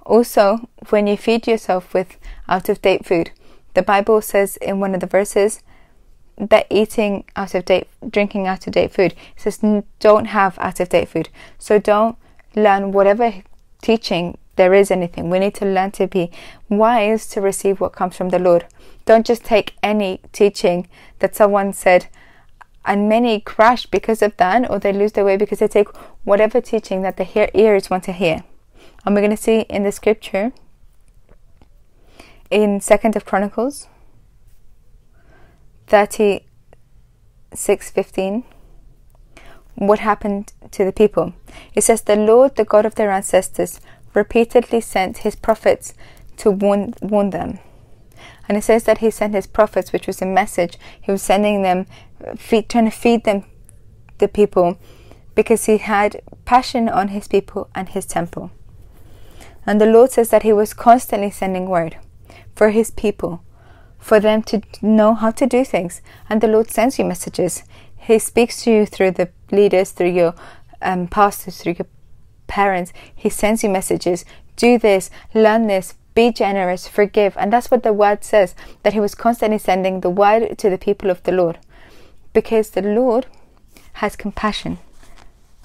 Also, 0.05 0.69
when 0.91 1.07
you 1.07 1.17
feed 1.17 1.47
yourself 1.47 1.95
with 1.95 2.19
out 2.49 2.69
of 2.69 2.83
date 2.83 3.07
food, 3.07 3.31
the 3.75 3.83
Bible 3.83 4.21
says 4.23 4.57
in 4.59 4.81
one 4.81 4.95
of 4.95 5.01
the 5.01 5.07
verses 5.07 5.63
that 6.39 6.67
eating 6.71 7.25
out 7.37 7.55
of 7.55 7.65
date, 7.65 7.89
drinking 8.09 8.47
out 8.47 8.67
of 8.67 8.73
date 8.73 8.93
food, 8.93 9.15
it 9.37 9.41
says 9.41 9.61
don't 10.01 10.27
have 10.27 10.59
out 10.59 10.81
of 10.81 10.89
date 10.89 11.09
food. 11.09 11.29
So 11.59 11.79
don't 11.79 12.17
learn 12.57 12.93
whatever 12.93 13.43
teaching 13.83 14.39
there 14.57 14.75
is 14.75 14.91
anything. 14.91 15.31
We 15.31 15.39
need 15.39 15.55
to 15.57 15.67
learn 15.67 15.91
to 15.93 16.07
be 16.07 16.31
wise 16.69 17.27
to 17.29 17.41
receive 17.41 17.81
what 17.81 17.93
comes 17.93 18.17
from 18.17 18.31
the 18.31 18.39
Lord. 18.39 18.67
Don't 19.05 19.27
just 19.27 19.45
take 19.45 19.75
any 19.83 20.21
teaching 20.33 20.89
that 21.19 21.35
someone 21.35 21.73
said, 21.73 22.07
and 22.85 23.09
many 23.09 23.41
crash 23.41 23.87
because 23.87 24.23
of 24.23 24.37
that, 24.37 24.71
or 24.71 24.79
they 24.79 24.93
lose 24.93 25.13
their 25.13 25.25
way 25.25 25.37
because 25.37 25.59
they 25.59 25.69
take 25.69 25.89
whatever 26.25 26.61
teaching 26.61 27.03
that 27.03 27.17
the 27.17 27.59
ears 27.59 27.91
want 27.91 28.05
to 28.05 28.13
hear. 28.13 28.45
And 29.05 29.15
we're 29.15 29.21
going 29.21 29.37
to 29.37 29.43
see 29.43 29.61
in 29.63 29.83
the 29.83 29.93
scripture 29.93 30.53
in 32.51 32.81
Second 32.81 33.17
of 33.17 33.25
Chronicles 33.25 33.89
36:15 35.87 38.45
what 39.77 39.99
happened 39.99 40.53
to 40.71 40.85
the 40.85 40.93
people. 40.93 41.33
It 41.75 41.83
says 41.83 42.03
the 42.03 42.15
Lord, 42.17 42.57
the 42.57 42.65
God 42.65 42.87
of 42.87 42.95
their 42.95 43.11
ancestors, 43.11 43.81
repeatedly 44.15 44.81
sent 44.81 45.19
his 45.19 45.35
prophets 45.35 45.95
to 46.37 46.51
warn, 46.51 46.95
warn 47.03 47.31
them. 47.31 47.59
And 48.49 48.57
it 48.57 48.63
says 48.63 48.85
that 48.85 48.99
he 48.99 49.11
sent 49.11 49.35
his 49.35 49.49
prophets, 49.49 49.93
which 49.93 50.07
was 50.07 50.23
a 50.23 50.27
message. 50.27 50.79
He 51.01 51.11
was 51.11 51.23
sending 51.23 51.63
them, 51.63 51.87
feed, 52.37 52.69
trying 52.69 52.85
to 52.85 52.93
feed 52.93 53.25
them, 53.25 53.47
the 54.19 54.29
people, 54.29 54.79
because 55.35 55.65
he 55.65 55.79
had 55.79 56.23
passion 56.45 56.89
on 56.89 57.09
his 57.09 57.27
people 57.27 57.69
and 57.75 57.89
his 57.89 58.07
temple. 58.07 58.53
And 59.67 59.81
the 59.81 59.87
Lord 59.87 60.13
says 60.13 60.29
that 60.29 60.43
He 60.43 60.53
was 60.53 60.75
constantly 60.75 61.31
sending 61.31 61.69
word 61.69 61.97
for 62.55 62.71
His 62.71 62.91
people, 62.91 63.43
for 63.99 64.21
them 64.21 64.43
to 64.45 64.63
know 64.83 65.15
how 65.15 65.31
to 65.33 65.47
do 65.47 65.65
things. 65.65 66.01
And 66.29 66.41
the 66.41 66.49
Lord 66.49 66.71
sends 66.71 66.99
you 66.99 67.05
messages. 67.05 67.65
He 67.97 68.19
speaks 68.19 68.63
to 68.65 68.71
you 68.71 68.87
through 68.87 69.13
the 69.13 69.31
leaders, 69.51 69.91
through 69.91 70.13
your 70.13 70.35
um, 70.83 71.09
pastors, 71.09 71.59
through 71.59 71.77
your 71.79 71.87
parents. 72.47 72.93
He 73.15 73.31
sends 73.31 73.63
you 73.63 73.71
messages. 73.71 74.25
Do 74.57 74.79
this, 74.79 75.11
learn 75.35 75.67
this, 75.67 75.95
be 76.15 76.31
generous, 76.31 76.87
forgive. 76.87 77.37
And 77.37 77.53
that's 77.53 77.71
what 77.71 77.83
the 77.83 77.93
word 77.93 78.23
says 78.23 78.55
that 78.83 78.93
He 78.93 79.01
was 79.01 79.15
constantly 79.15 79.59
sending 79.59 80.01
the 80.01 80.11
word 80.11 80.57
to 80.59 80.71
the 80.71 80.79
people 80.79 81.11
of 81.11 81.23
the 81.25 81.33
Lord. 81.33 81.59
Because 82.33 82.71
the 82.71 82.83
Lord 82.83 83.27
has 83.95 84.17
compassion, 84.17 84.79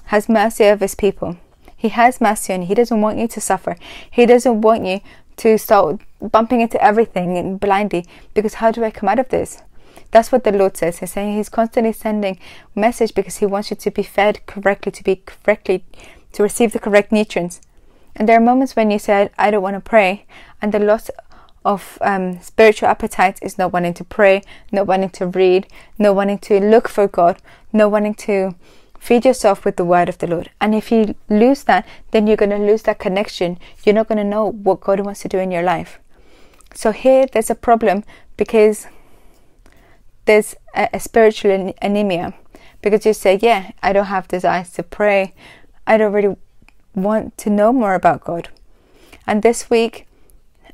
has 0.06 0.28
mercy 0.28 0.64
of 0.64 0.80
His 0.80 0.94
people. 0.94 1.36
He 1.76 1.88
has 1.88 2.20
mercy 2.20 2.52
on 2.52 2.62
you. 2.62 2.68
He 2.68 2.74
doesn't 2.74 3.00
want 3.00 3.18
you 3.18 3.28
to 3.28 3.40
suffer. 3.40 3.76
He 4.10 4.26
doesn't 4.26 4.60
want 4.60 4.84
you 4.84 5.00
to 5.36 5.56
start 5.56 6.00
bumping 6.20 6.60
into 6.60 6.82
everything 6.82 7.56
blindly 7.58 8.06
because 8.34 8.54
how 8.54 8.70
do 8.70 8.84
I 8.84 8.90
come 8.90 9.08
out 9.08 9.18
of 9.18 9.28
this? 9.28 9.62
That's 10.10 10.32
what 10.32 10.44
the 10.44 10.52
Lord 10.52 10.76
says. 10.76 10.98
He's 10.98 11.12
saying 11.12 11.36
He's 11.36 11.48
constantly 11.48 11.92
sending 11.92 12.38
message 12.74 13.14
because 13.14 13.38
He 13.38 13.46
wants 13.46 13.70
you 13.70 13.76
to 13.76 13.90
be 13.90 14.02
fed 14.02 14.44
correctly, 14.46 14.92
to 14.92 15.04
be 15.04 15.22
correctly, 15.24 15.84
to 16.32 16.42
receive 16.42 16.72
the 16.72 16.78
correct 16.78 17.12
nutrients. 17.12 17.60
And 18.16 18.28
there 18.28 18.36
are 18.36 18.44
moments 18.44 18.74
when 18.74 18.90
you 18.90 18.98
say, 18.98 19.30
I 19.38 19.50
don't 19.50 19.62
want 19.62 19.76
to 19.76 19.80
pray, 19.80 20.26
and 20.60 20.72
the 20.72 20.80
loss 20.80 21.10
of 21.64 21.98
um, 22.00 22.40
spiritual 22.40 22.88
appetite 22.88 23.38
is 23.42 23.56
not 23.56 23.72
wanting 23.72 23.94
to 23.94 24.04
pray, 24.04 24.42
not 24.72 24.86
wanting 24.86 25.10
to 25.10 25.26
read, 25.26 25.68
not 25.98 26.16
wanting 26.16 26.38
to 26.38 26.58
look 26.58 26.88
for 26.88 27.06
God, 27.06 27.40
not 27.72 27.90
wanting 27.90 28.14
to 28.14 28.54
Feed 29.00 29.24
yourself 29.24 29.64
with 29.64 29.76
the 29.76 29.84
word 29.84 30.10
of 30.10 30.18
the 30.18 30.26
Lord. 30.26 30.50
And 30.60 30.74
if 30.74 30.92
you 30.92 31.14
lose 31.30 31.64
that, 31.64 31.86
then 32.10 32.26
you're 32.26 32.36
going 32.36 32.50
to 32.50 32.58
lose 32.58 32.82
that 32.82 32.98
connection. 32.98 33.58
You're 33.82 33.94
not 33.94 34.08
going 34.08 34.18
to 34.18 34.24
know 34.24 34.52
what 34.52 34.82
God 34.82 35.00
wants 35.00 35.22
to 35.22 35.28
do 35.28 35.38
in 35.38 35.50
your 35.50 35.62
life. 35.62 35.98
So 36.74 36.92
here 36.92 37.26
there's 37.26 37.50
a 37.50 37.54
problem 37.54 38.04
because 38.36 38.86
there's 40.24 40.54
a, 40.74 40.88
a 40.92 41.00
spiritual 41.00 41.50
an- 41.50 41.74
anemia. 41.82 42.34
Because 42.82 43.04
you 43.04 43.12
say, 43.12 43.38
Yeah, 43.40 43.72
I 43.82 43.92
don't 43.92 44.06
have 44.06 44.28
desires 44.28 44.70
to 44.72 44.82
pray. 44.82 45.34
I 45.86 45.96
don't 45.96 46.12
really 46.12 46.36
want 46.94 47.36
to 47.38 47.50
know 47.50 47.72
more 47.72 47.94
about 47.94 48.24
God. 48.24 48.48
And 49.26 49.42
this 49.42 49.68
week, 49.68 50.06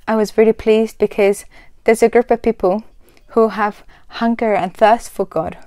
I 0.06 0.14
was 0.14 0.38
really 0.38 0.52
pleased 0.52 0.98
because 0.98 1.44
there's 1.84 2.02
a 2.02 2.08
group 2.08 2.30
of 2.30 2.42
people 2.42 2.84
who 3.28 3.48
have 3.48 3.84
hunger 4.08 4.54
and 4.54 4.72
thirst 4.72 5.10
for 5.10 5.26
God 5.26 5.58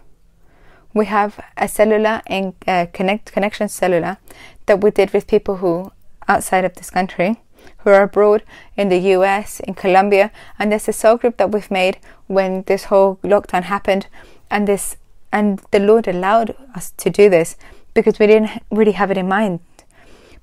we 0.93 1.05
have 1.05 1.39
a 1.57 1.67
cellular 1.67 2.21
and 2.27 2.53
uh, 2.67 2.87
connect 2.93 3.31
connection 3.31 3.67
cellular 3.69 4.17
that 4.65 4.81
we 4.81 4.91
did 4.91 5.11
with 5.13 5.27
people 5.27 5.57
who 5.57 5.91
outside 6.27 6.65
of 6.65 6.73
this 6.75 6.89
country 6.89 7.41
who 7.79 7.89
are 7.89 8.03
abroad 8.03 8.43
in 8.75 8.89
the 8.89 8.99
US, 9.15 9.59
in 9.59 9.73
Colombia, 9.73 10.31
and 10.57 10.71
there's 10.71 10.87
a 10.87 10.93
cell 10.93 11.17
group 11.17 11.37
that 11.37 11.51
we've 11.51 11.71
made 11.71 11.99
when 12.27 12.63
this 12.63 12.85
whole 12.85 13.17
lockdown 13.23 13.63
happened, 13.63 14.07
and 14.49 14.67
this 14.67 14.95
and 15.31 15.61
the 15.71 15.79
Lord 15.79 16.07
allowed 16.07 16.55
us 16.75 16.91
to 16.97 17.09
do 17.09 17.29
this 17.29 17.55
because 17.93 18.19
we 18.19 18.27
didn't 18.27 18.63
really 18.71 18.93
have 18.93 19.11
it 19.11 19.17
in 19.17 19.27
mind. 19.27 19.59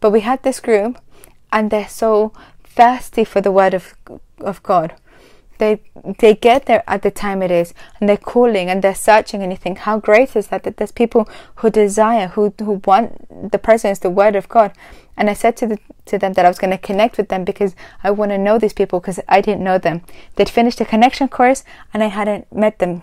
But 0.00 0.10
we 0.10 0.20
had 0.20 0.42
this 0.42 0.60
group, 0.60 0.98
and 1.52 1.70
they're 1.70 1.88
so 1.88 2.32
thirsty 2.64 3.24
for 3.24 3.40
the 3.40 3.52
word 3.52 3.74
of 3.74 3.94
of 4.40 4.62
God 4.62 4.94
they 5.58 5.80
they 6.18 6.34
get 6.34 6.66
there 6.66 6.82
at 6.86 7.02
the 7.02 7.10
time 7.10 7.42
it 7.42 7.50
is 7.50 7.74
and 7.98 8.08
they're 8.08 8.16
calling 8.16 8.68
and 8.68 8.82
they're 8.82 8.94
searching 8.94 9.42
and 9.42 9.52
you 9.52 9.56
think 9.56 9.78
how 9.78 9.98
great 9.98 10.36
is 10.36 10.48
that 10.48 10.62
that 10.64 10.76
there's 10.76 10.92
people 10.92 11.28
who 11.56 11.70
desire 11.70 12.28
who 12.28 12.52
who 12.58 12.80
want 12.84 13.52
the 13.52 13.58
presence 13.58 13.98
the 13.98 14.10
word 14.10 14.36
of 14.36 14.48
god. 14.48 14.72
And 15.18 15.30
i 15.30 15.32
said 15.32 15.56
to 15.58 15.66
the, 15.66 15.78
to 16.06 16.18
them 16.18 16.34
that 16.34 16.44
i 16.44 16.48
was 16.48 16.58
going 16.58 16.70
to 16.70 16.78
connect 16.78 17.16
with 17.16 17.28
them 17.28 17.44
because 17.44 17.74
i 18.04 18.10
want 18.10 18.32
to 18.32 18.38
know 18.38 18.58
these 18.58 18.74
people 18.74 19.00
because 19.00 19.20
i 19.28 19.40
didn't 19.40 19.64
know 19.64 19.78
them. 19.78 20.02
They'd 20.34 20.48
finished 20.48 20.80
a 20.80 20.84
connection 20.84 21.28
course 21.28 21.64
and 21.92 22.02
i 22.02 22.08
hadn't 22.08 22.52
met 22.52 22.78
them. 22.78 23.02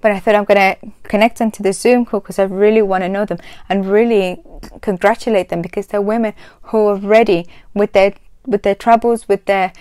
But 0.00 0.12
I 0.12 0.20
thought 0.20 0.34
I'm 0.34 0.44
going 0.44 0.58
to 0.60 0.92
connect 1.02 1.38
them 1.38 1.50
to 1.50 1.62
the 1.62 1.72
Zoom 1.72 2.04
call 2.04 2.20
because 2.20 2.38
I 2.38 2.44
really 2.44 2.82
want 2.82 3.02
to 3.02 3.08
know 3.08 3.24
them 3.24 3.38
and 3.68 3.86
really 3.86 4.42
congratulate 4.80 5.48
them 5.48 5.62
because 5.62 5.88
they're 5.88 6.00
women 6.00 6.34
who 6.62 6.86
are 6.88 6.96
ready 6.96 7.48
with 7.74 7.92
their 7.92 8.14
with 8.46 8.62
their 8.62 8.74
troubles, 8.74 9.26
with 9.26 9.46
their 9.46 9.72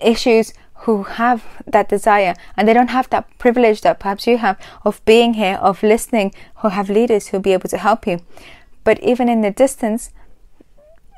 issues, 0.00 0.54
who 0.84 1.02
have 1.02 1.44
that 1.66 1.88
desire 1.88 2.34
and 2.56 2.66
they 2.66 2.72
don't 2.72 2.88
have 2.88 3.10
that 3.10 3.26
privilege 3.38 3.82
that 3.82 4.00
perhaps 4.00 4.26
you 4.26 4.38
have 4.38 4.58
of 4.84 5.04
being 5.04 5.34
here, 5.34 5.58
of 5.60 5.82
listening, 5.82 6.32
who 6.56 6.68
have 6.68 6.88
leaders 6.88 7.28
who'll 7.28 7.40
be 7.40 7.52
able 7.52 7.68
to 7.68 7.78
help 7.78 8.06
you. 8.06 8.20
But 8.82 8.98
even 9.00 9.28
in 9.28 9.42
the 9.42 9.50
distance, 9.50 10.10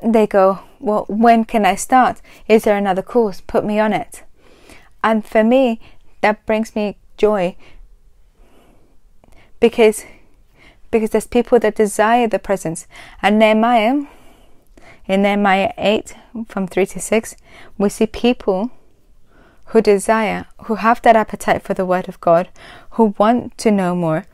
they 0.02 0.26
go, 0.26 0.60
Well, 0.80 1.04
when 1.08 1.44
can 1.44 1.64
I 1.64 1.76
start? 1.76 2.20
Is 2.48 2.64
there 2.64 2.76
another 2.76 3.02
course? 3.02 3.40
Put 3.40 3.64
me 3.64 3.78
on 3.78 3.92
it. 3.92 4.24
And 5.04 5.24
for 5.24 5.44
me, 5.44 5.80
that 6.22 6.44
brings 6.44 6.74
me 6.74 6.96
joy 7.16 7.56
because 9.60 10.04
because 10.90 11.10
there's 11.10 11.26
people 11.26 11.58
that 11.60 11.76
desire 11.76 12.26
the 12.26 12.38
presence. 12.38 12.86
And 13.22 13.38
Nehemiah, 13.38 14.06
in 15.06 15.22
Nehemiah 15.22 15.72
8, 15.78 16.14
from 16.48 16.66
3 16.66 16.84
to 16.86 17.00
6, 17.00 17.36
we 17.78 17.88
see 17.88 18.06
people 18.06 18.70
who 19.72 19.80
desire, 19.80 20.46
who 20.64 20.76
have 20.76 21.00
that 21.00 21.16
appetite 21.16 21.62
for 21.62 21.72
the 21.72 21.86
Word 21.86 22.06
of 22.06 22.20
God, 22.20 22.50
who 22.90 23.14
want 23.18 23.56
to 23.56 23.70
know 23.70 23.96
more, 23.96 24.26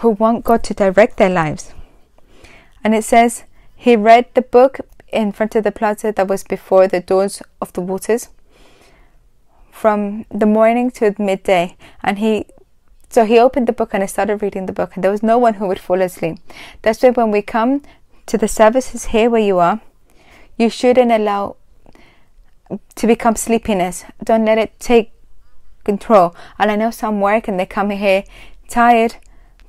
who 0.00 0.10
want 0.10 0.44
God 0.44 0.64
to 0.64 0.74
direct 0.74 1.16
their 1.16 1.30
lives. 1.30 1.72
And 2.82 2.92
it 2.92 3.04
says, 3.04 3.44
He 3.76 3.94
read 3.94 4.26
the 4.34 4.42
book 4.42 4.80
in 5.12 5.30
front 5.30 5.54
of 5.54 5.62
the 5.62 5.70
plaza 5.70 6.12
that 6.12 6.26
was 6.26 6.42
before 6.42 6.88
the 6.88 7.00
doors 7.00 7.40
of 7.60 7.72
the 7.72 7.80
waters 7.80 8.28
from 9.70 10.26
the 10.30 10.46
morning 10.46 10.90
to 10.90 11.14
midday. 11.18 11.76
And 12.02 12.18
he 12.18 12.46
so 13.08 13.24
he 13.24 13.38
opened 13.38 13.68
the 13.68 13.72
book 13.72 13.94
and 13.94 14.02
I 14.02 14.06
started 14.06 14.42
reading 14.42 14.66
the 14.66 14.72
book, 14.72 14.96
and 14.96 15.04
there 15.04 15.12
was 15.12 15.22
no 15.22 15.38
one 15.38 15.54
who 15.54 15.68
would 15.68 15.78
fall 15.78 16.02
asleep. 16.02 16.38
That's 16.82 17.00
why 17.02 17.10
when 17.10 17.30
we 17.30 17.40
come 17.42 17.82
to 18.26 18.36
the 18.36 18.48
services 18.48 19.06
here 19.06 19.30
where 19.30 19.40
you 19.40 19.58
are, 19.58 19.80
you 20.58 20.68
shouldn't 20.68 21.12
allow 21.12 21.56
to 22.94 23.06
become 23.06 23.36
sleepiness. 23.36 24.04
Don't 24.22 24.44
let 24.44 24.58
it 24.58 24.78
take 24.78 25.12
control. 25.84 26.34
And 26.58 26.70
I 26.70 26.76
know 26.76 26.90
some 26.90 27.20
work 27.20 27.48
and 27.48 27.58
they 27.58 27.66
come 27.66 27.90
here 27.90 28.24
tired, 28.68 29.16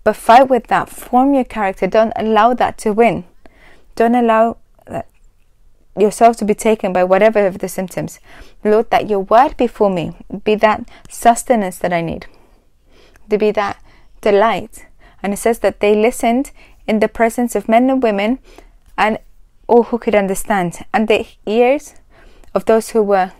but 0.04 0.16
fight 0.16 0.50
with 0.50 0.68
that. 0.68 0.90
Form 0.90 1.34
your 1.34 1.44
character. 1.44 1.88
Don't 1.88 2.14
allow 2.16 2.54
that 2.54 2.78
to 2.80 2.94
win. 2.94 3.26
don't 3.98 4.16
allow 4.16 4.58
yourself 5.98 6.38
to 6.38 6.46
be 6.46 6.54
taken 6.54 6.94
by 6.94 7.04
whatever 7.04 7.46
of 7.46 7.58
the 7.58 7.68
symptoms. 7.68 8.20
Lord, 8.64 8.90
that 8.92 9.10
your 9.10 9.20
word 9.20 9.58
before 9.58 9.90
me 9.90 10.16
be 10.44 10.56
that 10.56 10.88
sustenance 11.10 11.78
that 11.80 11.92
I 11.92 12.02
need, 12.02 12.28
to 13.30 13.38
be 13.38 13.52
that 13.52 13.84
delight. 14.22 14.86
And 15.22 15.34
it 15.34 15.38
says 15.38 15.60
that 15.60 15.80
they 15.80 15.96
listened 15.96 16.52
in 16.86 17.00
the 17.00 17.08
presence 17.08 17.56
of 17.56 17.68
men 17.68 17.90
and 17.90 18.02
women 18.02 18.40
and 18.98 19.18
all 19.68 19.84
who 19.84 19.98
could 19.98 20.16
understand, 20.16 20.86
and 20.94 21.08
their 21.08 21.26
ears 21.46 21.96
of 22.58 22.66
those 22.66 22.90
who 22.90 23.04
were 23.04 23.32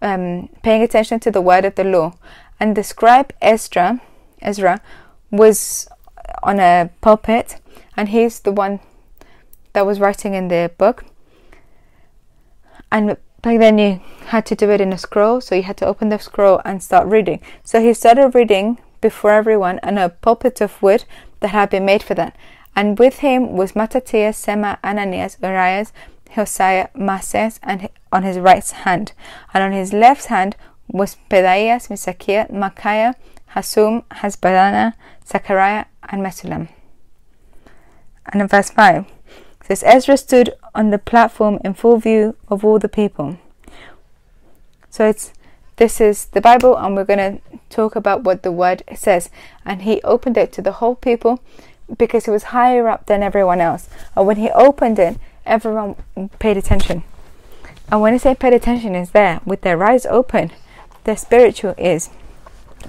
um, 0.00 0.48
paying 0.62 0.82
attention 0.82 1.18
to 1.20 1.30
the 1.30 1.40
word 1.40 1.64
of 1.64 1.74
the 1.74 1.82
law. 1.82 2.14
And 2.60 2.76
the 2.76 2.84
scribe 2.84 3.32
Ezra, 3.42 4.00
Ezra 4.40 4.80
was 5.30 5.88
on 6.42 6.60
a 6.60 6.90
pulpit, 7.00 7.60
and 7.96 8.08
he's 8.08 8.38
the 8.40 8.52
one 8.52 8.78
that 9.72 9.84
was 9.84 9.98
writing 9.98 10.34
in 10.34 10.46
the 10.48 10.70
book. 10.78 11.04
And 12.92 13.16
back 13.42 13.58
then 13.58 13.78
you 13.78 14.00
had 14.26 14.46
to 14.46 14.54
do 14.54 14.70
it 14.70 14.80
in 14.80 14.92
a 14.92 14.98
scroll, 14.98 15.40
so 15.40 15.56
you 15.56 15.64
had 15.64 15.76
to 15.78 15.86
open 15.86 16.08
the 16.08 16.18
scroll 16.18 16.60
and 16.64 16.80
start 16.80 17.08
reading. 17.08 17.40
So 17.64 17.82
he 17.82 17.92
started 17.92 18.36
reading 18.36 18.78
before 19.00 19.32
everyone 19.32 19.80
on 19.82 19.98
a 19.98 20.08
pulpit 20.08 20.60
of 20.60 20.80
wood 20.80 21.04
that 21.40 21.48
had 21.48 21.70
been 21.70 21.84
made 21.84 22.04
for 22.04 22.14
that. 22.14 22.36
And 22.76 22.98
with 22.98 23.18
him 23.18 23.56
was 23.56 23.74
Mattathias, 23.74 24.36
Sema, 24.36 24.78
Ananias, 24.84 25.38
Urias, 25.42 25.92
Hosea, 26.30 26.90
Mases, 26.94 27.60
and 27.62 27.88
on 28.12 28.22
his 28.22 28.38
right 28.38 28.68
hand. 28.68 29.12
And 29.52 29.62
on 29.62 29.72
his 29.72 29.92
left 29.92 30.26
hand 30.26 30.56
was 30.88 31.16
Pedaias, 31.30 31.88
Misakiah, 31.88 32.50
Micaiah, 32.50 33.14
Hasum, 33.54 34.04
Hasbadana, 34.10 34.94
Zechariah, 35.26 35.86
and 36.08 36.22
Mesulam. 36.22 36.68
And 38.26 38.42
in 38.42 38.48
verse 38.48 38.70
5 38.70 39.06
says 39.62 39.82
Ezra 39.86 40.16
stood 40.16 40.54
on 40.74 40.90
the 40.90 40.98
platform 40.98 41.58
in 41.64 41.74
full 41.74 41.98
view 41.98 42.36
of 42.48 42.64
all 42.64 42.78
the 42.78 42.88
people. 42.88 43.38
So 44.90 45.06
it's 45.06 45.32
this 45.76 46.00
is 46.00 46.24
the 46.26 46.40
Bible, 46.40 46.76
and 46.76 46.96
we're 46.96 47.04
going 47.04 47.38
to 47.38 47.40
talk 47.70 47.94
about 47.94 48.24
what 48.24 48.42
the 48.42 48.50
word 48.50 48.82
says. 48.96 49.30
And 49.64 49.82
he 49.82 50.02
opened 50.02 50.36
it 50.36 50.52
to 50.54 50.62
the 50.62 50.72
whole 50.72 50.96
people 50.96 51.40
because 51.96 52.24
he 52.24 52.32
was 52.32 52.50
higher 52.50 52.88
up 52.88 53.06
than 53.06 53.22
everyone 53.22 53.60
else. 53.60 53.88
And 54.16 54.26
when 54.26 54.38
he 54.38 54.50
opened 54.50 54.98
it, 54.98 55.18
everyone 55.48 55.96
paid 56.38 56.56
attention. 56.56 57.02
And 57.90 58.00
when 58.00 58.14
I 58.14 58.18
say 58.18 58.34
paid 58.34 58.52
attention, 58.52 58.94
is 58.94 59.10
there 59.10 59.40
with 59.44 59.62
their 59.62 59.82
eyes 59.82 60.06
open, 60.06 60.52
their 61.04 61.16
spiritual 61.16 61.74
is 61.78 62.10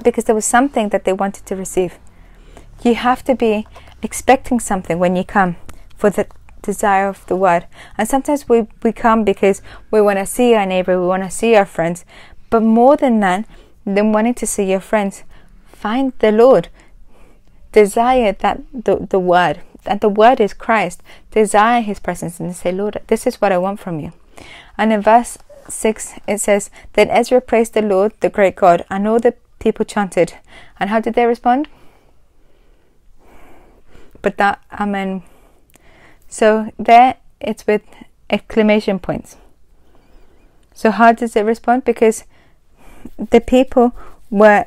because 0.03 0.25
there 0.25 0.35
was 0.35 0.45
something 0.45 0.89
that 0.89 1.05
they 1.05 1.13
wanted 1.13 1.45
to 1.45 1.55
receive. 1.55 1.97
You 2.83 2.95
have 2.95 3.23
to 3.23 3.35
be 3.35 3.65
expecting 4.01 4.59
something 4.59 4.99
when 4.99 5.15
you 5.15 5.23
come 5.23 5.55
for 5.95 6.09
the 6.09 6.27
desire 6.61 7.07
of 7.07 7.25
the 7.27 7.35
word. 7.35 7.65
And 7.97 8.07
sometimes 8.07 8.47
we, 8.47 8.67
we 8.83 8.91
come 8.91 9.23
because 9.23 9.61
we 9.91 10.01
want 10.01 10.19
to 10.19 10.25
see 10.25 10.53
our 10.53 10.65
neighbor, 10.65 10.99
we 10.99 11.07
want 11.07 11.23
to 11.23 11.31
see 11.31 11.55
our 11.55 11.65
friends, 11.65 12.05
but 12.49 12.61
more 12.61 12.97
than 12.97 13.19
that, 13.21 13.45
than 13.85 14.11
wanting 14.11 14.35
to 14.35 14.45
see 14.45 14.69
your 14.69 14.79
friends, 14.79 15.23
find 15.65 16.13
the 16.19 16.31
Lord. 16.31 16.69
Desire 17.71 18.33
that 18.33 18.61
the, 18.73 19.07
the 19.09 19.19
word, 19.19 19.61
and 19.85 19.99
the 20.01 20.09
word 20.09 20.39
is 20.39 20.53
Christ. 20.53 21.01
Desire 21.31 21.81
his 21.81 21.99
presence 21.99 22.39
and 22.39 22.55
say, 22.55 22.71
Lord, 22.71 23.01
this 23.07 23.25
is 23.25 23.41
what 23.41 23.51
I 23.51 23.57
want 23.57 23.79
from 23.79 23.99
you. 23.99 24.13
And 24.77 24.93
in 24.93 25.01
verse 25.01 25.37
6, 25.67 26.13
it 26.27 26.39
says, 26.39 26.69
Then 26.93 27.09
Ezra 27.09 27.41
praised 27.41 27.73
the 27.73 27.81
Lord, 27.81 28.13
the 28.19 28.29
great 28.29 28.55
God, 28.55 28.85
and 28.89 29.07
all 29.07 29.19
the 29.19 29.35
people 29.59 29.85
chanted. 29.85 30.33
And 30.79 30.89
how 30.89 30.99
did 30.99 31.13
they 31.13 31.25
respond? 31.25 31.67
But 34.21 34.37
that, 34.37 34.61
Amen. 34.71 35.23
So 36.27 36.71
there 36.77 37.15
it's 37.39 37.65
with 37.65 37.81
exclamation 38.29 38.99
points. 38.99 39.37
So 40.73 40.91
how 40.91 41.11
does 41.11 41.35
it 41.35 41.45
respond? 41.45 41.83
Because 41.83 42.23
the 43.17 43.41
people 43.41 43.93
were 44.29 44.65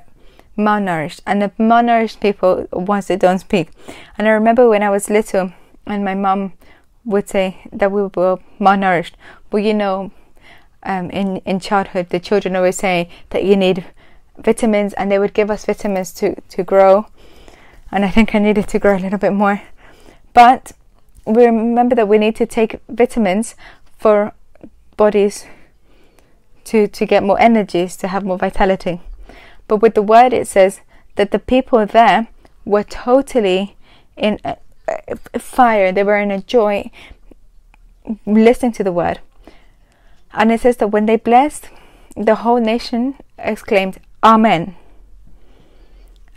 malnourished, 0.57 1.20
and 1.26 1.42
the 1.42 1.50
malnourished 1.59 2.20
people 2.20 2.66
once 2.72 3.07
they 3.07 3.16
don't 3.16 3.38
speak. 3.38 3.70
And 4.18 4.26
I 4.26 4.30
remember 4.30 4.68
when 4.68 4.82
I 4.82 4.90
was 4.90 5.11
little, 5.11 5.53
and 5.86 6.05
my 6.05 6.14
mom 6.14 6.53
would 7.05 7.28
say 7.28 7.62
that 7.72 7.90
we 7.90 8.03
were 8.03 8.38
malnourished. 8.61 9.12
But 9.50 9.59
you 9.59 9.74
know, 9.74 10.12
um, 10.82 11.11
in 11.11 11.38
in 11.38 11.61
childhood, 11.61 12.11
the 12.11 12.20
children 12.20 12.57
always 12.57 12.76
say 12.76 13.09
that 13.30 13.44
you 13.44 13.57
need 13.57 13.84
vitamins, 14.38 14.92
and 14.94 15.11
they 15.11 15.18
would 15.18 15.34
give 15.34 15.50
us 15.50 15.66
vitamins 15.66 16.12
to 16.14 16.40
to 16.40 16.62
grow. 16.62 17.07
And 17.90 18.05
I 18.05 18.11
think 18.11 18.34
I 18.34 18.38
needed 18.38 18.68
to 18.68 18.78
grow 18.78 18.96
a 18.96 18.98
little 18.98 19.18
bit 19.18 19.34
more. 19.34 19.62
But 20.32 20.72
we 21.26 21.44
remember 21.44 21.94
that 21.94 22.09
we 22.09 22.18
need 22.18 22.36
to 22.36 22.46
take 22.46 22.80
vitamins 22.88 23.55
for 23.98 24.32
bodies 24.96 25.46
to, 26.64 26.88
to 26.88 27.07
get 27.07 27.22
more 27.22 27.40
energies, 27.40 27.96
to 27.96 28.09
have 28.09 28.24
more 28.24 28.38
vitality. 28.38 29.00
But 29.72 29.80
with 29.80 29.94
the 29.94 30.02
word, 30.02 30.34
it 30.34 30.48
says 30.48 30.82
that 31.14 31.30
the 31.30 31.38
people 31.38 31.86
there 31.86 32.28
were 32.66 32.82
totally 32.84 33.74
in 34.18 34.38
a, 34.44 34.58
a 35.32 35.38
fire, 35.38 35.90
they 35.90 36.04
were 36.04 36.18
in 36.18 36.30
a 36.30 36.42
joy 36.42 36.90
listening 38.26 38.72
to 38.72 38.84
the 38.84 38.92
word. 38.92 39.20
And 40.34 40.52
it 40.52 40.60
says 40.60 40.76
that 40.76 40.88
when 40.88 41.06
they 41.06 41.16
blessed, 41.16 41.70
the 42.14 42.34
whole 42.34 42.60
nation 42.60 43.14
exclaimed, 43.38 43.96
Amen. 44.22 44.76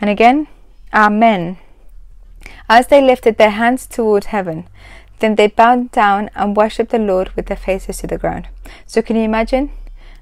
And 0.00 0.08
again, 0.08 0.48
Amen. 0.94 1.58
As 2.70 2.86
they 2.86 3.02
lifted 3.02 3.36
their 3.36 3.50
hands 3.50 3.86
toward 3.86 4.32
heaven, 4.32 4.66
then 5.18 5.34
they 5.34 5.48
bowed 5.48 5.90
down 5.90 6.30
and 6.34 6.56
worshipped 6.56 6.90
the 6.90 6.98
Lord 6.98 7.28
with 7.36 7.48
their 7.48 7.58
faces 7.58 7.98
to 7.98 8.06
the 8.06 8.16
ground. 8.16 8.48
So, 8.86 9.02
can 9.02 9.14
you 9.14 9.24
imagine? 9.24 9.72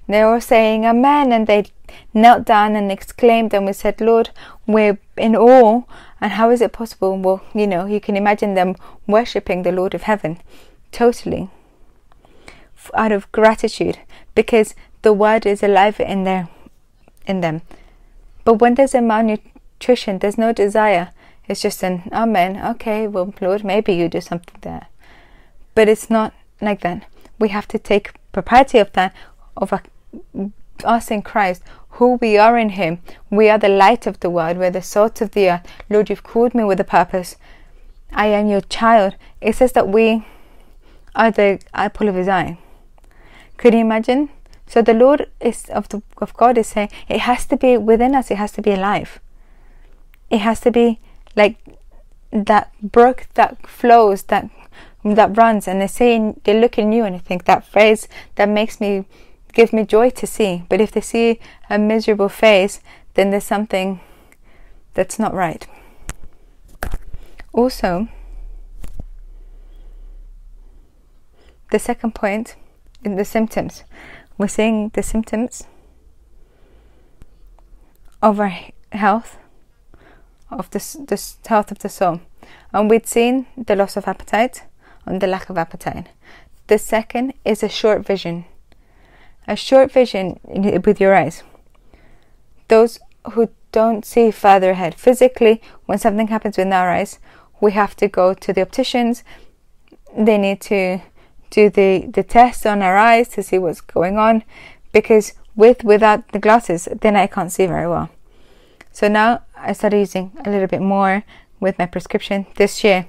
They 0.07 0.25
were 0.25 0.41
saying 0.41 0.85
Amen, 0.85 1.33
and 1.33 1.47
they 1.47 1.67
knelt 2.13 2.45
down 2.45 2.77
and 2.77 2.91
exclaimed, 2.91 3.55
and 3.55 3.67
we 3.67 3.73
said, 3.73 4.01
Lord, 4.01 4.31
we're 4.67 4.99
in 5.17 5.35
awe. 5.37 5.83
And 6.21 6.33
how 6.33 6.51
is 6.51 6.61
it 6.61 6.73
possible? 6.73 7.19
Well, 7.19 7.43
you 7.55 7.67
know, 7.67 7.87
you 7.87 8.01
can 8.01 8.17
imagine 8.17 8.55
them 8.55 8.77
worshipping 9.07 9.63
the 9.63 9.73
Lord 9.73 9.95
of 9.95 10.03
heaven 10.03 10.39
totally 10.93 11.51
out 12.95 13.13
of 13.13 13.31
gratitude 13.33 13.99
because 14.35 14.75
the 15.03 15.13
word 15.13 15.47
is 15.47 15.63
alive 15.63 15.99
in 16.01 16.25
their 16.25 16.49
in 17.27 17.41
them. 17.41 17.63
But 18.45 18.55
when 18.55 18.75
there's 18.75 18.95
a 18.95 19.01
malnutrition, 19.01 20.19
there's 20.19 20.39
no 20.39 20.53
desire. 20.53 21.11
It's 21.49 21.63
just 21.63 21.83
an 21.83 22.09
amen. 22.13 22.61
Okay, 22.73 23.07
well, 23.07 23.35
Lord, 23.41 23.65
maybe 23.65 23.95
you 23.95 24.09
do 24.09 24.21
something 24.21 24.57
there. 24.61 24.87
But 25.75 25.89
it's 25.89 26.11
not 26.11 26.33
like 26.61 26.81
that. 26.83 27.07
We 27.39 27.49
have 27.49 27.69
to 27.69 27.79
take 27.79 28.15
propriety 28.33 28.79
of 28.79 28.93
that, 28.93 29.15
of 29.57 29.73
us 30.85 31.11
in 31.11 31.23
Christ, 31.23 31.63
who 31.91 32.15
we 32.15 32.37
are 32.37 32.59
in 32.59 32.71
Him. 32.71 33.01
We 33.31 33.49
are 33.49 33.59
the 33.59 33.69
light 33.69 34.07
of 34.07 34.21
the 34.21 34.31
world. 34.31 34.59
We're 34.59 34.71
the 34.71 34.83
salt 34.83 35.21
of 35.21 35.31
the 35.33 35.51
earth. 35.51 35.67
Lord, 35.89 36.11
you've 36.11 36.23
called 36.23 36.55
me 36.55 36.65
with 36.65 36.81
a 36.81 36.85
purpose. 36.85 37.37
I 38.13 38.27
am 38.27 38.49
your 38.49 38.61
child. 38.63 39.17
It 39.41 39.57
says 39.57 39.73
that 39.73 39.89
we 39.89 40.27
are 41.15 41.31
the 41.31 41.61
apple 41.73 42.09
of 42.09 42.15
His 42.15 42.29
eye. 42.29 42.59
Could 43.57 43.75
you 43.75 43.81
imagine? 43.81 44.31
So 44.67 44.83
the 44.83 44.95
Lord 44.95 45.31
is 45.41 45.67
of 45.67 45.89
the, 45.89 46.03
of 46.19 46.35
God 46.35 46.59
is 46.59 46.69
saying 46.69 46.91
it 47.09 47.21
has 47.21 47.47
to 47.47 47.57
be 47.57 47.77
within 47.77 48.15
us. 48.15 48.31
It 48.31 48.39
has 48.39 48.53
to 48.53 48.63
be 48.63 48.73
alive. 48.73 49.21
It 50.31 50.39
has 50.39 50.61
to 50.61 50.71
be 50.71 51.01
like 51.37 51.59
that 52.33 52.73
brook 52.83 53.29
that 53.35 53.67
flows 53.67 54.25
that 54.25 54.51
that 55.05 55.37
runs 55.37 55.69
and 55.69 55.83
they 55.83 55.87
say 55.87 56.35
they 56.45 56.59
look 56.59 56.79
in 56.79 56.91
you 56.91 57.05
and 57.05 57.15
I 57.15 57.19
think 57.19 57.45
that 57.45 57.67
phrase 57.67 58.09
that 58.37 58.49
makes 58.49 58.81
me 58.81 59.05
give 59.55 59.73
me 59.73 59.85
joy 59.85 60.11
to 60.11 60.27
see. 60.27 60.65
But 60.69 60.81
if 60.81 60.93
they 60.93 61.01
see 61.01 61.41
a 61.71 61.79
miserable 61.79 62.29
face, 62.29 62.81
then 63.15 63.31
there's 63.31 63.45
something 63.45 64.01
that's 64.95 65.19
not 65.19 65.33
right. 65.33 65.67
Also, 67.53 68.09
the 71.71 71.79
second 71.79 72.15
point 72.15 72.57
in 73.05 73.17
the 73.17 73.25
symptoms, 73.25 73.85
we're 74.37 74.49
seeing 74.49 74.91
the 74.91 75.03
symptoms 75.03 75.65
of 78.23 78.41
our 78.41 78.53
health, 78.93 79.39
of 80.51 80.71
the, 80.71 80.79
the 80.79 81.49
health 81.49 81.71
of 81.71 81.79
the 81.79 81.89
soul. 81.89 82.21
And 82.73 82.91
we'd 82.91 83.07
seen 83.07 83.47
the 83.57 83.77
loss 83.77 83.97
of 83.97 84.09
appetite 84.09 84.65
and 85.07 85.21
the 85.21 85.27
lack 85.27 85.49
of 85.49 85.59
appetite. 85.59 86.09
The 86.67 86.79
second 86.79 87.35
is 87.45 87.63
a 87.63 87.69
short 87.69 88.07
vision 88.07 88.47
a 89.47 89.57
short 89.57 89.93
vision 89.93 90.41
with 90.45 91.01
your 91.01 91.15
eyes. 91.15 91.43
Those 92.69 92.99
who 93.33 93.51
don't 93.73 94.05
see 94.05 94.31
farther 94.31 94.71
ahead 94.71 94.95
physically, 94.95 95.61
when 95.87 95.99
something 95.99 96.29
happens 96.29 96.57
with 96.57 96.73
our 96.73 96.91
eyes, 96.91 97.19
we 97.61 97.73
have 97.73 97.97
to 97.97 98.09
go 98.09 98.35
to 98.35 98.53
the 98.53 98.63
opticians. 98.63 99.25
They 100.17 100.39
need 100.39 100.61
to 100.63 101.01
do 101.51 101.71
the, 101.71 102.07
the 102.13 102.23
test 102.23 102.67
on 102.67 102.83
our 102.83 102.97
eyes 102.97 103.29
to 103.29 103.43
see 103.43 103.59
what's 103.59 103.81
going 103.81 104.19
on 104.19 104.45
because 104.93 105.35
with 105.57 105.85
without 105.85 106.33
the 106.33 106.39
glasses, 106.39 106.89
then 107.01 107.17
I 107.17 107.27
can't 107.27 107.53
see 107.53 107.67
very 107.67 107.89
well. 107.89 108.09
So 108.91 109.09
now 109.09 109.43
I 109.57 109.73
started 109.73 109.99
using 109.99 110.33
a 110.45 110.51
little 110.51 110.67
bit 110.69 110.81
more 110.81 111.25
with 111.61 111.79
my 111.79 111.87
prescription 111.87 112.47
this 112.57 112.85
year. 112.85 113.07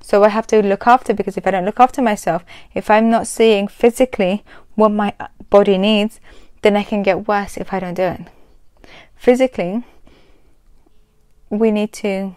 So 0.00 0.22
I 0.24 0.28
have 0.28 0.46
to 0.48 0.62
look 0.62 0.86
after 0.86 1.12
because 1.12 1.36
if 1.36 1.46
I 1.46 1.50
don't 1.50 1.64
look 1.64 1.80
after 1.80 2.00
myself, 2.00 2.44
if 2.74 2.90
I'm 2.90 3.10
not 3.10 3.26
seeing 3.26 3.66
physically 3.66 4.44
what 4.76 4.90
my 4.90 5.14
body 5.50 5.78
needs, 5.78 6.20
then 6.62 6.76
I 6.76 6.82
can 6.82 7.02
get 7.02 7.28
worse 7.28 7.56
if 7.56 7.72
I 7.72 7.80
don't 7.80 7.94
do 7.94 8.02
it. 8.02 8.20
Physically, 9.16 9.84
we 11.48 11.70
need 11.70 11.92
to 11.94 12.34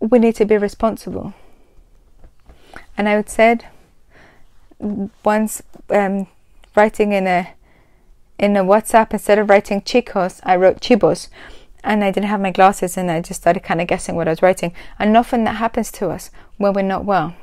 we 0.00 0.18
need 0.18 0.36
to 0.36 0.44
be 0.44 0.56
responsible. 0.56 1.34
And 2.96 3.08
I 3.08 3.16
would 3.16 3.28
said 3.28 3.66
once 5.24 5.62
um, 5.90 6.26
writing 6.76 7.12
in 7.12 7.26
a 7.26 7.54
in 8.38 8.56
a 8.56 8.64
WhatsApp 8.64 9.12
instead 9.12 9.38
of 9.38 9.50
writing 9.50 9.80
chicos, 9.80 10.40
I 10.44 10.54
wrote 10.54 10.80
chibos, 10.80 11.28
and 11.82 12.04
I 12.04 12.12
didn't 12.12 12.28
have 12.28 12.40
my 12.40 12.52
glasses, 12.52 12.96
and 12.96 13.10
I 13.10 13.20
just 13.20 13.40
started 13.40 13.64
kind 13.64 13.80
of 13.80 13.88
guessing 13.88 14.14
what 14.14 14.28
I 14.28 14.30
was 14.30 14.42
writing. 14.42 14.72
And 14.98 15.16
often 15.16 15.42
that 15.44 15.56
happens 15.56 15.90
to 15.92 16.10
us 16.10 16.30
when 16.56 16.72
we're 16.72 16.82
not 16.82 17.04
well. 17.04 17.34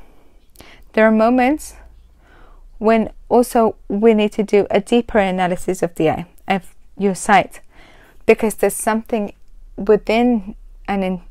There 0.93 1.05
are 1.05 1.11
moments 1.11 1.75
when 2.77 3.11
also 3.29 3.75
we 3.87 4.13
need 4.13 4.31
to 4.33 4.43
do 4.43 4.67
a 4.69 4.79
deeper 4.79 5.19
analysis 5.19 5.81
of 5.81 5.95
the 5.95 6.09
eye, 6.09 6.25
of 6.47 6.75
your 6.97 7.15
sight, 7.15 7.61
because 8.25 8.55
there's 8.55 8.73
something 8.75 9.33
within 9.77 10.55
and 10.87 11.03
in 11.03 11.21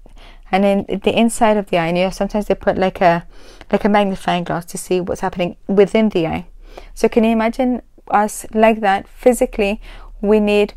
and 0.51 0.64
in 0.64 1.01
the 1.01 1.18
inside 1.18 1.57
of 1.57 1.66
the 1.70 1.78
eye. 1.78 1.86
And 1.86 1.99
you 1.99 2.05
know, 2.05 2.11
sometimes 2.11 2.47
they 2.47 2.55
put 2.55 2.78
like 2.78 3.01
a 3.01 3.26
like 3.72 3.84
a 3.84 3.88
magnifying 3.88 4.45
glass 4.45 4.64
to 4.66 4.78
see 4.78 5.01
what's 5.01 5.20
happening 5.20 5.57
within 5.66 6.11
the 6.11 6.26
eye. 6.26 6.47
So 6.95 7.09
can 7.09 7.24
you 7.24 7.30
imagine 7.30 7.82
us 8.09 8.47
like 8.53 8.80
that 8.80 9.09
physically? 9.09 9.80
We 10.20 10.40
need 10.40 10.74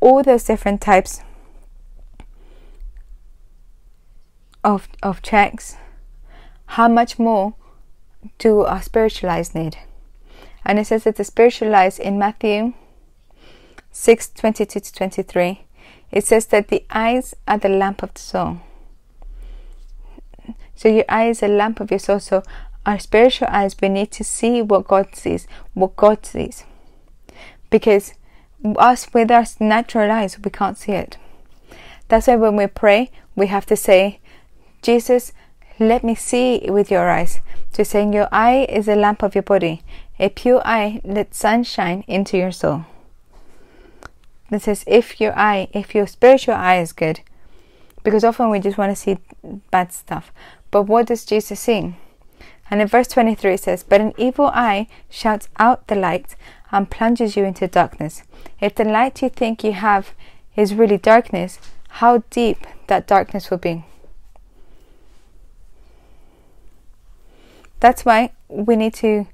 all 0.00 0.22
those 0.22 0.44
different 0.44 0.80
types 0.80 1.22
of 4.64 4.88
of 5.02 5.22
checks. 5.22 5.76
How 6.70 6.88
much 6.88 7.18
more 7.18 7.54
do 8.38 8.62
our 8.62 8.82
spiritual 8.82 9.30
eyes 9.30 9.54
need? 9.54 9.78
And 10.66 10.80
it 10.80 10.88
says 10.88 11.04
that 11.04 11.14
the 11.14 11.22
spiritual 11.22 11.74
eyes 11.76 12.00
in 12.00 12.18
Matthew 12.18 12.74
6 13.92 14.30
22 14.30 14.80
to 14.80 14.92
23, 14.92 15.64
it 16.10 16.26
says 16.26 16.46
that 16.46 16.68
the 16.68 16.84
eyes 16.90 17.34
are 17.46 17.56
the 17.56 17.68
lamp 17.68 18.02
of 18.02 18.12
the 18.14 18.20
soul. 18.20 18.60
So 20.74 20.88
your 20.88 21.04
eyes 21.08 21.40
are 21.44 21.48
lamp 21.48 21.78
of 21.78 21.92
your 21.92 22.00
soul. 22.00 22.18
So 22.18 22.42
our 22.84 22.98
spiritual 22.98 23.46
eyes, 23.48 23.76
we 23.80 23.88
need 23.88 24.10
to 24.10 24.24
see 24.24 24.60
what 24.60 24.88
God 24.88 25.14
sees, 25.14 25.46
what 25.72 25.94
God 25.94 26.26
sees. 26.26 26.64
Because 27.70 28.14
us 28.76 29.06
with 29.14 29.30
our 29.30 29.46
natural 29.60 30.10
eyes, 30.10 30.36
we 30.36 30.50
can't 30.50 30.76
see 30.76 30.92
it. 30.92 31.16
That's 32.08 32.26
why 32.26 32.34
when 32.34 32.56
we 32.56 32.66
pray, 32.66 33.12
we 33.36 33.46
have 33.46 33.66
to 33.66 33.76
say, 33.76 34.18
Jesus, 34.82 35.32
let 35.78 36.02
me 36.02 36.16
see 36.16 36.60
with 36.68 36.90
your 36.90 37.08
eyes. 37.08 37.40
So 37.72 37.84
saying 37.84 38.12
your 38.12 38.28
eye 38.32 38.66
is 38.68 38.88
a 38.88 38.96
lamp 38.96 39.22
of 39.22 39.34
your 39.34 39.42
body. 39.42 39.82
A 40.18 40.28
pure 40.30 40.62
eye 40.64 41.00
lets 41.04 41.38
sunshine 41.38 42.04
into 42.06 42.38
your 42.38 42.52
soul. 42.52 42.86
It 44.50 44.62
says, 44.62 44.84
if 44.86 45.20
your 45.20 45.36
eye, 45.36 45.68
if 45.72 45.94
your 45.94 46.06
spiritual 46.06 46.54
eye 46.54 46.78
is 46.78 46.92
good, 46.92 47.20
because 48.02 48.24
often 48.24 48.50
we 48.50 48.60
just 48.60 48.78
want 48.78 48.96
to 48.96 48.96
see 48.96 49.18
bad 49.70 49.92
stuff. 49.92 50.32
But 50.70 50.82
what 50.82 51.06
does 51.06 51.24
Jesus 51.24 51.60
see? 51.60 51.96
And 52.70 52.80
in 52.80 52.88
verse 52.88 53.08
23 53.08 53.54
it 53.54 53.60
says, 53.60 53.82
But 53.82 54.00
an 54.00 54.14
evil 54.16 54.46
eye 54.46 54.88
shouts 55.10 55.48
out 55.58 55.86
the 55.88 55.94
light 55.96 56.36
and 56.70 56.90
plunges 56.90 57.36
you 57.36 57.44
into 57.44 57.66
darkness. 57.66 58.22
If 58.60 58.74
the 58.74 58.84
light 58.84 59.22
you 59.22 59.28
think 59.28 59.62
you 59.62 59.72
have 59.72 60.14
is 60.56 60.74
really 60.74 60.98
darkness, 60.98 61.58
how 61.88 62.22
deep 62.30 62.66
that 62.86 63.06
darkness 63.06 63.50
will 63.50 63.58
be. 63.58 63.84
That's 67.80 68.04
why 68.04 68.32
we 68.48 68.74
need 68.76 68.94
to 68.94 69.26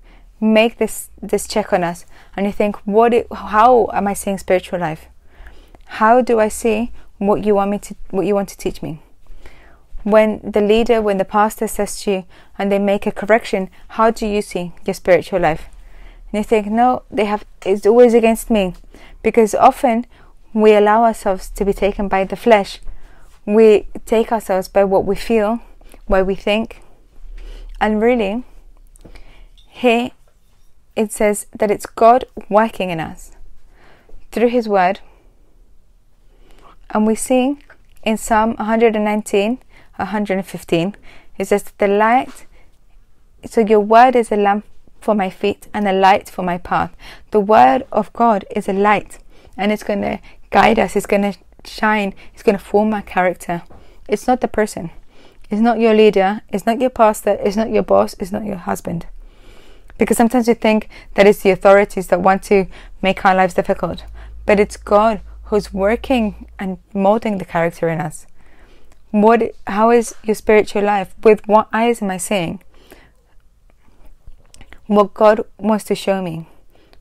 make 0.43 0.78
this 0.78 1.09
this 1.22 1.47
check 1.47 1.72
on 1.72 1.84
us 1.84 2.05
and 2.36 2.45
you 2.45 2.53
think 2.53 2.76
what 2.84 3.14
it, 3.14 3.26
how 3.32 3.88
am 3.93 4.09
I 4.09 4.14
seeing 4.14 4.38
spiritual 4.38 4.80
life? 4.80 5.07
How 5.86 6.20
do 6.20 6.40
I 6.40 6.49
see 6.49 6.93
what 7.18 7.45
you 7.45 7.55
want 7.55 7.70
me 7.70 7.78
to 7.78 7.95
what 8.11 8.26
you 8.26 8.34
want 8.34 8.49
to 8.51 8.59
teach 8.59 8.82
me? 8.82 9.01
when 10.05 10.40
the 10.43 10.61
leader, 10.61 11.01
when 11.01 11.18
the 11.18 11.24
pastor 11.24 11.68
says 11.68 12.01
to 12.03 12.11
you 12.11 12.24
and 12.59 12.70
they 12.70 12.78
make 12.78 13.07
a 13.07 13.12
correction, 13.12 13.70
how 13.88 14.11
do 14.11 14.26
you 14.26 14.43
see 14.43 14.72
your 14.84 14.95
spiritual 14.95 15.40
life? 15.40 15.68
And 16.32 16.40
you 16.40 16.45
think, 16.45 16.66
no, 16.66 17.03
they 17.11 17.26
have 17.26 17.45
it's 17.64 17.86
always 17.86 18.14
against 18.14 18.51
me. 18.51 18.74
Because 19.22 19.55
often 19.55 20.07
we 20.53 20.74
allow 20.74 21.05
ourselves 21.05 21.51
to 21.51 21.64
be 21.64 21.72
taken 21.72 22.09
by 22.09 22.24
the 22.24 22.36
flesh. 22.36 22.80
We 23.47 23.88
take 24.07 24.32
ourselves 24.32 24.68
by 24.68 24.84
what 24.84 25.05
we 25.05 25.14
feel, 25.14 25.61
what 26.07 26.26
we 26.26 26.34
think. 26.34 26.82
And 27.80 28.01
really, 28.01 28.45
here 29.68 30.11
it 30.95 31.12
says 31.12 31.47
that 31.57 31.70
it's 31.70 31.86
God 31.86 32.24
working 32.49 32.90
in 32.90 33.01
us 33.01 33.32
through 34.30 34.49
His 34.49 34.68
Word. 34.68 35.01
And 36.90 37.07
we 37.07 37.14
see 37.14 37.59
in 38.03 38.16
Psalm 38.16 38.55
119 38.57 39.59
115 39.97 40.97
it 41.38 41.49
says 41.49 41.64
the 41.78 41.86
light 41.86 42.47
so 43.45 43.61
your 43.61 43.80
word 43.80 44.16
is 44.16 44.30
a 44.30 44.36
lamp 44.36 44.64
for 45.01 45.14
my 45.14 45.30
feet 45.30 45.68
and 45.74 45.88
a 45.88 45.93
light 45.93 46.28
for 46.28 46.43
my 46.43 46.59
path. 46.59 46.95
The 47.30 47.40
word 47.40 47.84
of 47.90 48.12
god 48.12 48.45
is 48.55 48.68
a 48.68 48.72
light 48.72 49.18
and 49.57 49.72
it's 49.72 49.82
going 49.82 50.03
to 50.03 50.20
guide 50.51 50.78
us. 50.78 50.97
It's 50.97 51.07
going 51.07 51.22
to 51.22 51.38
shine. 51.64 52.14
It's 52.34 52.43
going 52.43 52.57
to 52.57 52.64
form 52.64 52.95
our 52.95 53.03
character. 53.03 53.62
It's 54.09 54.26
not 54.26 54.40
the 54.40 54.49
person. 54.49 54.90
It's 55.51 55.61
not 55.61 55.80
your 55.80 55.95
leader. 55.95 56.43
It's 56.49 56.66
not 56.66 56.80
your 56.80 56.90
pastor. 56.90 57.36
It's 57.40 57.57
not 57.57 57.70
your 57.70 57.82
boss. 57.82 58.14
It's 58.18 58.32
not 58.32 58.45
your 58.45 58.57
husband 58.57 59.07
because 60.03 60.17
sometimes 60.17 60.49
we 60.49 60.55
think 60.55 60.89
that 61.15 61.29
it's 61.29 61.43
the 61.43 61.51
authorities 61.51 62.09
that 62.09 62.21
want 62.21 62.43
to 62.43 62.67
make 63.03 63.25
our 63.25 63.37
lives 63.37 63.55
difficult 63.55 64.03
but 64.45 64.59
it's 64.59 64.77
god 64.77 65.21
who's 65.53 65.71
working 65.73 66.47
and 66.59 66.79
molding 66.95 67.37
the 67.37 67.45
character 67.45 67.87
in 67.91 68.01
us. 68.01 68.27
What 69.11 69.55
how 69.67 69.91
is 69.91 70.15
your 70.25 70.35
spiritual 70.35 70.83
life? 70.83 71.15
With 71.23 71.47
what 71.47 71.69
eyes 71.75 72.01
am 72.01 72.11
i 72.11 72.17
seeing? 72.17 72.63
What 74.87 75.13
god 75.13 75.43
wants 75.59 75.85
to 75.85 75.95
show 75.95 76.23
me 76.23 76.49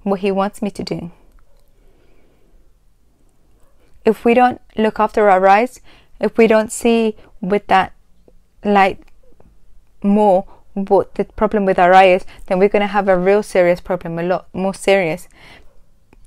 what 0.03 0.19
he 0.19 0.31
wants 0.31 0.61
me 0.61 0.69
to 0.71 0.83
do. 0.83 1.11
If 4.03 4.25
we 4.25 4.33
don't 4.33 4.59
look 4.75 4.99
after 4.99 5.29
our 5.29 5.47
eyes 5.47 5.79
if 6.19 6.37
we 6.37 6.45
don't 6.45 6.73
see 6.73 7.15
with 7.39 7.65
that 7.67 7.93
light 8.65 8.99
more 10.03 10.45
what 10.73 11.15
the 11.15 11.25
problem 11.25 11.65
with 11.65 11.77
our 11.77 11.93
eyes 11.93 12.25
then 12.47 12.57
we're 12.59 12.69
going 12.69 12.81
to 12.81 12.87
have 12.87 13.07
a 13.07 13.17
real 13.17 13.43
serious 13.43 13.81
problem 13.81 14.17
a 14.17 14.23
lot 14.23 14.47
more 14.53 14.73
serious 14.73 15.27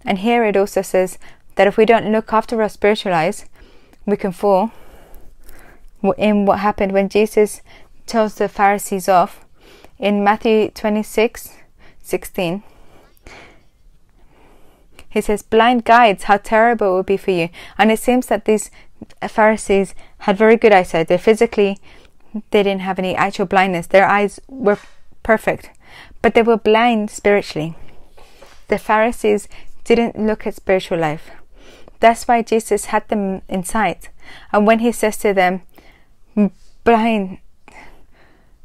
and 0.05 0.19
here 0.19 0.45
it 0.45 0.57
also 0.57 0.83
says 0.83 1.19
that 1.57 1.67
if 1.67 1.77
we 1.77 1.85
don't 1.85 2.13
look 2.13 2.33
after 2.33 2.61
our 2.61 2.69
spiritual 2.69 3.15
eyes 3.15 3.47
we 4.07 4.17
can 4.17 4.33
fall 4.33 4.71
in 6.19 6.45
what 6.45 6.59
happened 6.59 6.93
when 6.93 7.09
Jesus 7.09 7.63
tells 8.07 8.35
the 8.35 8.49
Pharisees 8.49 9.09
off 9.09 9.45
in 9.99 10.23
Matthew 10.23 10.71
26 10.71 11.55
16. 12.03 12.63
He 15.09 15.21
says, 15.21 15.43
Blind 15.43 15.85
guides, 15.85 16.25
how 16.25 16.37
terrible 16.37 16.93
it 16.93 16.97
would 16.97 17.07
be 17.07 17.17
for 17.17 17.31
you. 17.31 17.49
And 17.79 17.91
it 17.91 17.99
seems 17.99 18.27
that 18.27 18.45
these 18.45 18.71
Pharisees 19.27 19.95
had 20.19 20.37
very 20.37 20.57
good 20.57 20.73
eyesight. 20.73 21.09
they're 21.09 21.19
physically, 21.19 21.79
they 22.51 22.63
didn't 22.63 22.83
have 22.83 22.99
any 22.99 23.15
actual 23.15 23.47
blindness. 23.47 23.87
Their 23.87 24.07
eyes 24.07 24.41
were 24.49 24.79
perfect, 25.23 25.71
but 26.23 26.35
they 26.35 26.43
were 26.43 26.57
blind 26.57 27.11
spiritually. 27.11 27.77
The 28.69 28.79
Pharisees 28.79 29.49
didn't 29.85 30.19
look 30.19 30.47
at 30.47 30.55
spiritual 30.55 30.99
life. 30.99 31.31
That's 32.01 32.27
why 32.27 32.43
Jesus 32.43 32.87
had 32.87 33.09
them 33.09 33.43
in 33.49 33.65
sight. 33.65 34.09
And 34.53 34.67
when 34.67 34.81
he 34.81 34.93
says 34.93 35.17
to 35.19 35.33
them, 35.33 35.63
blind 36.85 37.39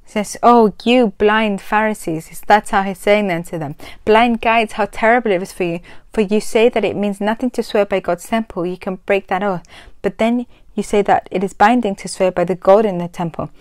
says, 0.09 0.37
Oh, 0.41 0.73
you 0.83 1.13
blind 1.17 1.61
Pharisees. 1.61 2.41
That's 2.47 2.71
how 2.71 2.83
he's 2.83 2.97
saying 2.97 3.27
then 3.27 3.43
to 3.43 3.59
them. 3.59 3.75
Blind 4.05 4.41
guides, 4.41 4.73
how 4.73 4.85
terrible 4.85 5.31
it 5.31 5.41
is 5.41 5.53
for 5.53 5.63
you. 5.63 5.79
For 6.11 6.21
you 6.21 6.41
say 6.41 6.69
that 6.69 6.83
it 6.83 6.95
means 6.95 7.21
nothing 7.21 7.51
to 7.51 7.63
swear 7.63 7.85
by 7.85 7.99
God's 7.99 8.27
temple. 8.27 8.65
You 8.65 8.77
can 8.77 8.95
break 9.05 9.27
that 9.27 9.43
oath. 9.43 9.63
But 10.01 10.17
then 10.17 10.47
you 10.79 10.83
say 10.83 11.01
that 11.03 11.27
it 11.31 11.43
is 11.43 11.53
binding 11.53 11.95
to 11.97 12.07
swear 12.07 12.31
by 12.31 12.43
the 12.43 12.55
God 12.55 12.85
in 12.85 12.97
the 12.97 13.07
temple. 13.07 13.51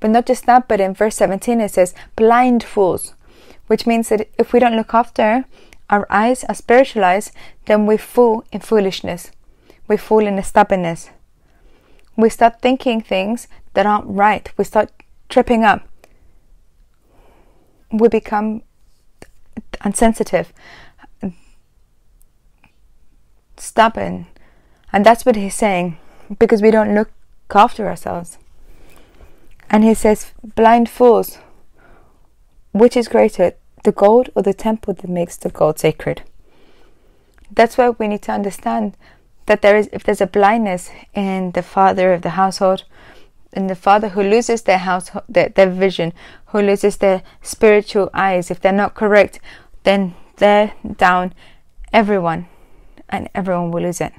But 0.00 0.10
not 0.10 0.26
just 0.26 0.46
that, 0.46 0.68
but 0.68 0.80
in 0.80 0.94
verse 0.94 1.16
17 1.16 1.60
it 1.60 1.70
says, 1.70 1.94
blind 2.16 2.62
fools. 2.62 3.14
Which 3.66 3.86
means 3.86 4.10
that 4.10 4.28
if 4.38 4.52
we 4.52 4.60
don't 4.60 4.76
look 4.76 4.92
after 4.92 5.46
our 5.88 6.06
eyes, 6.10 6.44
our 6.44 6.54
spiritual 6.54 7.04
eyes, 7.04 7.32
then 7.66 7.86
we 7.86 7.96
fall 7.96 8.44
in 8.52 8.60
foolishness. 8.60 9.30
We 9.88 9.96
fall 9.96 10.26
in 10.26 10.42
stubbornness 10.42 11.10
we 12.16 12.28
start 12.28 12.60
thinking 12.60 13.00
things 13.00 13.48
that 13.74 13.86
aren't 13.86 14.06
right. 14.06 14.50
We 14.56 14.64
start 14.64 14.90
tripping 15.28 15.64
up. 15.64 15.86
We 17.90 18.08
become 18.08 18.62
insensitive, 19.84 20.52
stubborn. 23.56 24.26
And 24.92 25.04
that's 25.04 25.24
what 25.24 25.36
he's 25.36 25.54
saying 25.54 25.98
because 26.38 26.62
we 26.62 26.70
don't 26.70 26.94
look 26.94 27.10
after 27.54 27.86
ourselves. 27.88 28.38
And 29.70 29.84
he 29.84 29.94
says, 29.94 30.32
Blind 30.42 30.88
fools, 30.88 31.38
which 32.72 32.96
is 32.96 33.08
greater, 33.08 33.52
the 33.84 33.92
gold 33.92 34.30
or 34.34 34.42
the 34.42 34.54
temple 34.54 34.94
that 34.94 35.08
makes 35.08 35.36
the 35.36 35.50
gold 35.50 35.78
sacred? 35.78 36.22
That's 37.50 37.78
why 37.78 37.90
we 37.90 38.08
need 38.08 38.22
to 38.22 38.32
understand 38.32 38.96
that 39.46 39.62
there 39.62 39.76
is, 39.76 39.88
if 39.92 40.02
there's 40.02 40.20
a 40.20 40.26
blindness 40.26 40.90
in 41.12 41.52
the 41.52 41.62
father 41.62 42.12
of 42.12 42.22
the 42.22 42.30
household, 42.30 42.84
in 43.52 43.66
the 43.68 43.74
father 43.74 44.10
who 44.10 44.22
loses 44.22 44.62
their 44.62 44.78
house, 44.78 45.10
their, 45.28 45.50
their 45.50 45.70
vision, 45.70 46.12
who 46.46 46.60
loses 46.60 46.96
their 46.96 47.22
spiritual 47.42 48.10
eyes, 48.12 48.50
if 48.50 48.60
they're 48.60 48.72
not 48.72 48.94
correct, 48.94 49.38
then 49.84 50.14
they're 50.36 50.72
down 50.96 51.32
everyone, 51.92 52.48
and 53.08 53.28
everyone 53.34 53.70
will 53.70 53.82
lose 53.82 54.00
it. 54.00 54.12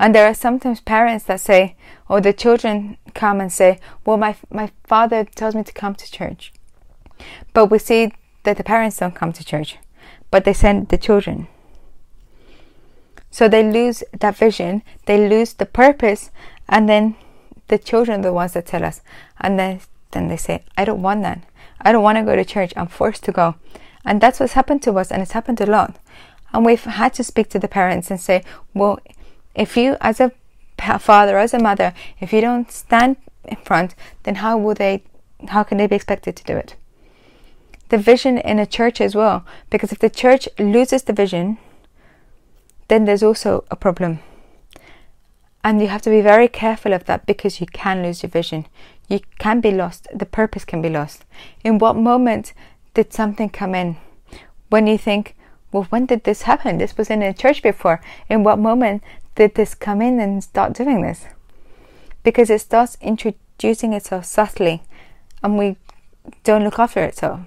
And 0.00 0.14
there 0.14 0.26
are 0.26 0.32
sometimes 0.32 0.80
parents 0.80 1.26
that 1.26 1.40
say, 1.40 1.76
or 2.08 2.22
the 2.22 2.32
children 2.32 2.96
come 3.14 3.38
and 3.38 3.52
say, 3.52 3.78
Well, 4.06 4.16
my, 4.16 4.34
my 4.50 4.70
father 4.84 5.24
tells 5.24 5.54
me 5.54 5.62
to 5.62 5.74
come 5.74 5.94
to 5.94 6.10
church. 6.10 6.54
But 7.52 7.66
we 7.66 7.78
see 7.78 8.12
that 8.44 8.56
the 8.56 8.64
parents 8.64 8.96
don't 8.96 9.14
come 9.14 9.34
to 9.34 9.44
church, 9.44 9.76
but 10.30 10.46
they 10.46 10.54
send 10.54 10.88
the 10.88 10.96
children. 10.96 11.48
So 13.30 13.46
they 13.46 13.62
lose 13.62 14.02
that 14.18 14.36
vision, 14.36 14.82
they 15.04 15.28
lose 15.28 15.52
the 15.52 15.66
purpose, 15.66 16.30
and 16.66 16.88
then 16.88 17.14
the 17.68 17.76
children 17.76 18.20
are 18.20 18.22
the 18.22 18.32
ones 18.32 18.54
that 18.54 18.64
tell 18.64 18.84
us. 18.84 19.02
And 19.38 19.58
then, 19.58 19.80
then 20.12 20.28
they 20.28 20.38
say, 20.38 20.64
I 20.78 20.86
don't 20.86 21.02
want 21.02 21.22
that. 21.24 21.42
I 21.82 21.92
don't 21.92 22.02
want 22.02 22.16
to 22.16 22.24
go 22.24 22.34
to 22.34 22.44
church. 22.44 22.72
I'm 22.74 22.88
forced 22.88 23.22
to 23.24 23.32
go. 23.32 23.56
And 24.06 24.18
that's 24.22 24.40
what's 24.40 24.54
happened 24.54 24.82
to 24.84 24.94
us, 24.94 25.12
and 25.12 25.20
it's 25.20 25.32
happened 25.32 25.60
a 25.60 25.66
lot. 25.66 25.96
And 26.54 26.64
we've 26.64 26.84
had 26.84 27.12
to 27.14 27.22
speak 27.22 27.50
to 27.50 27.58
the 27.58 27.68
parents 27.68 28.10
and 28.10 28.18
say, 28.18 28.42
well, 28.72 28.98
if 29.54 29.76
you, 29.76 29.96
as 30.00 30.20
a 30.20 30.32
father, 30.98 31.38
as 31.38 31.54
a 31.54 31.58
mother, 31.58 31.92
if 32.20 32.32
you 32.32 32.40
don't 32.40 32.70
stand 32.70 33.16
in 33.44 33.56
front, 33.56 33.94
then 34.22 34.36
how 34.36 34.56
will 34.58 34.74
they, 34.74 35.02
how 35.48 35.62
can 35.62 35.78
they 35.78 35.86
be 35.86 35.96
expected 35.96 36.36
to 36.36 36.44
do 36.44 36.56
it? 36.56 36.76
The 37.88 37.98
vision 37.98 38.38
in 38.38 38.58
a 38.58 38.66
church 38.66 39.00
as 39.00 39.14
well, 39.14 39.44
because 39.68 39.92
if 39.92 39.98
the 39.98 40.10
church 40.10 40.48
loses 40.58 41.02
the 41.02 41.12
vision, 41.12 41.58
then 42.88 43.04
there's 43.04 43.22
also 43.22 43.64
a 43.70 43.76
problem. 43.76 44.20
And 45.62 45.80
you 45.80 45.88
have 45.88 46.02
to 46.02 46.10
be 46.10 46.20
very 46.20 46.48
careful 46.48 46.92
of 46.92 47.04
that 47.04 47.26
because 47.26 47.60
you 47.60 47.66
can 47.66 48.02
lose 48.02 48.22
your 48.22 48.30
vision. 48.30 48.66
You 49.08 49.20
can 49.38 49.60
be 49.60 49.72
lost. 49.72 50.08
The 50.14 50.24
purpose 50.24 50.64
can 50.64 50.80
be 50.80 50.88
lost. 50.88 51.24
In 51.62 51.78
what 51.78 51.96
moment 51.96 52.54
did 52.94 53.12
something 53.12 53.50
come 53.50 53.74
in? 53.74 53.96
When 54.70 54.86
you 54.86 54.96
think, 54.96 55.36
well, 55.72 55.84
when 55.90 56.06
did 56.06 56.24
this 56.24 56.42
happen? 56.42 56.78
This 56.78 56.96
was 56.96 57.10
in 57.10 57.22
a 57.22 57.34
church 57.34 57.62
before. 57.62 58.00
In 58.28 58.42
what 58.42 58.58
moment 58.58 59.02
did 59.40 59.54
this 59.54 59.74
come 59.74 60.02
in 60.02 60.20
and 60.20 60.44
start 60.44 60.74
doing 60.74 61.00
this? 61.00 61.24
Because 62.22 62.50
it 62.50 62.60
starts 62.60 62.98
introducing 63.00 63.94
itself 63.94 64.26
subtly 64.26 64.82
and 65.42 65.56
we 65.56 65.76
don't 66.44 66.62
look 66.62 66.78
after 66.78 67.02
it 67.02 67.16
so. 67.16 67.46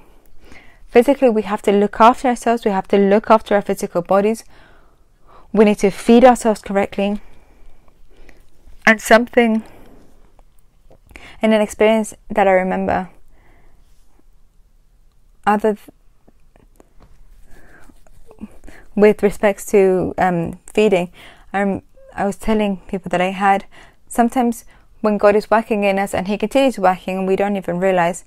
Physically, 0.88 1.30
we 1.30 1.44
have 1.44 1.62
to 1.62 1.72
look 1.72 2.02
after 2.02 2.30
ourselves, 2.30 2.66
we 2.66 2.72
have 2.72 2.88
to 2.88 2.98
look 2.98 3.30
after 3.30 3.54
our 3.54 3.62
physical 3.62 4.02
bodies, 4.02 4.44
we 5.52 5.66
need 5.66 5.78
to 5.78 5.92
feed 5.92 6.26
ourselves 6.26 6.62
correctly. 6.64 7.22
And 8.88 9.00
something 9.00 9.62
in 11.44 11.54
an 11.54 11.62
experience 11.62 12.16
that 12.28 12.48
I 12.48 12.54
remember 12.54 13.12
other 15.46 15.78
with 18.96 19.22
respects 19.22 19.68
to 19.68 20.16
um, 20.18 20.58
feeding, 20.74 21.12
um, 21.54 21.82
I 22.16 22.26
was 22.26 22.36
telling 22.36 22.78
people 22.88 23.10
that 23.10 23.22
I 23.22 23.32
had 23.32 23.66
sometimes 24.08 24.66
when 25.02 25.18
God 25.18 25.36
is 25.36 25.52
working 25.52 25.84
in 25.84 26.00
us 26.00 26.14
and 26.14 26.28
He 26.28 26.38
continues 26.38 26.80
working 26.80 27.20
and 27.20 27.28
we 27.28 27.36
don't 27.36 27.58
even 27.58 27.80
realize. 27.80 28.26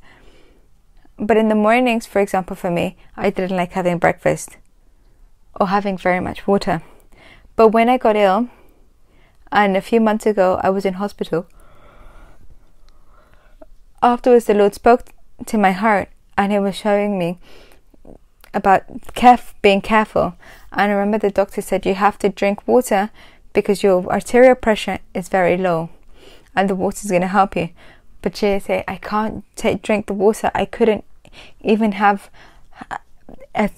But 1.19 1.37
in 1.37 1.49
the 1.49 1.55
mornings, 1.55 2.07
for 2.07 2.21
example, 2.21 2.57
for 2.57 2.71
me, 2.71 2.97
I 3.17 3.31
didn't 3.31 3.57
like 3.57 3.73
having 3.73 3.99
breakfast 3.99 4.59
or 5.59 5.69
having 5.69 5.97
very 5.97 6.21
much 6.21 6.47
water. 6.47 6.83
But 7.57 7.69
when 7.69 7.89
I 7.89 7.97
got 7.97 8.17
ill, 8.17 8.51
and 9.51 9.77
a 9.77 9.81
few 9.81 10.01
months 10.01 10.27
ago 10.27 10.61
I 10.63 10.71
was 10.71 10.85
in 10.85 10.95
hospital, 10.95 11.47
afterwards 14.03 14.45
the 14.45 14.55
Lord 14.55 14.75
spoke 14.75 15.07
to 15.47 15.57
my 15.57 15.73
heart 15.73 16.11
and 16.37 16.53
He 16.53 16.59
was 16.59 16.77
showing 16.77 17.19
me 17.19 17.39
about 18.57 18.89
caref- 19.15 19.53
being 19.61 19.83
careful. 19.83 20.35
And 20.73 20.91
I 20.91 20.95
remember 20.95 21.19
the 21.19 21.31
doctor 21.31 21.61
said 21.61 21.87
you 21.87 21.95
have 21.95 22.19
to 22.19 22.31
drink 22.31 22.67
water 22.67 23.11
because 23.53 23.83
your 23.83 24.05
arterial 24.07 24.55
pressure 24.55 24.99
is 25.15 25.29
very 25.29 25.57
low, 25.57 25.91
and 26.57 26.69
the 26.69 26.75
water 26.75 27.01
is 27.05 27.11
going 27.11 27.23
to 27.23 27.29
help 27.29 27.55
you. 27.55 27.69
But 28.23 28.37
she 28.37 28.59
said 28.59 28.85
I 28.89 28.97
can't 28.97 29.45
take 29.55 29.83
drink 29.83 30.07
the 30.07 30.15
water. 30.15 30.51
I 30.55 30.65
couldn't 30.65 31.05
even 31.61 31.93
have 31.93 32.31
uh, 32.91 33.69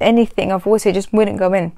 anything 0.00 0.52
of 0.52 0.66
water; 0.66 0.88
it 0.90 0.94
just 0.94 1.12
wouldn't 1.12 1.38
go 1.38 1.52
in. 1.54 1.72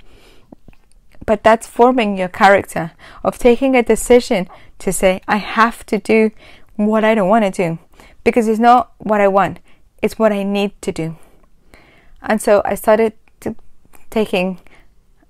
But 1.25 1.45
that's 1.45 1.67
forming 1.67 2.17
your 2.17 2.29
character 2.29 2.93
of 3.23 3.39
taking 3.39 3.77
a 3.77 3.83
decision 3.83 4.49
to 4.79 4.93
say 4.93 5.21
I 5.29 5.37
have 5.37 5.85
to 5.87 5.99
do 5.99 6.31
what 6.77 7.05
I 7.05 7.15
don't 7.15 7.29
want 7.29 7.45
to 7.45 7.51
do 7.51 7.79
because 8.25 8.49
it's 8.49 8.59
not 8.59 8.93
what 8.99 9.21
I 9.21 9.29
want; 9.29 9.59
it's 10.03 10.19
what 10.19 10.33
I 10.33 10.43
need 10.43 10.73
to 10.83 10.93
do. 10.93 11.17
And 12.23 12.43
so 12.43 12.63
I 12.65 12.75
started 12.75 13.13
taking 14.11 14.61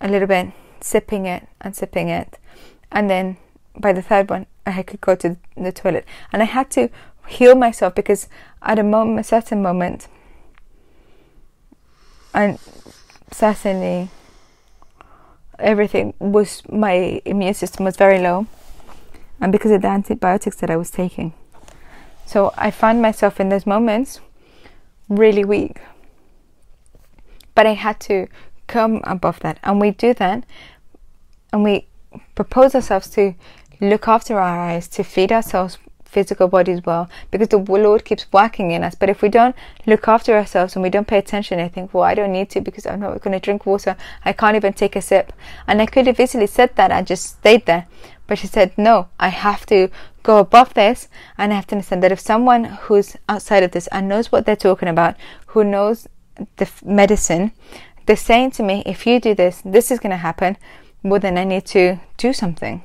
a 0.00 0.08
little 0.08 0.28
bit, 0.28 0.52
sipping 0.80 1.26
it 1.26 1.48
and 1.60 1.74
sipping 1.74 2.08
it. 2.08 2.38
And 2.90 3.10
then 3.10 3.36
by 3.76 3.92
the 3.92 4.02
third 4.02 4.30
one, 4.30 4.46
I 4.66 4.82
could 4.82 5.00
go 5.00 5.14
to 5.16 5.36
the 5.56 5.72
toilet. 5.72 6.04
And 6.32 6.42
I 6.42 6.46
had 6.46 6.70
to 6.72 6.88
heal 7.26 7.54
myself 7.54 7.94
because 7.94 8.28
at 8.62 8.78
a 8.78 8.82
moment, 8.82 9.20
a 9.20 9.24
certain 9.24 9.62
moment, 9.62 10.08
and 12.34 12.58
certainly 13.32 14.10
everything 15.58 16.14
was, 16.18 16.62
my 16.68 17.20
immune 17.24 17.54
system 17.54 17.84
was 17.84 17.96
very 17.96 18.18
low. 18.18 18.46
And 19.40 19.52
because 19.52 19.70
of 19.70 19.82
the 19.82 19.88
antibiotics 19.88 20.56
that 20.56 20.70
I 20.70 20.76
was 20.76 20.90
taking. 20.90 21.32
So 22.26 22.52
I 22.56 22.70
found 22.70 23.00
myself 23.00 23.40
in 23.40 23.48
those 23.48 23.66
moments 23.66 24.20
really 25.08 25.44
weak 25.44 25.78
but 27.58 27.66
I 27.66 27.74
had 27.74 27.98
to 27.98 28.28
come 28.68 29.00
above 29.02 29.40
that. 29.40 29.58
And 29.64 29.80
we 29.80 29.90
do 29.90 30.14
that 30.14 30.44
and 31.52 31.64
we 31.64 31.88
propose 32.36 32.72
ourselves 32.72 33.10
to 33.16 33.34
look 33.80 34.06
after 34.06 34.38
our 34.38 34.60
eyes, 34.70 34.86
to 34.90 35.02
feed 35.02 35.32
ourselves 35.32 35.76
physical 36.04 36.46
bodies 36.46 36.84
well, 36.86 37.10
because 37.32 37.48
the 37.48 37.58
Lord 37.58 38.04
keeps 38.04 38.32
working 38.32 38.70
in 38.70 38.84
us. 38.84 38.94
But 38.94 39.10
if 39.10 39.22
we 39.22 39.28
don't 39.28 39.56
look 39.86 40.06
after 40.06 40.36
ourselves 40.36 40.76
and 40.76 40.84
we 40.84 40.88
don't 40.88 41.08
pay 41.08 41.18
attention, 41.18 41.58
I 41.58 41.66
think, 41.66 41.92
well, 41.92 42.04
I 42.04 42.14
don't 42.14 42.30
need 42.30 42.48
to 42.50 42.60
because 42.60 42.86
I'm 42.86 43.00
not 43.00 43.20
going 43.22 43.32
to 43.32 43.44
drink 43.44 43.66
water. 43.66 43.96
I 44.24 44.32
can't 44.32 44.54
even 44.54 44.72
take 44.72 44.94
a 44.94 45.02
sip. 45.02 45.32
And 45.66 45.82
I 45.82 45.86
could 45.86 46.06
have 46.06 46.20
easily 46.20 46.46
said 46.46 46.76
that 46.76 46.92
and 46.92 47.08
just 47.08 47.38
stayed 47.40 47.66
there. 47.66 47.88
But 48.28 48.38
she 48.38 48.46
said, 48.46 48.70
no, 48.78 49.08
I 49.18 49.30
have 49.30 49.66
to 49.66 49.88
go 50.22 50.38
above 50.38 50.74
this 50.74 51.08
and 51.36 51.52
I 51.52 51.56
have 51.56 51.66
to 51.68 51.74
understand 51.74 52.04
that 52.04 52.12
if 52.12 52.20
someone 52.20 52.64
who's 52.82 53.16
outside 53.28 53.64
of 53.64 53.72
this 53.72 53.88
and 53.88 54.08
knows 54.08 54.30
what 54.30 54.46
they're 54.46 54.54
talking 54.54 54.88
about, 54.88 55.16
who 55.46 55.64
knows 55.64 56.06
the 56.56 56.68
medicine, 56.84 57.52
they're 58.06 58.16
saying 58.16 58.52
to 58.52 58.62
me, 58.62 58.82
if 58.86 59.06
you 59.06 59.20
do 59.20 59.34
this, 59.34 59.62
this 59.64 59.90
is 59.90 60.00
going 60.00 60.10
to 60.10 60.16
happen. 60.16 60.56
Well, 61.02 61.20
then 61.20 61.38
I 61.38 61.44
need 61.44 61.66
to 61.66 61.98
do 62.16 62.32
something 62.32 62.82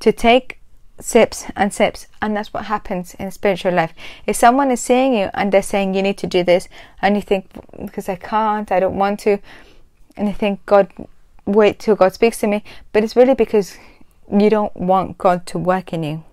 to 0.00 0.12
take 0.12 0.58
sips 1.00 1.46
and 1.56 1.72
sips, 1.72 2.06
and 2.20 2.36
that's 2.36 2.52
what 2.52 2.66
happens 2.66 3.14
in 3.14 3.30
spiritual 3.30 3.72
life. 3.72 3.92
If 4.26 4.36
someone 4.36 4.70
is 4.70 4.80
seeing 4.80 5.14
you 5.14 5.30
and 5.34 5.50
they're 5.50 5.62
saying 5.62 5.94
you 5.94 6.02
need 6.02 6.18
to 6.18 6.26
do 6.26 6.44
this, 6.44 6.68
and 7.00 7.16
you 7.16 7.22
think, 7.22 7.50
because 7.82 8.08
I 8.08 8.16
can't, 8.16 8.70
I 8.70 8.80
don't 8.80 8.98
want 8.98 9.20
to, 9.20 9.38
and 10.16 10.28
you 10.28 10.34
think, 10.34 10.64
God, 10.66 10.92
wait 11.46 11.78
till 11.78 11.96
God 11.96 12.12
speaks 12.12 12.38
to 12.40 12.46
me, 12.46 12.62
but 12.92 13.02
it's 13.02 13.16
really 13.16 13.34
because 13.34 13.76
you 14.30 14.50
don't 14.50 14.74
want 14.76 15.18
God 15.18 15.46
to 15.46 15.58
work 15.58 15.92
in 15.92 16.02
you, 16.02 16.24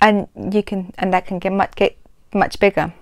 and 0.00 0.26
you 0.52 0.62
can, 0.62 0.92
and 0.98 1.12
that 1.12 1.26
can 1.26 1.38
get 1.38 1.52
much 1.52 1.74
get 1.76 1.96
much 2.34 2.58
bigger. 2.58 2.92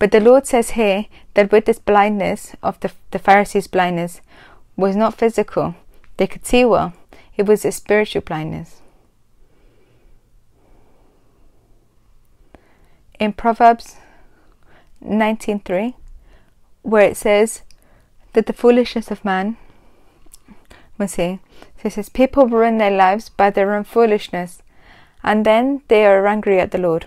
But 0.00 0.12
the 0.12 0.20
Lord 0.20 0.46
says 0.46 0.70
here 0.70 1.04
that 1.34 1.52
with 1.52 1.66
this 1.66 1.78
blindness 1.78 2.56
of 2.62 2.80
the, 2.80 2.90
the 3.10 3.18
Pharisees' 3.18 3.68
blindness 3.68 4.22
was 4.74 4.96
not 4.96 5.18
physical. 5.18 5.74
They 6.16 6.26
could 6.26 6.46
see 6.46 6.64
well. 6.64 6.94
It 7.36 7.44
was 7.46 7.66
a 7.66 7.70
spiritual 7.70 8.22
blindness. 8.22 8.80
In 13.18 13.34
Proverbs 13.34 13.96
19:3, 15.04 15.94
where 16.80 17.10
it 17.10 17.18
says 17.18 17.60
that 18.32 18.46
the 18.46 18.54
foolishness 18.54 19.10
of 19.10 19.22
man, 19.22 19.58
we 20.96 21.08
see, 21.08 21.40
it 21.84 21.92
says 21.92 22.08
people 22.08 22.48
ruin 22.48 22.78
their 22.78 22.96
lives 22.96 23.28
by 23.28 23.50
their 23.50 23.74
own 23.74 23.84
foolishness, 23.84 24.62
and 25.22 25.44
then 25.44 25.82
they 25.88 26.06
are 26.06 26.26
angry 26.26 26.58
at 26.58 26.70
the 26.70 26.78
Lord 26.78 27.06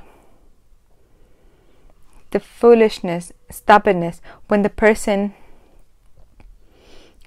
the 2.33 2.39
foolishness, 2.39 3.31
stubbornness, 3.49 4.21
when 4.47 4.63
the 4.63 4.69
person 4.69 5.33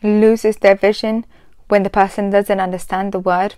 loses 0.03 0.57
their 0.59 0.75
vision, 0.75 1.25
when 1.69 1.85
the 1.85 1.91
person 1.91 2.31
doesn't 2.31 2.61
understand 2.61 3.13
the 3.13 3.19
word, 3.19 3.55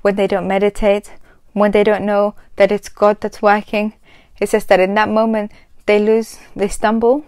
when 0.00 0.16
they 0.16 0.26
don't 0.26 0.48
meditate, 0.48 1.12
when 1.52 1.70
they 1.70 1.84
don't 1.84 2.04
know 2.04 2.34
that 2.56 2.72
it's 2.72 2.88
God 2.88 3.20
that's 3.20 3.42
working. 3.42 3.92
It 4.40 4.48
says 4.48 4.64
that 4.66 4.80
in 4.80 4.94
that 4.94 5.08
moment 5.08 5.52
they 5.86 5.98
lose, 5.98 6.38
they 6.56 6.68
stumble, 6.68 7.24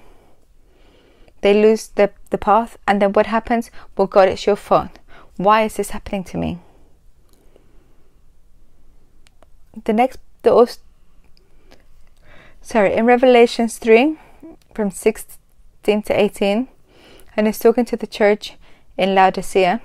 they 1.42 1.54
lose 1.54 1.88
the, 1.88 2.10
the 2.30 2.38
path, 2.38 2.78
and 2.88 3.02
then 3.02 3.12
what 3.12 3.26
happens? 3.26 3.70
Well, 3.96 4.06
God, 4.06 4.28
it's 4.28 4.46
your 4.46 4.56
fault. 4.56 4.98
Why 5.36 5.64
is 5.64 5.76
this 5.76 5.90
happening 5.90 6.24
to 6.24 6.38
me? 6.38 6.58
The 9.84 9.92
next, 9.92 10.20
the 10.42 10.52
sorry, 12.64 12.94
in 12.94 13.06
Revelations 13.06 13.78
3, 13.78 14.18
from 14.74 14.90
16 14.90 16.02
to 16.02 16.20
18, 16.20 16.68
and 17.36 17.46
he's 17.46 17.58
talking 17.58 17.84
to 17.84 17.96
the 17.96 18.06
church 18.06 18.54
in 18.96 19.14
Laodicea, 19.14 19.80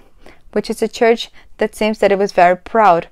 which 0.51 0.69
is 0.69 0.81
a 0.81 0.87
church 0.87 1.29
that 1.57 1.75
seems 1.75 1.99
that 1.99 2.11
it 2.11 2.17
was 2.17 2.31
very 2.31 2.57
proud 2.57 3.07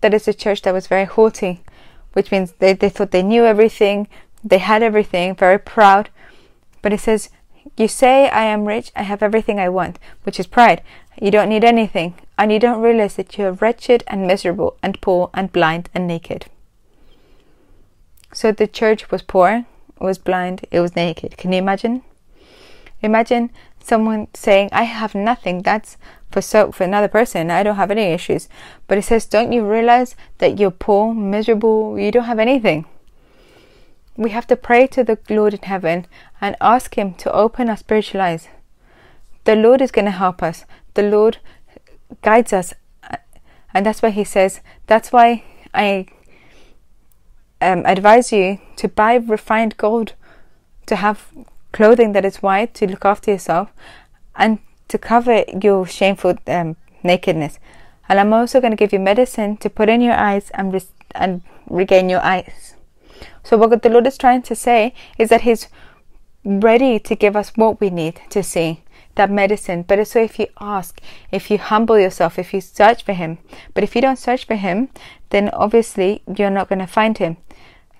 that 0.00 0.14
is 0.14 0.28
a 0.28 0.34
church 0.34 0.62
that 0.62 0.74
was 0.74 0.86
very 0.86 1.04
haughty, 1.04 1.62
which 2.12 2.30
means 2.30 2.52
they, 2.60 2.72
they 2.72 2.88
thought 2.88 3.10
they 3.10 3.22
knew 3.22 3.44
everything, 3.44 4.08
they 4.44 4.58
had 4.58 4.82
everything, 4.82 5.34
very 5.34 5.58
proud. 5.58 6.10
But 6.82 6.92
it 6.92 7.00
says, 7.00 7.30
You 7.76 7.88
say, 7.88 8.28
I 8.28 8.44
am 8.44 8.66
rich, 8.66 8.92
I 8.94 9.02
have 9.02 9.22
everything 9.22 9.58
I 9.58 9.68
want, 9.68 9.98
which 10.22 10.38
is 10.38 10.46
pride. 10.46 10.82
You 11.20 11.30
don't 11.30 11.48
need 11.48 11.64
anything, 11.64 12.14
and 12.38 12.52
you 12.52 12.58
don't 12.58 12.82
realize 12.82 13.16
that 13.16 13.36
you 13.36 13.46
are 13.46 13.52
wretched 13.52 14.04
and 14.06 14.26
miserable 14.26 14.76
and 14.82 15.00
poor 15.00 15.30
and 15.34 15.50
blind 15.50 15.88
and 15.94 16.06
naked. 16.06 16.46
So 18.32 18.52
the 18.52 18.66
church 18.66 19.10
was 19.10 19.22
poor, 19.22 19.64
it 20.00 20.00
was 20.00 20.18
blind, 20.18 20.66
it 20.70 20.80
was 20.80 20.96
naked. 20.96 21.36
Can 21.36 21.52
you 21.52 21.58
imagine? 21.58 22.02
Imagine 23.02 23.50
someone 23.86 24.28
saying, 24.34 24.68
I 24.72 24.82
have 24.84 25.14
nothing. 25.14 25.62
That's 25.62 25.96
for 26.30 26.40
so 26.40 26.72
for 26.72 26.84
another 26.84 27.08
person. 27.08 27.50
I 27.50 27.62
don't 27.62 27.76
have 27.76 27.90
any 27.90 28.12
issues. 28.12 28.48
But 28.88 28.98
it 28.98 29.02
says, 29.02 29.26
Don't 29.26 29.52
you 29.52 29.64
realize 29.64 30.16
that 30.38 30.58
you're 30.58 30.70
poor, 30.70 31.14
miserable, 31.14 31.98
you 31.98 32.10
don't 32.10 32.24
have 32.24 32.38
anything? 32.38 32.84
We 34.16 34.30
have 34.30 34.46
to 34.48 34.56
pray 34.56 34.86
to 34.88 35.04
the 35.04 35.18
Lord 35.28 35.54
in 35.54 35.62
heaven 35.62 36.06
and 36.40 36.56
ask 36.60 36.96
Him 36.96 37.14
to 37.14 37.32
open 37.32 37.68
our 37.68 37.76
spiritual 37.76 38.22
eyes. 38.22 38.48
The 39.44 39.56
Lord 39.56 39.80
is 39.80 39.92
going 39.92 40.06
to 40.06 40.10
help 40.10 40.42
us. 40.42 40.64
The 40.94 41.02
Lord 41.02 41.38
guides 42.22 42.52
us. 42.52 42.74
And 43.72 43.84
that's 43.84 44.02
why 44.02 44.10
He 44.10 44.24
says, 44.24 44.60
That's 44.86 45.12
why 45.12 45.44
I 45.74 46.06
um, 47.60 47.82
advise 47.86 48.32
you 48.32 48.60
to 48.76 48.88
buy 48.88 49.14
refined 49.14 49.76
gold, 49.76 50.12
to 50.86 50.96
have 50.96 51.26
clothing 51.72 52.12
that 52.12 52.24
is 52.24 52.42
white 52.42 52.74
to 52.74 52.86
look 52.86 53.04
after 53.04 53.30
yourself 53.30 53.70
and 54.34 54.58
to 54.88 54.98
cover 54.98 55.44
your 55.60 55.86
shameful 55.86 56.34
um, 56.46 56.76
nakedness. 57.02 57.58
And 58.08 58.20
I'm 58.20 58.32
also 58.32 58.60
going 58.60 58.70
to 58.70 58.76
give 58.76 58.92
you 58.92 59.00
medicine 59.00 59.56
to 59.58 59.70
put 59.70 59.88
in 59.88 60.00
your 60.00 60.14
eyes 60.14 60.50
and, 60.54 60.72
re- 60.72 60.80
and 61.14 61.42
regain 61.68 62.08
your 62.08 62.22
eyes. 62.22 62.74
So, 63.42 63.56
what 63.56 63.82
the 63.82 63.88
Lord 63.88 64.06
is 64.06 64.18
trying 64.18 64.42
to 64.42 64.54
say 64.54 64.94
is 65.18 65.28
that 65.30 65.42
He's 65.42 65.68
ready 66.44 66.98
to 67.00 67.14
give 67.16 67.34
us 67.34 67.52
what 67.56 67.80
we 67.80 67.90
need 67.90 68.20
to 68.30 68.42
see 68.42 68.82
that 69.16 69.30
medicine. 69.30 69.82
But 69.82 70.06
so 70.06 70.22
if 70.22 70.38
you 70.38 70.46
ask, 70.60 71.00
if 71.32 71.50
you 71.50 71.58
humble 71.58 71.98
yourself, 71.98 72.38
if 72.38 72.54
you 72.54 72.60
search 72.60 73.02
for 73.02 73.12
Him, 73.12 73.38
but 73.74 73.82
if 73.82 73.96
you 73.96 74.02
don't 74.02 74.18
search 74.18 74.46
for 74.46 74.54
Him, 74.54 74.88
then 75.30 75.50
obviously 75.50 76.22
you're 76.36 76.50
not 76.50 76.68
going 76.68 76.78
to 76.78 76.86
find 76.86 77.18
Him. 77.18 77.38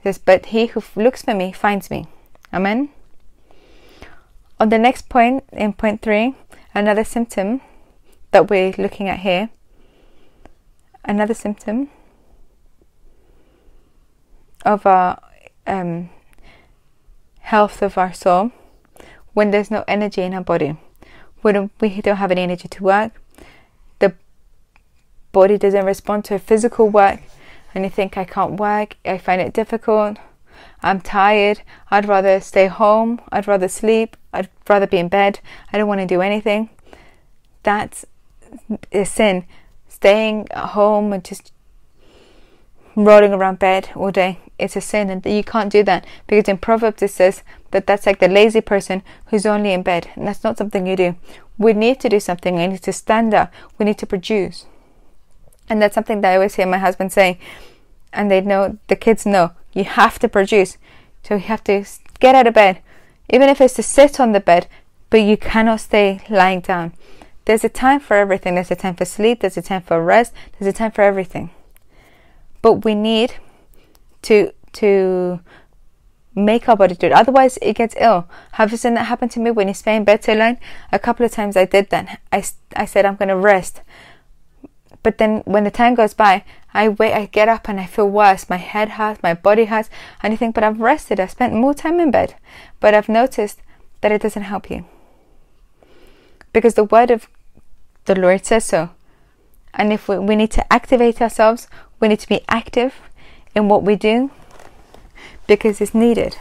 Says, 0.07 0.19
But 0.19 0.47
he 0.47 0.67
who 0.67 0.85
looks 0.95 1.23
for 1.23 1.35
me 1.35 1.51
finds 1.51 1.91
me. 1.91 2.07
Amen. 2.55 2.91
On 4.61 4.69
the 4.69 4.79
next 4.79 5.09
point, 5.09 5.43
in 5.53 5.73
point 5.73 6.01
three, 6.01 6.37
another 6.73 7.03
symptom 7.03 7.61
that 8.31 8.49
we're 8.49 8.73
looking 8.79 9.09
at 9.09 9.19
here, 9.19 9.51
another 11.05 11.35
symptom 11.35 11.91
of 14.65 14.87
our 14.87 15.21
um, 15.67 16.11
health 17.41 17.83
of 17.83 17.99
our 17.99 18.13
soul 18.13 18.53
when 19.35 19.51
there's 19.51 19.73
no 19.73 19.83
energy 19.89 20.23
in 20.23 20.35
our 20.35 20.45
body. 20.45 20.77
When 21.43 21.69
we 21.81 22.01
don't 22.01 22.19
have 22.19 22.31
any 22.31 22.43
energy 22.43 22.69
to 22.69 22.85
work, 22.85 23.11
the 23.99 24.15
body 25.33 25.59
doesn't 25.59 25.85
respond 25.85 26.25
to 26.27 26.39
physical 26.39 26.89
work, 26.89 27.23
and 27.77 27.85
you 27.85 27.91
think, 27.91 28.17
I 28.17 28.25
can't 28.25 28.59
work, 28.59 28.97
I 29.05 29.19
find 29.19 29.39
it 29.39 29.53
difficult, 29.53 30.17
I'm 30.83 31.03
tired, 31.03 31.61
I'd 31.91 32.09
rather 32.09 32.41
stay 32.41 32.69
home, 32.69 33.21
I'd 33.31 33.47
rather 33.47 33.69
sleep, 33.69 34.17
I'd 34.33 34.49
rather 34.67 34.87
be 34.87 34.97
in 34.97 35.09
bed, 35.09 35.41
I 35.71 35.77
don't 35.77 35.87
want 35.87 36.01
to 36.01 36.07
do 36.07 36.23
anything. 36.23 36.71
That's 37.63 38.07
a 38.93 39.05
sin. 39.05 39.45
Staying 39.89 40.49
at 40.53 40.71
home 40.71 41.13
and 41.13 41.23
just 41.23 41.53
rolling 42.95 43.35
around 43.35 43.59
bed 43.59 43.91
all 43.95 44.11
day, 44.11 44.41
it's 44.59 44.77
a 44.77 44.81
sin, 44.81 45.11
and 45.11 45.25
you 45.27 45.45
can't 45.45 45.71
do 45.71 45.83
that 45.83 46.07
because 46.27 46.49
in 46.49 46.57
Proverbs 46.57 47.03
it 47.03 47.11
says 47.11 47.43
that 47.73 47.87
that's 47.87 48.07
like 48.07 48.21
the 48.21 48.29
lazy 48.29 48.63
person 48.63 49.03
who's 49.27 49.45
only 49.45 49.75
in 49.75 49.83
bed, 49.83 50.09
and 50.15 50.27
that's 50.27 50.43
not 50.43 50.57
something 50.57 50.87
you 50.87 50.97
do. 50.97 51.17
We 51.59 51.75
need 51.75 52.01
to 52.01 52.09
do 52.09 52.21
something, 52.21 52.57
we 52.57 52.69
need 52.69 52.83
to 52.85 52.93
stand 52.95 53.35
up, 53.35 53.53
we 53.77 53.85
need 53.85 53.99
to 53.99 54.07
produce. 54.07 54.65
And 55.69 55.81
that's 55.81 55.95
something 55.95 56.21
that 56.21 56.33
I 56.33 56.37
always 56.37 56.55
hear 56.55 56.67
my 56.67 56.79
husband 56.79 57.13
say, 57.13 57.39
and 58.13 58.31
they 58.31 58.41
know, 58.41 58.79
the 58.89 58.97
kids 58.97 59.27
know, 59.27 59.53
you 59.73 59.85
have 59.85 60.19
to 60.21 60.29
produce. 60.29 60.79
So 61.23 61.35
you 61.35 61.41
have 61.41 61.65
to 61.65 61.85
get 62.21 62.35
out 62.35 62.47
of 62.47 62.55
bed, 62.55 62.81
even 63.29 63.49
if 63.49 63.61
it's 63.61 63.75
to 63.75 63.83
sit 63.83 64.21
on 64.21 64.33
the 64.33 64.41
bed, 64.41 64.69
but 65.11 65.19
you 65.19 65.37
cannot 65.37 65.81
stay 65.81 66.21
lying 66.31 66.61
down. 66.61 66.95
There's 67.45 67.65
a 67.65 67.69
time 67.69 68.01
for 68.01 68.17
everything. 68.17 68.55
There's 68.55 68.71
a 68.71 68.77
time 68.77 68.95
for 68.97 69.05
sleep, 69.05 69.41
there's 69.41 69.57
a 69.57 69.63
time 69.63 69.83
for 69.83 70.03
rest, 70.03 70.33
there's 70.59 70.73
a 70.73 70.77
time 70.77 70.91
for 70.91 71.03
everything. 71.03 71.51
But 72.63 72.85
we 72.85 72.95
need 72.95 73.35
to 74.23 74.53
to 74.75 75.41
make 76.35 76.69
our 76.69 76.77
body 76.77 76.95
do 76.95 77.07
it. 77.07 77.13
Otherwise, 77.13 77.59
it 77.63 77.75
gets 77.75 77.95
ill. 77.99 78.29
Have 78.53 78.71
you 78.71 78.77
seen 78.77 78.95
that 78.95 79.05
happen 79.05 79.29
to 79.31 79.41
me 79.41 79.51
when 79.51 79.69
you 79.69 79.75
stay 79.75 79.97
in 79.97 80.05
bed 80.05 80.23
too 80.23 80.35
long? 80.35 80.59
A 80.93 80.99
couple 80.99 81.25
of 81.25 81.33
times 81.33 81.57
I 81.57 81.65
did 81.65 81.89
that. 81.91 82.21
I, 82.31 82.45
I 82.77 82.85
said, 82.85 83.07
I'm 83.07 83.17
going 83.17 83.31
to 83.31 83.37
rest. 83.37 83.81
But 85.07 85.19
then 85.19 85.43
when 85.45 85.63
the 85.63 85.71
time 85.71 85.95
goes 85.95 86.15
by, 86.15 86.43
I 86.75 86.89
wait, 86.89 87.13
I 87.13 87.27
get 87.27 87.49
up 87.49 87.69
and 87.69 87.79
I 87.79 87.87
feel 87.87 88.11
worse. 88.11 88.51
My 88.51 88.57
head 88.57 88.89
hurts, 88.99 89.23
my 89.23 89.35
body 89.35 89.67
hurts, 89.67 89.89
and 90.21 90.33
you 90.33 90.37
think, 90.37 90.57
but 90.57 90.65
I've 90.65 90.81
rested, 90.81 91.21
I've 91.21 91.31
spent 91.31 91.55
more 91.55 91.75
time 91.75 92.01
in 92.01 92.11
bed. 92.11 92.35
But 92.81 92.93
I've 92.93 93.09
noticed 93.09 93.61
that 94.01 94.11
it 94.11 94.21
doesn't 94.21 94.43
help 94.43 94.69
you. 94.69 94.85
Because 96.53 96.75
the 96.75 96.83
word 96.83 97.13
of 97.13 97.29
the 98.07 98.17
Lord 98.17 98.45
says 98.45 98.65
so. 98.65 98.91
And 99.75 99.93
if 99.93 100.09
we, 100.09 100.19
we 100.19 100.35
need 100.35 100.51
to 100.51 100.73
activate 100.73 101.23
ourselves, 101.23 101.69
we 102.01 102.09
need 102.09 102.19
to 102.19 102.29
be 102.29 102.41
active 102.49 102.95
in 103.55 103.69
what 103.69 103.85
we 103.85 103.95
do 103.95 104.33
because 105.47 105.81
it's 105.81 105.95
needed. 105.95 106.37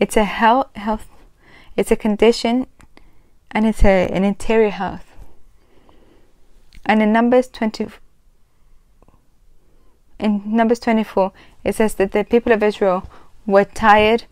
It's 0.00 0.16
a 0.16 0.24
health, 0.24 0.74
health 0.74 1.06
it's 1.76 1.92
a 1.92 1.96
condition 1.96 2.66
and 3.52 3.64
it's 3.66 3.84
a, 3.84 4.08
an 4.08 4.24
interior 4.24 4.70
health. 4.70 5.11
And 6.84 7.02
in 7.02 7.12
Numbers 7.12 7.48
20, 7.48 7.88
in 10.18 10.42
Numbers 10.44 10.80
24, 10.80 11.32
it 11.64 11.74
says 11.76 11.94
that 11.94 12.12
the 12.12 12.24
people 12.24 12.52
of 12.52 12.62
Israel 12.62 13.08
were 13.46 13.64
tired, 13.64 14.24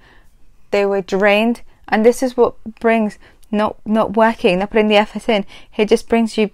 they 0.70 0.86
were 0.86 1.02
drained, 1.02 1.62
and 1.88 2.04
this 2.04 2.22
is 2.22 2.36
what 2.36 2.54
brings 2.80 3.18
not 3.50 3.76
not 3.84 4.16
working, 4.16 4.60
not 4.60 4.70
putting 4.70 4.88
the 4.88 4.96
effort 4.96 5.28
in. 5.28 5.44
It 5.76 5.88
just 5.88 6.08
brings 6.08 6.38
you, 6.38 6.50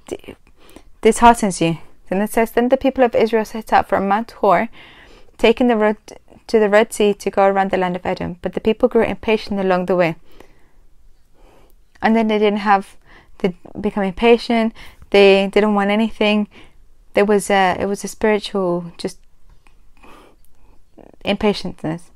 disheartens 1.02 1.60
you. 1.60 1.78
Then 2.08 2.20
it 2.20 2.30
says, 2.30 2.52
then 2.52 2.68
the 2.68 2.76
people 2.76 3.04
of 3.04 3.14
Israel 3.14 3.44
set 3.44 3.72
out 3.72 3.88
from 3.88 4.08
Mount 4.08 4.30
Hor, 4.32 4.68
taking 5.38 5.66
the 5.68 5.76
road 5.76 5.96
to 6.46 6.58
the 6.58 6.68
Red 6.68 6.92
Sea 6.92 7.12
to 7.14 7.30
go 7.30 7.44
around 7.46 7.70
the 7.70 7.76
land 7.76 7.96
of 7.96 8.06
Edom. 8.06 8.38
But 8.42 8.52
the 8.52 8.60
people 8.60 8.88
grew 8.88 9.02
impatient 9.02 9.60
along 9.60 9.86
the 9.86 9.96
way, 9.96 10.16
and 12.00 12.14
then 12.14 12.28
they 12.28 12.38
didn't 12.38 12.60
have, 12.60 12.96
they 13.38 13.56
become 13.80 14.04
impatient. 14.04 14.72
They 15.10 15.48
didn't 15.48 15.74
want 15.74 15.90
anything. 15.90 16.48
There 17.14 17.24
was 17.24 17.50
a 17.50 17.76
it 17.78 17.86
was 17.86 18.04
a 18.04 18.08
spiritual 18.08 18.92
just 18.98 19.18
impatientness. 21.24 22.10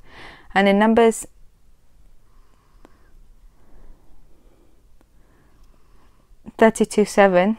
And 0.54 0.68
in 0.68 0.78
Numbers 0.78 1.26
thirty-two 6.58 7.04
seven 7.04 7.56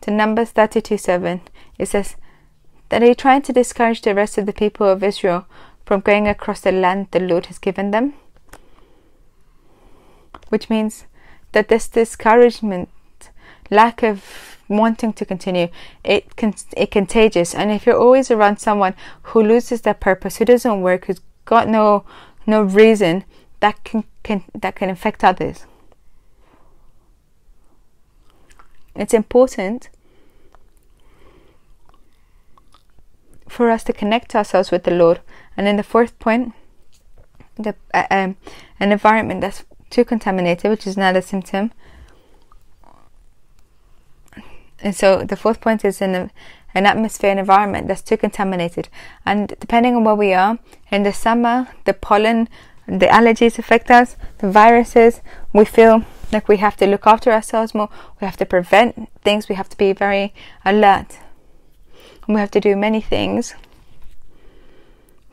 to 0.00 0.10
Numbers 0.10 0.50
thirty-two 0.50 0.98
seven, 0.98 1.42
it 1.78 1.86
says 1.86 2.16
that 2.88 3.02
he 3.02 3.14
tried 3.14 3.44
to 3.44 3.52
discourage 3.52 4.02
the 4.02 4.14
rest 4.14 4.38
of 4.38 4.46
the 4.46 4.52
people 4.52 4.86
of 4.86 5.02
Israel 5.02 5.46
from 5.84 6.00
going 6.00 6.28
across 6.28 6.60
the 6.60 6.72
land 6.72 7.08
the 7.10 7.20
Lord 7.20 7.46
has 7.46 7.58
given 7.58 7.90
them. 7.90 8.14
Which 10.48 10.70
means 10.70 11.06
that 11.52 11.68
this 11.68 11.88
discouragement 11.88 12.88
lack 13.70 14.02
of 14.02 14.58
wanting 14.68 15.12
to 15.12 15.24
continue 15.24 15.68
it 16.02 16.36
can 16.36 16.54
it 16.76 16.90
contagious 16.90 17.54
and 17.54 17.70
if 17.70 17.84
you're 17.84 17.98
always 17.98 18.30
around 18.30 18.58
someone 18.58 18.94
who 19.24 19.42
loses 19.42 19.82
their 19.82 19.94
purpose 19.94 20.36
who 20.36 20.44
doesn't 20.44 20.80
work 20.80 21.04
who's 21.04 21.20
got 21.44 21.68
no 21.68 22.04
no 22.46 22.62
reason 22.62 23.24
that 23.60 23.82
can, 23.84 24.04
can 24.22 24.42
that 24.54 24.74
can 24.74 24.88
affect 24.88 25.22
others 25.22 25.66
it's 28.96 29.12
important 29.12 29.90
for 33.48 33.70
us 33.70 33.84
to 33.84 33.92
connect 33.92 34.34
ourselves 34.34 34.70
with 34.70 34.84
the 34.84 34.90
Lord. 34.90 35.20
And 35.56 35.66
then 35.66 35.76
the 35.76 35.82
fourth 35.82 36.18
point, 36.18 36.52
the 37.56 37.74
uh, 37.92 38.06
um, 38.10 38.36
an 38.80 38.92
environment 38.92 39.40
that's 39.40 39.64
too 39.90 40.04
contaminated, 40.04 40.70
which 40.70 40.86
is 40.86 40.96
another 40.96 41.20
symptom. 41.20 41.72
And 44.84 44.94
so 44.94 45.24
the 45.24 45.34
fourth 45.34 45.62
point 45.62 45.82
is 45.82 46.02
in 46.02 46.14
a, 46.14 46.30
an 46.74 46.84
atmosphere 46.84 47.30
and 47.30 47.40
environment 47.40 47.88
that's 47.88 48.02
too 48.02 48.18
contaminated. 48.18 48.90
And 49.24 49.48
depending 49.58 49.96
on 49.96 50.04
where 50.04 50.14
we 50.14 50.34
are, 50.34 50.58
in 50.92 51.04
the 51.04 51.12
summer, 51.12 51.68
the 51.86 51.94
pollen, 51.94 52.50
the 52.86 53.06
allergies 53.06 53.58
affect 53.58 53.90
us, 53.90 54.16
the 54.38 54.50
viruses, 54.50 55.22
we 55.54 55.64
feel 55.64 56.04
like 56.32 56.48
we 56.48 56.58
have 56.58 56.76
to 56.76 56.86
look 56.86 57.06
after 57.06 57.32
ourselves 57.32 57.74
more, 57.74 57.88
we 58.20 58.26
have 58.26 58.36
to 58.36 58.44
prevent 58.44 59.08
things, 59.22 59.48
we 59.48 59.54
have 59.54 59.70
to 59.70 59.76
be 59.78 59.94
very 59.94 60.34
alert. 60.66 61.18
And 62.26 62.34
we 62.34 62.40
have 62.40 62.50
to 62.50 62.60
do 62.60 62.76
many 62.76 63.00
things 63.00 63.54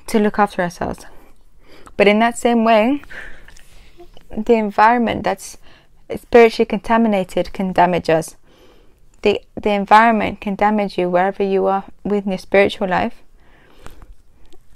to 0.08 0.18
look 0.18 0.40
after 0.40 0.62
ourselves. 0.62 1.06
But 1.98 2.08
in 2.08 2.20
that 2.20 2.38
same 2.38 2.64
way, 2.64 3.02
the 4.36 4.54
environment 4.54 5.24
that's 5.24 5.58
spiritually 6.16 6.66
contaminated 6.66 7.52
can 7.52 7.74
damage 7.74 8.10
us. 8.10 8.38
The, 9.22 9.42
the 9.56 9.72
environment 9.72 10.42
can 10.42 10.56
damage 10.56 10.98
you 10.98 11.10
wherever 11.10 11.44
you 11.44 11.68
are 11.68 11.86
within 12.04 12.32
your 12.32 12.40
spiritual 12.40 12.88
life. 12.88 13.22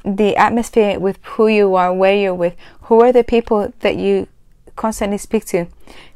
The 0.04 0.36
atmosphere 0.36 1.00
with 1.00 1.18
who 1.24 1.48
you 1.48 1.74
are, 1.76 1.92
where 1.92 2.16
you're 2.16 2.36
with, 2.36 2.56
who 2.84 3.02
are 3.02 3.12
the 3.12 3.24
people 3.24 3.74
that 3.80 3.96
you 3.96 4.28
constantly 4.76 5.18
speak 5.18 5.46
to? 5.46 5.66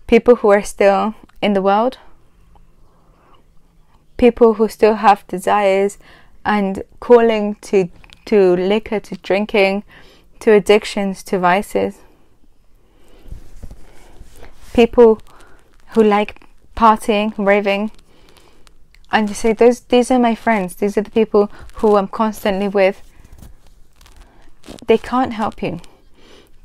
People 0.06 0.36
who 0.38 0.50
are 0.50 0.62
still 0.62 1.16
in 1.42 1.54
the 1.54 1.62
world, 1.62 1.98
people 4.18 4.56
who 4.56 4.68
still 4.68 4.96
have 4.96 5.26
desires 5.28 5.98
and 6.46 6.84
calling 7.00 7.56
to 7.56 7.90
to 8.26 8.56
liquor, 8.58 9.00
to 9.00 9.16
drinking, 9.16 9.84
to 10.40 10.52
addictions, 10.52 11.24
to 11.24 11.40
vices. 11.40 11.98
People 14.72 15.20
who 15.94 16.04
like 16.04 16.42
partying, 16.78 17.34
raving, 17.40 17.90
and 19.12 19.30
you 19.30 19.36
say, 19.36 19.54
"Those, 19.54 19.82
these 19.82 20.12
are 20.12 20.20
my 20.20 20.36
friends. 20.36 20.76
These 20.76 20.98
are 20.98 21.02
the 21.02 21.12
people 21.12 21.52
who 21.76 21.96
I'm 21.96 22.08
constantly 22.08 22.68
with." 22.68 23.02
They 24.88 24.98
can't 24.98 25.34
help 25.34 25.62
you. 25.64 25.80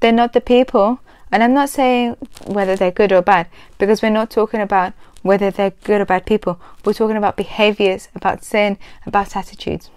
They're 0.01 0.13
not 0.13 0.33
the 0.33 0.41
people, 0.41 1.01
and 1.33 1.43
I'm 1.43 1.55
not 1.55 1.71
saying 1.71 2.17
whether 2.47 2.77
they're 2.77 2.91
good 2.91 3.13
or 3.13 3.23
bad, 3.23 3.47
because 3.79 4.03
we're 4.03 4.11
not 4.11 4.31
talking 4.31 4.61
about 4.61 4.93
whether 5.23 5.51
they're 5.51 5.73
good 5.85 6.03
or 6.03 6.05
bad 6.05 6.27
people. 6.27 6.61
We're 6.85 6.93
talking 6.93 7.17
about 7.17 7.37
behaviors, 7.37 8.09
about 8.15 8.45
sin, 8.45 8.77
about 9.07 9.35
attitudes. 9.35 9.91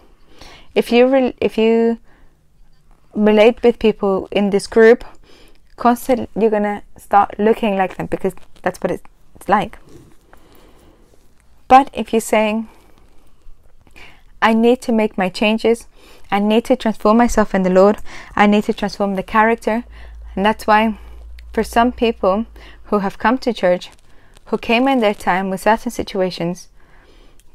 If 0.74 0.92
you 0.92 1.08
re- 1.08 1.36
if 1.42 1.58
you 1.58 2.00
relate 3.14 3.62
with 3.64 3.80
people 3.80 4.28
in 4.32 4.52
this 4.52 4.68
group, 4.68 5.04
constantly 5.76 6.28
you're 6.36 6.52
gonna 6.52 6.84
start 6.98 7.38
looking 7.38 7.76
like 7.76 7.98
them 7.98 8.06
because 8.06 8.34
that's 8.62 8.80
what 8.80 8.92
it's 8.92 9.50
like. 9.50 9.80
But 11.68 11.90
if 11.94 12.14
you're 12.14 12.22
saying, 12.22 12.70
I 14.42 14.54
need 14.54 14.82
to 14.84 14.92
make 14.92 15.18
my 15.18 15.30
changes, 15.30 15.88
I 16.32 16.40
need 16.40 16.66
to 16.66 16.76
transform 16.76 17.18
myself 17.18 17.56
in 17.56 17.64
the 17.64 17.70
Lord, 17.70 17.98
I 18.36 18.48
need 18.48 18.64
to 18.66 18.74
transform 18.74 19.16
the 19.16 19.24
character, 19.24 19.84
and 20.36 20.46
that's 20.46 20.68
why 20.68 21.00
for 21.54 21.64
some 21.64 21.92
people 21.92 22.46
who 22.86 23.00
have 23.00 23.18
come 23.18 23.38
to 23.40 23.54
church, 23.54 23.90
who 24.46 24.58
came 24.58 24.88
in 24.88 25.00
their 25.00 25.14
time 25.14 25.50
with 25.50 25.62
certain 25.62 25.92
situations, 25.92 26.70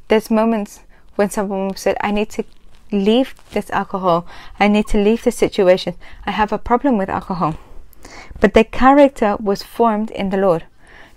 there's 0.08 0.30
moments 0.30 0.80
when 1.16 1.30
someone 1.30 1.76
said, 1.76 1.96
I 2.00 2.10
need 2.10 2.28
to 2.30 2.44
leave 2.90 3.34
this 3.52 3.70
alcohol. 3.70 4.26
I 4.60 4.68
need 4.68 4.86
to 4.88 4.98
leave 4.98 5.24
this 5.24 5.36
situation. 5.36 5.94
I 6.26 6.32
have 6.32 6.52
a 6.52 6.58
problem 6.58 6.98
with 6.98 7.08
alcohol. 7.08 7.56
But 8.40 8.54
their 8.54 8.64
character 8.64 9.36
was 9.40 9.62
formed 9.62 10.10
in 10.10 10.30
the 10.30 10.36
Lord. 10.36 10.64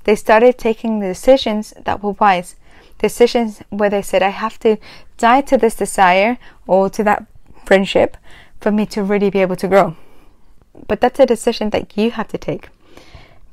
They 0.06 0.16
started 0.16 0.58
taking 0.58 1.00
the 1.00 1.08
decisions 1.08 1.74
that 1.84 2.04
were 2.04 2.12
wise. 2.12 2.56
Decisions 3.00 3.62
where 3.70 3.90
they 3.90 4.02
said, 4.02 4.24
I 4.24 4.30
have 4.30 4.60
to 4.60 4.78
die 5.18 5.42
to 5.42 5.58
this 5.58 5.76
desire 5.76 6.38
or 6.68 6.90
to 6.90 7.04
that 7.04 7.26
friendship 7.66 8.18
for 8.60 8.72
me 8.72 8.86
to 8.88 9.04
really 9.04 9.30
be 9.30 9.40
able 9.40 9.56
to 9.58 9.68
grow. 9.68 9.96
But 10.88 11.02
that's 11.02 11.20
a 11.20 11.26
decision 11.26 11.70
that 11.72 11.98
you 11.98 12.12
have 12.12 12.28
to 12.30 12.38
take. 12.38 12.70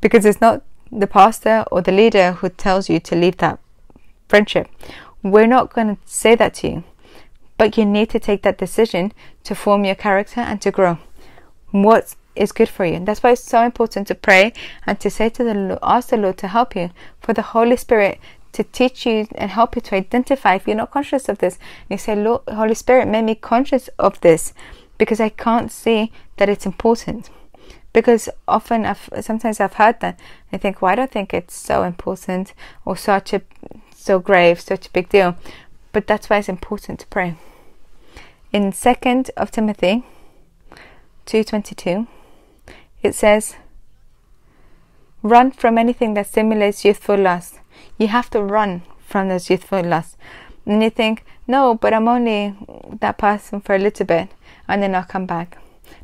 Because 0.00 0.24
it's 0.24 0.40
not 0.40 0.62
the 0.90 1.06
pastor 1.06 1.64
or 1.70 1.80
the 1.80 1.92
leader 1.92 2.32
who 2.32 2.48
tells 2.48 2.88
you 2.88 3.00
to 3.00 3.16
leave 3.16 3.38
that 3.38 3.58
friendship. 4.28 4.68
We're 5.22 5.46
not 5.46 5.72
going 5.72 5.96
to 5.96 6.02
say 6.04 6.34
that 6.34 6.54
to 6.54 6.68
you 6.68 6.84
but 7.62 7.78
you 7.78 7.84
need 7.84 8.10
to 8.10 8.18
take 8.18 8.42
that 8.42 8.58
decision 8.58 9.12
to 9.44 9.54
form 9.54 9.84
your 9.84 9.94
character 9.94 10.40
and 10.40 10.60
to 10.60 10.72
grow. 10.72 10.98
What 11.70 12.16
is 12.34 12.50
good 12.50 12.68
for 12.68 12.84
you? 12.84 12.94
And 12.94 13.06
that's 13.06 13.22
why 13.22 13.30
it's 13.30 13.44
so 13.44 13.62
important 13.62 14.08
to 14.08 14.16
pray 14.16 14.52
and 14.84 14.98
to 14.98 15.08
say 15.08 15.28
to 15.28 15.44
the 15.44 15.54
Lord, 15.54 15.78
ask 15.80 16.08
the 16.08 16.16
Lord 16.16 16.38
to 16.38 16.48
help 16.48 16.74
you, 16.74 16.90
for 17.20 17.32
the 17.32 17.42
Holy 17.54 17.76
Spirit 17.76 18.18
to 18.52 18.64
teach 18.64 19.06
you 19.06 19.26
and 19.34 19.50
help 19.50 19.76
you 19.76 19.82
to 19.82 19.96
identify 19.96 20.54
if 20.54 20.66
you're 20.66 20.76
not 20.76 20.90
conscious 20.90 21.28
of 21.28 21.38
this. 21.38 21.54
And 21.56 21.90
you 21.90 21.98
say, 21.98 22.14
Lord, 22.14 22.42
Holy 22.48 22.74
Spirit, 22.74 23.08
make 23.08 23.24
me 23.24 23.34
conscious 23.34 23.88
of 23.98 24.20
this 24.20 24.52
because 24.98 25.20
I 25.20 25.30
can't 25.30 25.72
see 25.72 26.12
that 26.36 26.48
it's 26.48 26.66
important. 26.66 27.30
Because 27.92 28.28
often, 28.48 28.86
I've, 28.86 29.08
sometimes 29.20 29.60
I've 29.60 29.74
heard 29.74 30.00
that 30.00 30.18
I 30.52 30.56
think, 30.56 30.80
well, 30.80 30.92
I 30.92 30.94
don't 30.94 31.10
think 31.10 31.34
it's 31.34 31.54
so 31.54 31.82
important 31.82 32.54
or 32.84 32.96
such 32.96 33.32
a 33.32 33.42
so 33.94 34.18
grave, 34.18 34.60
such 34.60 34.86
a 34.86 34.90
big 34.90 35.08
deal. 35.08 35.36
But 35.92 36.06
that's 36.06 36.30
why 36.30 36.38
it's 36.38 36.48
important 36.48 37.00
to 37.00 37.06
pray 37.06 37.36
in 38.52 38.70
2nd 38.70 39.30
of 39.36 39.50
Timothy 39.50 40.04
2:22 41.24 42.06
it 43.02 43.14
says 43.14 43.56
run 45.22 45.50
from 45.50 45.78
anything 45.78 46.12
that 46.14 46.26
stimulates 46.26 46.84
youthful 46.84 47.16
lust 47.16 47.58
you 47.98 48.08
have 48.08 48.30
to 48.30 48.42
run 48.42 48.82
from 49.06 49.28
those 49.28 49.50
youthful 49.50 49.82
lusts 49.82 50.16
and 50.66 50.82
you 50.82 50.90
think 50.90 51.24
no 51.46 51.74
but 51.74 51.92
i'm 51.92 52.08
only 52.08 52.54
that 53.00 53.18
person 53.18 53.60
for 53.60 53.74
a 53.74 53.78
little 53.78 54.06
bit 54.06 54.28
and 54.68 54.82
then 54.82 54.94
i'll 54.94 55.04
come 55.04 55.26
back. 55.26 55.58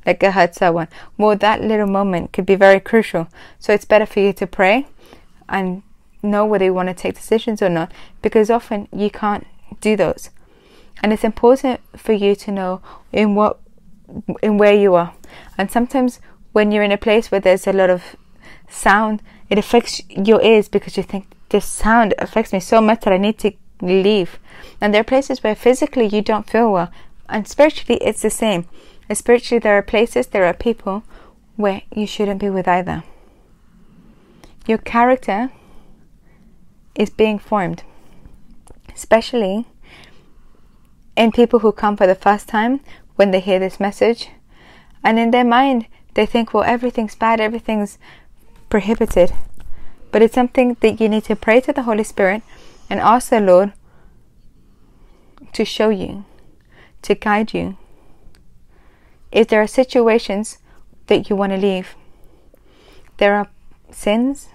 Like 0.06 0.22
I 0.24 0.30
heard 0.30 0.54
someone 0.54 0.88
well 1.16 1.36
that 1.36 1.60
little 1.60 1.86
moment 1.86 2.32
could 2.32 2.46
be 2.46 2.54
very 2.54 2.80
crucial. 2.80 3.28
So 3.58 3.72
it's 3.72 3.84
better 3.84 4.06
for 4.06 4.20
you 4.20 4.32
to 4.34 4.46
pray 4.46 4.86
and 5.48 5.82
know 6.22 6.44
whether 6.46 6.64
you 6.64 6.74
want 6.74 6.88
to 6.88 6.94
take 6.94 7.14
decisions 7.14 7.62
or 7.62 7.68
not 7.68 7.92
because 8.22 8.50
often 8.50 8.88
you 8.92 9.10
can't 9.10 9.46
do 9.80 9.96
those. 9.96 10.30
And 11.02 11.12
it's 11.12 11.24
important 11.24 11.80
for 11.96 12.12
you 12.12 12.34
to 12.36 12.50
know 12.50 12.80
in 13.12 13.34
what 13.34 13.60
in 14.42 14.58
where 14.58 14.74
you 14.74 14.94
are. 14.94 15.14
And 15.56 15.70
sometimes 15.70 16.20
when 16.52 16.72
you're 16.72 16.82
in 16.82 16.92
a 16.92 16.98
place 16.98 17.30
where 17.30 17.40
there's 17.40 17.66
a 17.66 17.72
lot 17.72 17.90
of 17.90 18.16
sound 18.68 19.22
it 19.48 19.58
affects 19.58 20.02
your 20.08 20.42
ears 20.42 20.68
because 20.68 20.96
you 20.96 21.02
think 21.02 21.26
this 21.50 21.66
sound 21.66 22.14
affects 22.18 22.52
me 22.52 22.60
so 22.60 22.80
much 22.80 23.00
that 23.02 23.12
I 23.12 23.18
need 23.18 23.38
to 23.38 23.52
leave 23.80 24.38
and 24.80 24.92
there 24.92 25.00
are 25.00 25.04
places 25.04 25.42
where 25.42 25.54
physically 25.54 26.06
you 26.06 26.22
don't 26.22 26.50
feel 26.50 26.72
well 26.72 26.90
and 27.28 27.46
spiritually 27.46 27.98
it's 28.02 28.22
the 28.22 28.30
same 28.30 28.66
and 29.08 29.16
spiritually 29.16 29.60
there 29.60 29.78
are 29.78 29.82
places 29.82 30.28
there 30.28 30.46
are 30.46 30.54
people 30.54 31.04
where 31.56 31.82
you 31.94 32.06
shouldn't 32.06 32.40
be 32.40 32.50
with 32.50 32.66
either 32.66 33.04
your 34.66 34.78
character 34.78 35.50
is 36.94 37.10
being 37.10 37.38
formed 37.38 37.82
especially 38.94 39.66
in 41.18 41.32
people 41.32 41.58
who 41.58 41.72
come 41.72 41.96
for 41.96 42.06
the 42.06 42.14
first 42.14 42.48
time 42.48 42.80
when 43.16 43.32
they 43.32 43.40
hear 43.40 43.58
this 43.58 43.80
message. 43.80 44.28
And 45.02 45.18
in 45.18 45.32
their 45.32 45.44
mind, 45.44 45.86
they 46.14 46.24
think, 46.24 46.54
well, 46.54 46.62
everything's 46.62 47.16
bad, 47.16 47.40
everything's 47.40 47.98
prohibited. 48.70 49.32
But 50.10 50.22
it's 50.22 50.34
something 50.34 50.76
that 50.80 51.00
you 51.00 51.08
need 51.08 51.24
to 51.24 51.36
pray 51.36 51.60
to 51.60 51.72
the 51.72 51.82
Holy 51.82 52.04
Spirit 52.04 52.42
and 52.88 53.00
ask 53.00 53.28
the 53.28 53.40
Lord 53.40 53.72
to 55.52 55.64
show 55.64 55.90
you, 55.90 56.24
to 57.02 57.14
guide 57.14 57.52
you. 57.52 57.76
If 59.30 59.48
there 59.48 59.60
are 59.60 59.66
situations 59.66 60.58
that 61.08 61.28
you 61.28 61.36
want 61.36 61.52
to 61.52 61.58
leave, 61.58 61.94
there 63.18 63.34
are 63.34 63.48
sins, 63.90 64.48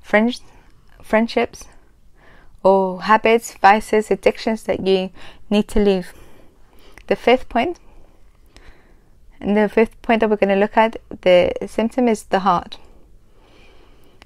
friends, 0.00 0.40
friendships, 1.02 1.64
or 2.62 3.02
habits, 3.02 3.54
vices, 3.54 4.10
addictions 4.10 4.64
that 4.64 4.86
you 4.86 5.10
need 5.48 5.68
to 5.68 5.78
leave. 5.78 6.12
The 7.06 7.16
fifth 7.16 7.48
point, 7.48 7.78
and 9.40 9.56
the 9.56 9.68
fifth 9.68 10.00
point 10.02 10.20
that 10.20 10.28
we're 10.28 10.36
going 10.36 10.48
to 10.48 10.56
look 10.56 10.76
at, 10.76 10.96
the 11.22 11.52
symptom 11.66 12.08
is 12.08 12.24
the 12.24 12.40
heart. 12.40 12.78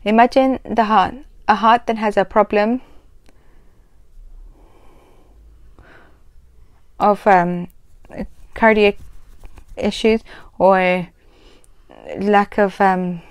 Imagine 0.04 0.58
the 0.64 0.84
heart, 0.84 1.14
a 1.46 1.54
heart 1.54 1.86
that 1.86 1.96
has 1.96 2.16
a 2.16 2.24
problem 2.24 2.80
of 6.98 7.26
um, 7.26 7.68
cardiac 8.54 8.98
issues 9.76 10.22
or 10.58 11.08
lack 12.18 12.58
of 12.58 12.80
um, 12.80 13.22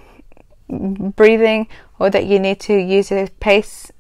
breathing, 0.70 1.68
or 2.00 2.10
that 2.10 2.26
you 2.26 2.40
need 2.40 2.60
to 2.62 2.74
use 2.74 3.12
a 3.12 3.28
pace 3.40 3.92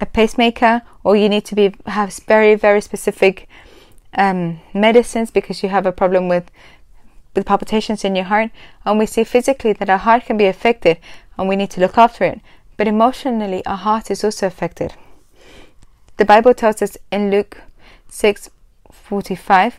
a 0.00 0.06
pacemaker 0.06 0.82
or 1.02 1.16
you 1.16 1.28
need 1.28 1.44
to 1.44 1.54
be 1.54 1.74
have 1.86 2.12
very 2.26 2.54
very 2.54 2.80
specific 2.80 3.48
um, 4.14 4.60
medicines 4.72 5.30
because 5.30 5.62
you 5.62 5.68
have 5.68 5.86
a 5.86 5.92
problem 5.92 6.28
with 6.28 6.50
the 7.34 7.44
palpitations 7.44 8.04
in 8.04 8.16
your 8.16 8.24
heart, 8.24 8.50
and 8.84 8.98
we 8.98 9.06
see 9.06 9.24
physically 9.24 9.72
that 9.74 9.90
our 9.90 9.98
heart 9.98 10.24
can 10.24 10.36
be 10.36 10.46
affected 10.46 10.98
and 11.36 11.48
we 11.48 11.56
need 11.56 11.70
to 11.70 11.80
look 11.80 11.98
after 11.98 12.24
it. 12.24 12.40
But 12.76 12.88
emotionally, 12.88 13.64
our 13.66 13.76
heart 13.76 14.10
is 14.10 14.24
also 14.24 14.46
affected. 14.46 14.94
The 16.16 16.24
Bible 16.24 16.54
tells 16.54 16.80
us 16.80 16.96
in 17.10 17.30
Luke 17.30 17.60
6 18.08 18.50
45, 18.92 19.78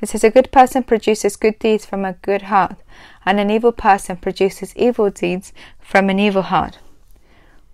it 0.00 0.08
says, 0.08 0.24
A 0.24 0.30
good 0.30 0.52
person 0.52 0.82
produces 0.82 1.36
good 1.36 1.58
deeds 1.58 1.86
from 1.86 2.04
a 2.04 2.14
good 2.14 2.42
heart, 2.42 2.76
and 3.24 3.40
an 3.40 3.50
evil 3.50 3.72
person 3.72 4.16
produces 4.16 4.76
evil 4.76 5.10
deeds 5.10 5.52
from 5.80 6.10
an 6.10 6.18
evil 6.18 6.42
heart. 6.42 6.78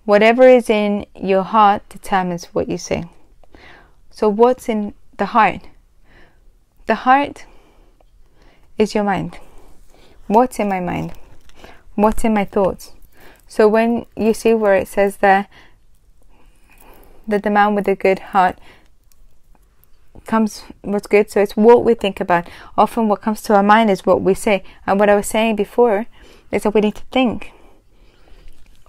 Whatever 0.04 0.48
is 0.48 0.70
in 0.70 1.06
your 1.14 1.42
heart 1.42 1.88
determines 1.88 2.46
what 2.46 2.68
you 2.68 2.78
say. 2.78 3.04
So, 4.10 4.28
what's 4.28 4.68
in 4.68 4.94
the 5.16 5.26
heart? 5.26 5.62
The 6.86 6.94
heart 7.06 7.46
is 8.80 8.94
your 8.94 9.04
mind. 9.04 9.38
What's 10.26 10.58
in 10.58 10.68
my 10.68 10.80
mind? 10.80 11.12
What's 11.96 12.24
in 12.24 12.32
my 12.32 12.46
thoughts? 12.46 12.92
So, 13.46 13.68
when 13.68 14.06
you 14.16 14.32
see 14.32 14.54
where 14.54 14.74
it 14.74 14.88
says 14.88 15.18
there 15.18 15.48
that 17.28 17.42
the 17.42 17.50
man 17.50 17.74
with 17.74 17.86
a 17.88 17.94
good 17.94 18.18
heart 18.32 18.58
comes 20.26 20.62
what's 20.80 21.06
good, 21.06 21.30
so 21.30 21.42
it's 21.42 21.56
what 21.56 21.84
we 21.84 21.94
think 21.94 22.20
about. 22.20 22.48
Often, 22.78 23.08
what 23.08 23.20
comes 23.20 23.42
to 23.42 23.54
our 23.54 23.62
mind 23.62 23.90
is 23.90 24.06
what 24.06 24.22
we 24.22 24.32
say. 24.32 24.62
And 24.86 24.98
what 24.98 25.10
I 25.10 25.14
was 25.14 25.26
saying 25.26 25.56
before 25.56 26.06
is 26.50 26.62
that 26.62 26.74
we 26.74 26.80
need 26.80 26.94
to 26.94 27.04
think. 27.12 27.52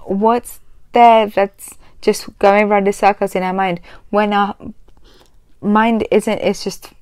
What's 0.05 0.61
there 0.93 1.27
that's 1.27 1.75
just 1.99 2.37
going 2.39 2.63
around 2.65 2.87
the 2.87 2.93
circles 2.93 3.35
in 3.35 3.43
our 3.43 3.53
mind 3.53 3.81
when 4.09 4.33
our 4.33 4.55
mind 5.61 6.07
isn't 6.09 6.39
it's 6.39 6.63
just 6.63 6.93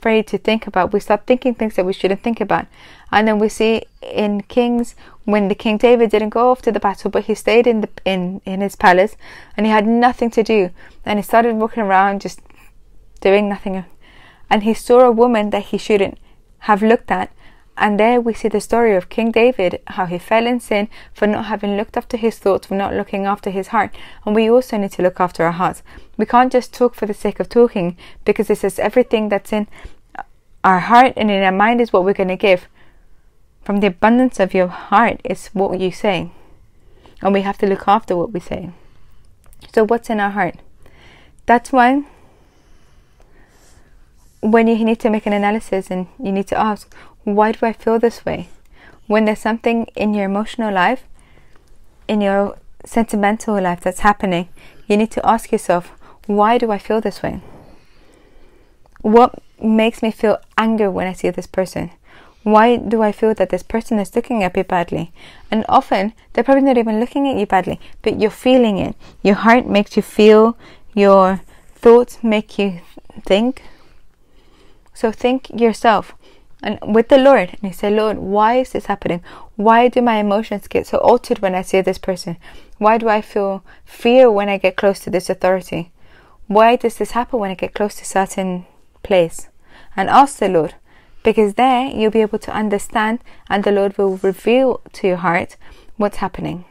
afraid 0.00 0.26
to 0.26 0.38
think 0.38 0.66
about 0.66 0.92
we 0.94 1.00
start 1.00 1.26
thinking 1.26 1.54
things 1.54 1.74
that 1.76 1.84
we 1.84 1.92
shouldn't 1.92 2.22
think 2.22 2.40
about 2.40 2.66
and 3.12 3.28
then 3.28 3.38
we 3.38 3.48
see 3.48 3.82
in 4.00 4.40
kings 4.42 4.94
when 5.24 5.48
the 5.48 5.54
king 5.54 5.76
david 5.76 6.10
didn't 6.10 6.30
go 6.30 6.50
off 6.50 6.62
to 6.62 6.72
the 6.72 6.80
battle 6.80 7.10
but 7.10 7.24
he 7.24 7.34
stayed 7.34 7.66
in 7.66 7.82
the 7.82 7.88
in 8.06 8.40
in 8.46 8.62
his 8.62 8.76
palace 8.76 9.14
and 9.56 9.66
he 9.66 9.72
had 9.72 9.86
nothing 9.86 10.30
to 10.30 10.42
do 10.42 10.70
and 11.04 11.18
he 11.18 11.22
started 11.22 11.54
walking 11.54 11.82
around 11.82 12.22
just 12.22 12.40
doing 13.20 13.46
nothing 13.46 13.84
and 14.48 14.62
he 14.62 14.72
saw 14.72 15.00
a 15.00 15.10
woman 15.10 15.50
that 15.50 15.64
he 15.64 15.76
shouldn't 15.76 16.16
have 16.60 16.82
looked 16.82 17.10
at 17.10 17.30
and 17.76 17.98
there 17.98 18.20
we 18.20 18.34
see 18.34 18.48
the 18.48 18.60
story 18.60 18.94
of 18.94 19.08
King 19.08 19.30
David, 19.30 19.80
how 19.86 20.04
he 20.04 20.18
fell 20.18 20.46
in 20.46 20.60
sin 20.60 20.90
for 21.14 21.26
not 21.26 21.46
having 21.46 21.78
looked 21.78 21.96
after 21.96 22.18
his 22.18 22.38
thoughts, 22.38 22.66
for 22.66 22.74
not 22.74 22.92
looking 22.92 23.24
after 23.24 23.48
his 23.48 23.68
heart. 23.68 23.96
And 24.26 24.34
we 24.34 24.50
also 24.50 24.76
need 24.76 24.92
to 24.92 25.02
look 25.02 25.18
after 25.18 25.44
our 25.44 25.52
hearts. 25.52 25.82
We 26.20 26.26
can't 26.26 26.52
just 26.52 26.74
talk 26.74 26.94
for 26.94 27.06
the 27.06 27.14
sake 27.14 27.40
of 27.40 27.48
talking 27.48 27.96
because 28.26 28.48
this 28.48 28.62
is 28.62 28.78
everything 28.78 29.30
that's 29.30 29.54
in 29.54 29.68
our 30.62 30.80
heart 30.80 31.14
and 31.16 31.30
in 31.30 31.42
our 31.42 31.50
mind 31.50 31.80
is 31.80 31.94
what 31.94 32.04
we're 32.04 32.12
going 32.12 32.28
to 32.28 32.36
give. 32.36 32.68
From 33.64 33.80
the 33.80 33.86
abundance 33.86 34.38
of 34.38 34.52
your 34.52 34.68
heart 34.68 35.22
is 35.24 35.46
what 35.54 35.80
you 35.80 35.90
say. 35.90 36.30
And 37.22 37.32
we 37.32 37.40
have 37.40 37.56
to 37.56 37.66
look 37.66 37.88
after 37.88 38.18
what 38.18 38.32
we 38.32 38.40
say. 38.40 38.68
So, 39.72 39.86
what's 39.86 40.10
in 40.10 40.20
our 40.20 40.28
heart? 40.28 40.56
That's 41.46 41.72
why 41.72 42.04
when 44.42 44.66
you 44.66 44.84
need 44.84 45.00
to 45.00 45.08
make 45.08 45.24
an 45.24 45.32
analysis 45.32 45.90
and 45.90 46.06
you 46.22 46.32
need 46.32 46.48
to 46.48 46.60
ask, 46.60 46.94
why 47.24 47.52
do 47.52 47.64
I 47.64 47.72
feel 47.72 47.98
this 47.98 48.26
way? 48.26 48.50
When 49.06 49.24
there's 49.24 49.38
something 49.38 49.86
in 49.96 50.12
your 50.12 50.26
emotional 50.26 50.74
life, 50.74 51.04
in 52.08 52.20
your 52.20 52.58
sentimental 52.84 53.58
life 53.58 53.80
that's 53.80 54.00
happening, 54.00 54.50
you 54.86 54.98
need 54.98 55.10
to 55.12 55.26
ask 55.26 55.50
yourself, 55.50 55.96
why 56.30 56.58
do 56.58 56.70
I 56.70 56.78
feel 56.78 57.00
this 57.00 57.22
way? 57.22 57.40
What 59.00 59.42
makes 59.60 60.00
me 60.00 60.12
feel 60.12 60.38
anger 60.56 60.88
when 60.88 61.08
I 61.08 61.12
see 61.12 61.30
this 61.30 61.48
person? 61.48 61.90
Why 62.42 62.76
do 62.76 63.02
I 63.02 63.10
feel 63.10 63.34
that 63.34 63.50
this 63.50 63.64
person 63.64 63.98
is 63.98 64.14
looking 64.14 64.44
at 64.44 64.54
me 64.54 64.62
badly? 64.62 65.12
And 65.50 65.64
often 65.68 66.12
they're 66.32 66.44
probably 66.44 66.62
not 66.62 66.78
even 66.78 67.00
looking 67.00 67.28
at 67.28 67.36
you 67.36 67.46
badly, 67.46 67.80
but 68.02 68.20
you're 68.20 68.30
feeling 68.30 68.78
it. 68.78 68.94
Your 69.22 69.34
heart 69.34 69.66
makes 69.66 69.96
you 69.96 70.02
feel, 70.02 70.56
your 70.94 71.40
thoughts 71.74 72.22
make 72.22 72.58
you 72.58 72.80
think. 73.26 73.62
So 74.94 75.10
think 75.10 75.50
yourself, 75.50 76.14
and 76.62 76.78
with 76.82 77.08
the 77.08 77.18
Lord 77.18 77.50
and 77.50 77.62
you 77.62 77.72
say, 77.72 77.90
Lord, 77.90 78.18
why 78.18 78.58
is 78.58 78.70
this 78.70 78.86
happening? 78.86 79.22
Why 79.56 79.88
do 79.88 80.00
my 80.00 80.18
emotions 80.18 80.68
get 80.68 80.86
so 80.86 80.98
altered 80.98 81.40
when 81.40 81.54
I 81.54 81.62
see 81.62 81.80
this 81.80 81.98
person? 81.98 82.36
Why 82.78 82.98
do 82.98 83.08
I 83.08 83.20
feel 83.20 83.64
fear 83.84 84.30
when 84.30 84.48
I 84.48 84.58
get 84.58 84.76
close 84.76 85.00
to 85.00 85.10
this 85.10 85.28
authority? 85.28 85.90
Why 86.50 86.74
does 86.74 86.96
this 86.96 87.12
happen 87.12 87.38
when 87.38 87.52
I 87.52 87.54
get 87.54 87.74
close 87.74 87.94
to 87.94 88.04
certain 88.04 88.66
place? 89.04 89.46
And 89.94 90.10
ask 90.10 90.40
the 90.40 90.48
Lord, 90.48 90.74
because 91.22 91.54
there 91.54 91.86
you'll 91.86 92.10
be 92.10 92.22
able 92.22 92.40
to 92.40 92.52
understand 92.52 93.20
and 93.48 93.62
the 93.62 93.70
Lord 93.70 93.96
will 93.96 94.16
reveal 94.16 94.80
to 94.94 95.06
your 95.06 95.18
heart 95.18 95.56
what's 95.96 96.16
happening. 96.16 96.64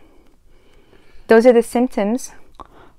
Those 1.27 1.45
are 1.45 1.53
the 1.53 1.63
symptoms 1.63 2.33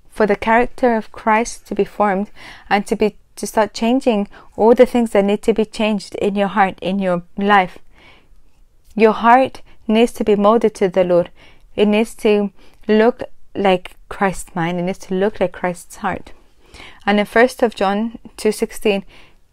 for 0.08 0.24
the 0.24 0.36
character 0.36 0.96
of 0.96 1.12
Christ 1.12 1.66
to 1.66 1.74
be 1.74 1.84
formed 1.84 2.30
and 2.70 2.86
to 2.86 2.96
be 2.96 3.18
to 3.36 3.46
start 3.46 3.74
changing 3.74 4.28
all 4.56 4.74
the 4.74 4.86
things 4.86 5.10
that 5.10 5.26
need 5.26 5.42
to 5.42 5.52
be 5.52 5.66
changed 5.66 6.14
in 6.14 6.34
your 6.34 6.48
heart, 6.48 6.78
in 6.80 6.98
your 6.98 7.24
life. 7.36 7.76
Your 8.96 9.12
heart 9.12 9.60
needs 9.86 10.12
to 10.12 10.24
be 10.24 10.34
molded 10.34 10.74
to 10.76 10.88
the 10.88 11.04
Lord. 11.04 11.30
It 11.76 11.88
needs 11.88 12.14
to 12.14 12.52
look 12.88 13.24
like 13.54 13.96
Christ's 14.08 14.54
mind. 14.54 14.78
It 14.78 14.84
needs 14.84 14.98
to 15.00 15.14
look 15.14 15.40
like 15.40 15.52
Christ's 15.52 15.96
heart. 15.96 16.32
And 17.06 17.18
in 17.18 17.26
First 17.26 17.62
of 17.62 17.74
John 17.74 18.18
two 18.36 18.52
sixteen, 18.52 19.04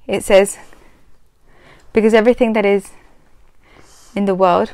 it 0.05 0.23
says, 0.23 0.57
"Because 1.93 2.13
everything 2.13 2.53
that 2.53 2.65
is 2.65 2.91
in 4.15 4.25
the 4.25 4.35
world, 4.35 4.73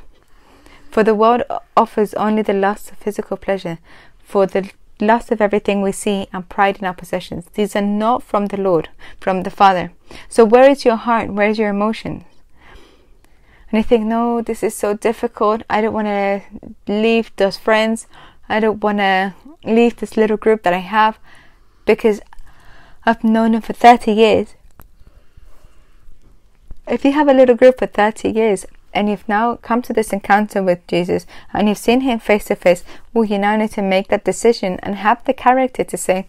for 0.92 1.04
the 1.04 1.16
world 1.16 1.44
offers 1.76 2.14
only 2.14 2.42
the 2.42 2.54
lust 2.54 2.92
of 2.92 2.98
physical 2.98 3.38
pleasure, 3.38 3.80
for 4.24 4.46
the 4.46 4.70
lust 5.00 5.32
of 5.32 5.42
everything 5.42 5.82
we 5.82 5.92
see, 5.92 6.28
and 6.32 6.48
pride 6.48 6.78
in 6.78 6.86
our 6.86 6.94
possessions. 6.94 7.48
These 7.54 7.76
are 7.76 7.82
not 7.82 8.24
from 8.24 8.48
the 8.48 8.62
Lord, 8.62 8.90
from 9.20 9.44
the 9.44 9.50
Father. 9.50 9.92
So, 10.30 10.46
where 10.46 10.70
is 10.70 10.86
your 10.86 10.96
heart? 10.96 11.34
Where 11.34 11.50
is 11.50 11.58
your 11.58 11.70
emotions? 11.70 12.24
And 13.72 13.80
you 13.80 13.84
think, 13.84 14.06
no, 14.06 14.42
this 14.42 14.62
is 14.62 14.76
so 14.76 14.94
difficult. 14.94 15.64
I 15.68 15.82
don't 15.82 15.94
want 15.94 16.08
to 16.08 16.42
leave 16.88 17.32
those 17.38 17.58
friends. 17.58 18.08
I 18.48 18.60
don't 18.60 18.84
want 18.84 19.00
to 19.00 19.34
leave 19.64 19.96
this 19.96 20.16
little 20.16 20.38
group 20.38 20.62
that 20.62 20.74
I 20.74 20.80
have 20.80 21.18
because 21.86 22.22
I've 23.06 23.24
known 23.24 23.54
him 23.54 23.62
for 23.62 23.74
30 23.74 24.12
years. 24.12 24.56
If 26.88 27.06
you 27.06 27.12
have 27.14 27.28
a 27.28 27.34
little 27.34 27.56
group 27.56 27.80
for 27.80 27.88
30 27.88 28.30
years, 28.30 28.66
and 28.94 29.10
you've 29.10 29.28
now 29.28 29.56
come 29.56 29.82
to 29.82 29.94
this 29.94 30.14
encounter 30.14 30.62
with 30.62 30.86
Jesus 30.88 31.26
and 31.52 31.68
you've 31.68 31.78
seen 31.78 32.02
him 32.02 32.20
face 32.20 32.46
to 32.46 32.56
face, 32.56 32.84
well, 33.14 33.26
you 33.26 33.40
now 33.40 33.56
need 33.56 33.72
to 33.72 33.82
make 33.82 34.10
that 34.10 34.24
decision 34.24 34.80
and 34.84 34.96
have 34.96 35.24
the 35.26 35.34
character 35.34 35.84
to 35.84 35.98
say, 35.98 36.28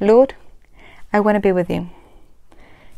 Lord, 0.00 0.34
I 1.12 1.20
want 1.20 1.36
to 1.36 1.40
be 1.40 1.52
with 1.52 1.70
you. 1.70 1.90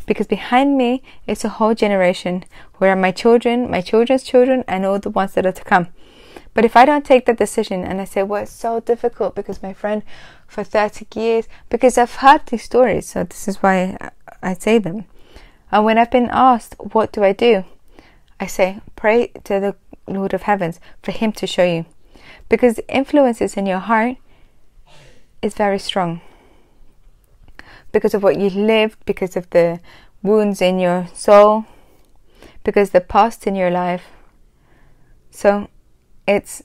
Because 0.07 0.27
behind 0.27 0.79
me 0.79 1.03
is 1.27 1.45
a 1.45 1.51
whole 1.51 1.75
generation 1.75 2.45
where 2.77 2.93
are 2.93 2.97
my 2.97 3.11
children, 3.11 3.71
my 3.71 3.81
children's 3.81 4.23
children, 4.23 4.65
and 4.67 4.87
all 4.87 4.99
the 4.99 5.11
ones 5.11 5.35
that 5.35 5.45
are 5.45 5.53
to 5.53 5.65
come. 5.65 5.89
But 6.55 6.65
if 6.65 6.77
I 6.77 6.87
don't 6.87 7.05
take 7.05 7.27
that 7.27 7.37
decision 7.37 7.85
and 7.85 8.01
I 8.01 8.05
say, 8.05 8.23
well, 8.23 8.43
it's 8.43 8.53
so 8.53 8.81
difficult 8.81 9.35
because 9.35 9.63
my 9.63 9.75
friend 9.75 10.03
for 10.49 10.65
30 10.65 11.07
years, 11.15 11.47
because 11.69 11.97
I've 11.97 12.17
heard 12.17 12.47
these 12.47 12.65
stories, 12.65 13.07
so 13.07 13.23
this 13.23 13.47
is 13.47 13.63
why 13.63 13.97
I 14.43 14.55
say 14.55 14.79
them. 14.79 15.05
And 15.71 15.85
when 15.85 15.99
I've 15.99 16.11
been 16.11 16.31
asked, 16.33 16.75
what 16.79 17.13
do 17.13 17.23
I 17.23 17.33
do? 17.33 17.65
I 18.41 18.47
say, 18.47 18.81
pray 18.97 19.29
to 19.45 19.61
the 19.61 19.77
Lord 20.07 20.33
of 20.33 20.43
Heavens 20.43 20.81
for 21.03 21.13
Him 21.13 21.33
to 21.33 21.47
show 21.47 21.65
you. 21.65 21.85
Because 22.49 22.77
the 22.77 22.89
influences 22.95 23.57
in 23.57 23.67
your 23.67 23.79
heart 23.79 24.17
is 25.43 25.55
very 25.55 25.79
strong. 25.79 26.23
Because 27.93 28.15
of 28.15 28.23
what 28.23 28.41
you 28.41 28.49
lived, 28.49 28.99
because 29.05 29.37
of 29.37 29.51
the 29.51 29.81
wounds 30.23 30.63
in 30.63 30.79
your 30.79 31.07
soul, 31.13 31.67
because 32.65 32.91
the 32.91 33.01
past 33.01 33.47
in 33.47 33.55
your 33.55 33.71
life. 33.71 34.05
So 35.31 35.69
it's 36.27 36.63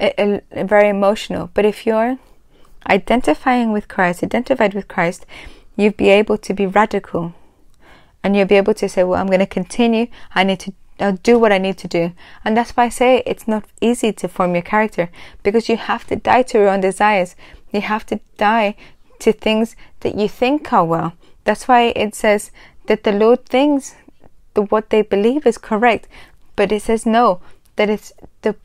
very 0.00 0.88
emotional. 0.88 1.50
But 1.54 1.64
if 1.64 1.86
you're 1.86 2.18
identifying 2.88 3.72
with 3.72 3.88
Christ, 3.88 4.22
identified 4.22 4.74
with 4.74 4.88
Christ, 4.88 5.26
you'll 5.76 5.92
be 5.92 6.08
able 6.08 6.38
to 6.38 6.54
be 6.54 6.66
radical 6.66 7.34
and 8.22 8.36
you'll 8.36 8.46
be 8.46 8.56
able 8.56 8.74
to 8.74 8.88
say, 8.88 9.04
Well, 9.04 9.20
I'm 9.20 9.26
going 9.26 9.40
to 9.40 9.46
continue. 9.46 10.08
I 10.34 10.44
need 10.44 10.60
to 10.60 10.72
I'll 11.00 11.16
do 11.16 11.38
what 11.38 11.52
I 11.52 11.58
need 11.58 11.78
to 11.78 11.88
do. 11.88 12.12
And 12.44 12.56
that's 12.56 12.72
why 12.72 12.84
I 12.84 12.88
say 12.90 13.22
it's 13.24 13.48
not 13.48 13.64
easy 13.80 14.12
to 14.12 14.28
form 14.28 14.54
your 14.54 14.62
character 14.62 15.10
because 15.42 15.68
you 15.68 15.76
have 15.76 16.06
to 16.08 16.16
die 16.16 16.42
to 16.42 16.58
your 16.58 16.68
own 16.68 16.82
desires. 16.82 17.36
You 17.72 17.80
have 17.80 18.04
to 18.06 18.20
die 18.36 18.76
to 19.20 19.32
things 19.32 19.76
that 20.00 20.14
you 20.14 20.28
think 20.28 20.72
are 20.72 20.84
well. 20.84 21.14
That's 21.44 21.66
why 21.66 21.92
it 21.96 22.14
says 22.14 22.50
that 22.86 23.04
the 23.04 23.12
Lord 23.12 23.46
thinks 23.46 23.94
that 24.54 24.70
what 24.70 24.90
they 24.90 25.02
believe 25.02 25.46
is 25.46 25.58
correct, 25.58 26.06
but 26.54 26.70
it 26.70 26.82
says 26.82 27.06
no, 27.06 27.40
that 27.76 27.88
it's 27.88 28.12
the 28.42 28.56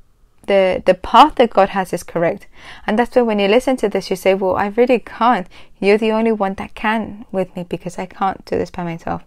the 0.46 0.82
the 0.86 0.94
path 0.94 1.36
that 1.36 1.50
God 1.52 1.70
has 1.70 1.94
is 1.94 2.04
correct. 2.04 2.48
And 2.88 2.98
that's 2.98 3.16
why 3.16 3.22
when 3.22 3.40
you 3.40 3.48
listen 3.48 3.78
to 3.78 3.90
this, 3.90 4.10
you 4.10 4.16
say, 4.16 4.34
"Well, 4.34 4.56
I 4.56 4.68
really 4.68 5.00
can't. 5.00 5.48
You're 5.80 5.98
the 5.98 6.12
only 6.12 6.32
one 6.32 6.56
that 6.56 6.76
can 6.76 7.26
with 7.32 7.56
me 7.56 7.64
because 7.64 8.00
I 8.00 8.06
can't 8.06 8.44
do 8.46 8.58
this 8.58 8.72
by 8.72 8.84
myself." 8.84 9.24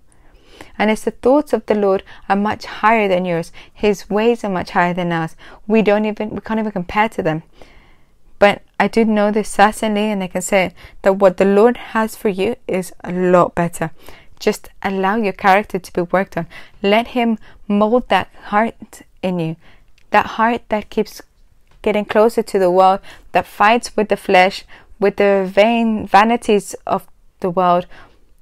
And 0.78 0.90
it's 0.90 1.04
the 1.04 1.10
thoughts 1.10 1.52
of 1.52 1.66
the 1.66 1.74
Lord 1.74 2.02
are 2.28 2.36
much 2.36 2.64
higher 2.64 3.08
than 3.08 3.24
yours. 3.24 3.52
His 3.72 4.10
ways 4.10 4.44
are 4.44 4.50
much 4.50 4.70
higher 4.70 4.94
than 4.94 5.12
ours. 5.12 5.36
We 5.66 5.82
don't 5.82 6.04
even 6.04 6.30
we 6.30 6.40
can't 6.40 6.60
even 6.60 6.72
compare 6.72 7.08
to 7.10 7.22
them. 7.22 7.42
But 8.38 8.62
I 8.78 8.86
do 8.88 9.04
know 9.04 9.30
this 9.30 9.48
certainly, 9.48 10.10
and 10.10 10.22
I 10.22 10.28
can 10.28 10.42
say 10.42 10.72
that 11.02 11.14
what 11.14 11.36
the 11.36 11.44
Lord 11.44 11.76
has 11.76 12.14
for 12.14 12.28
you 12.28 12.56
is 12.68 12.92
a 13.02 13.12
lot 13.12 13.54
better. 13.54 13.90
Just 14.38 14.68
allow 14.82 15.16
your 15.16 15.32
character 15.32 15.80
to 15.80 15.92
be 15.92 16.02
worked 16.02 16.36
on. 16.36 16.46
Let 16.82 17.08
Him 17.08 17.38
mold 17.66 18.08
that 18.08 18.28
heart 18.44 19.02
in 19.22 19.40
you, 19.40 19.56
that 20.10 20.26
heart 20.26 20.62
that 20.68 20.90
keeps 20.90 21.22
getting 21.82 22.04
closer 22.04 22.42
to 22.42 22.58
the 22.58 22.70
world, 22.70 23.00
that 23.32 23.46
fights 23.46 23.96
with 23.96 24.08
the 24.08 24.16
flesh, 24.16 24.64
with 24.98 25.16
the 25.16 25.48
vain 25.50 26.06
vanities 26.06 26.74
of 26.86 27.06
the 27.40 27.50
world, 27.50 27.86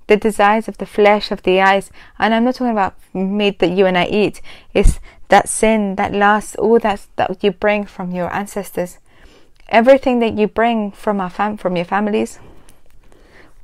the 0.06 0.16
desires 0.16 0.68
of 0.68 0.78
the 0.78 0.86
flesh, 0.86 1.30
of 1.30 1.42
the 1.42 1.60
eyes. 1.60 1.90
And 2.18 2.34
I'm 2.34 2.44
not 2.44 2.54
talking 2.54 2.72
about 2.72 2.94
meat 3.12 3.58
that 3.58 3.70
you 3.70 3.86
and 3.86 3.98
I 3.98 4.06
eat. 4.06 4.40
It's 4.72 5.00
that 5.28 5.48
sin, 5.48 5.96
that 5.96 6.12
lust, 6.12 6.56
all 6.56 6.78
that 6.78 7.06
that 7.16 7.42
you 7.42 7.50
bring 7.50 7.84
from 7.84 8.12
your 8.12 8.32
ancestors. 8.32 8.98
Everything 9.68 10.20
that 10.20 10.34
you 10.38 10.46
bring 10.46 10.92
from 10.92 11.20
our 11.20 11.30
fam- 11.30 11.56
from 11.56 11.74
your 11.74 11.84
families, 11.84 12.38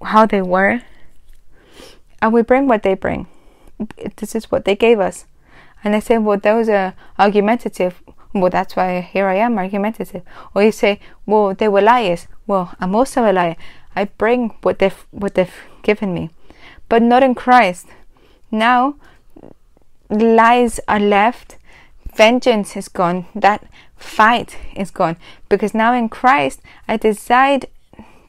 how 0.03 0.27
they 0.27 0.43
were, 0.43 0.83
and 2.21 2.33
we 2.33 2.43
bring 2.43 2.67
what 2.67 2.83
they 2.83 2.95
bring. 2.95 3.29
This 4.17 4.35
is 4.35 4.51
what 4.51 4.65
they 4.65 4.75
gave 4.75 4.99
us. 4.99 5.27
And 5.85 5.95
they 5.95 6.01
say, 6.01 6.19
well, 6.19 6.39
those 6.39 6.69
are 6.69 6.95
argumentative. 7.19 8.03
Well, 8.35 8.51
that's 8.51 8.77
why 8.77 9.01
here 9.01 9.27
I 9.27 9.35
am, 9.37 9.59
argumentative. 9.59 10.23
Or 10.55 10.63
you 10.63 10.73
say, 10.73 11.01
well, 11.27 11.55
they 11.55 11.69
were 11.69 11.83
liars. 11.83 12.29
Well, 12.47 12.75
I'm 12.81 12.95
also 12.95 13.31
a 13.31 13.33
liar. 13.33 13.57
I 13.95 14.05
bring 14.05 14.55
what 14.63 14.79
they've 14.79 15.07
what 15.11 15.35
they've 15.35 15.55
given 15.83 16.15
me, 16.15 16.31
but 16.89 17.03
not 17.03 17.23
in 17.23 17.35
Christ. 17.35 17.87
Now, 18.51 18.97
lies 20.09 20.81
are 20.89 21.01
left. 21.01 21.59
Vengeance 22.15 22.77
is 22.77 22.89
gone. 22.89 23.27
That 23.35 23.67
fight 23.97 24.59
is 24.77 24.91
gone 24.91 25.17
because 25.49 25.75
now 25.75 25.95
in 25.95 26.09
Christ 26.09 26.61
I 26.89 26.97
decide 26.97 27.67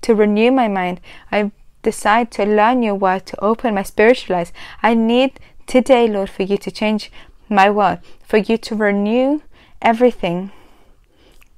to 0.02 0.16
renew 0.16 0.52
my 0.52 0.68
mind. 0.68 1.02
I 1.32 1.52
decide 1.82 2.32
to 2.32 2.46
learn 2.46 2.84
your 2.84 2.96
word, 2.96 3.26
to 3.28 3.44
open 3.44 3.76
my 3.76 3.84
spiritual 3.84 4.36
eyes. 4.36 4.54
I 4.82 4.94
need 4.94 5.40
today, 5.66 6.08
Lord, 6.08 6.30
for 6.30 6.44
you 6.44 6.58
to 6.58 6.72
change 6.72 7.12
my 7.54 7.70
world, 7.70 8.00
for 8.24 8.38
you 8.38 8.58
to 8.58 8.76
renew 8.76 9.42
everything 9.82 10.52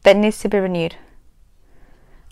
that 0.04 0.16
needs 0.16 0.40
to 0.40 0.50
be 0.50 0.60
renewed. 0.60 0.96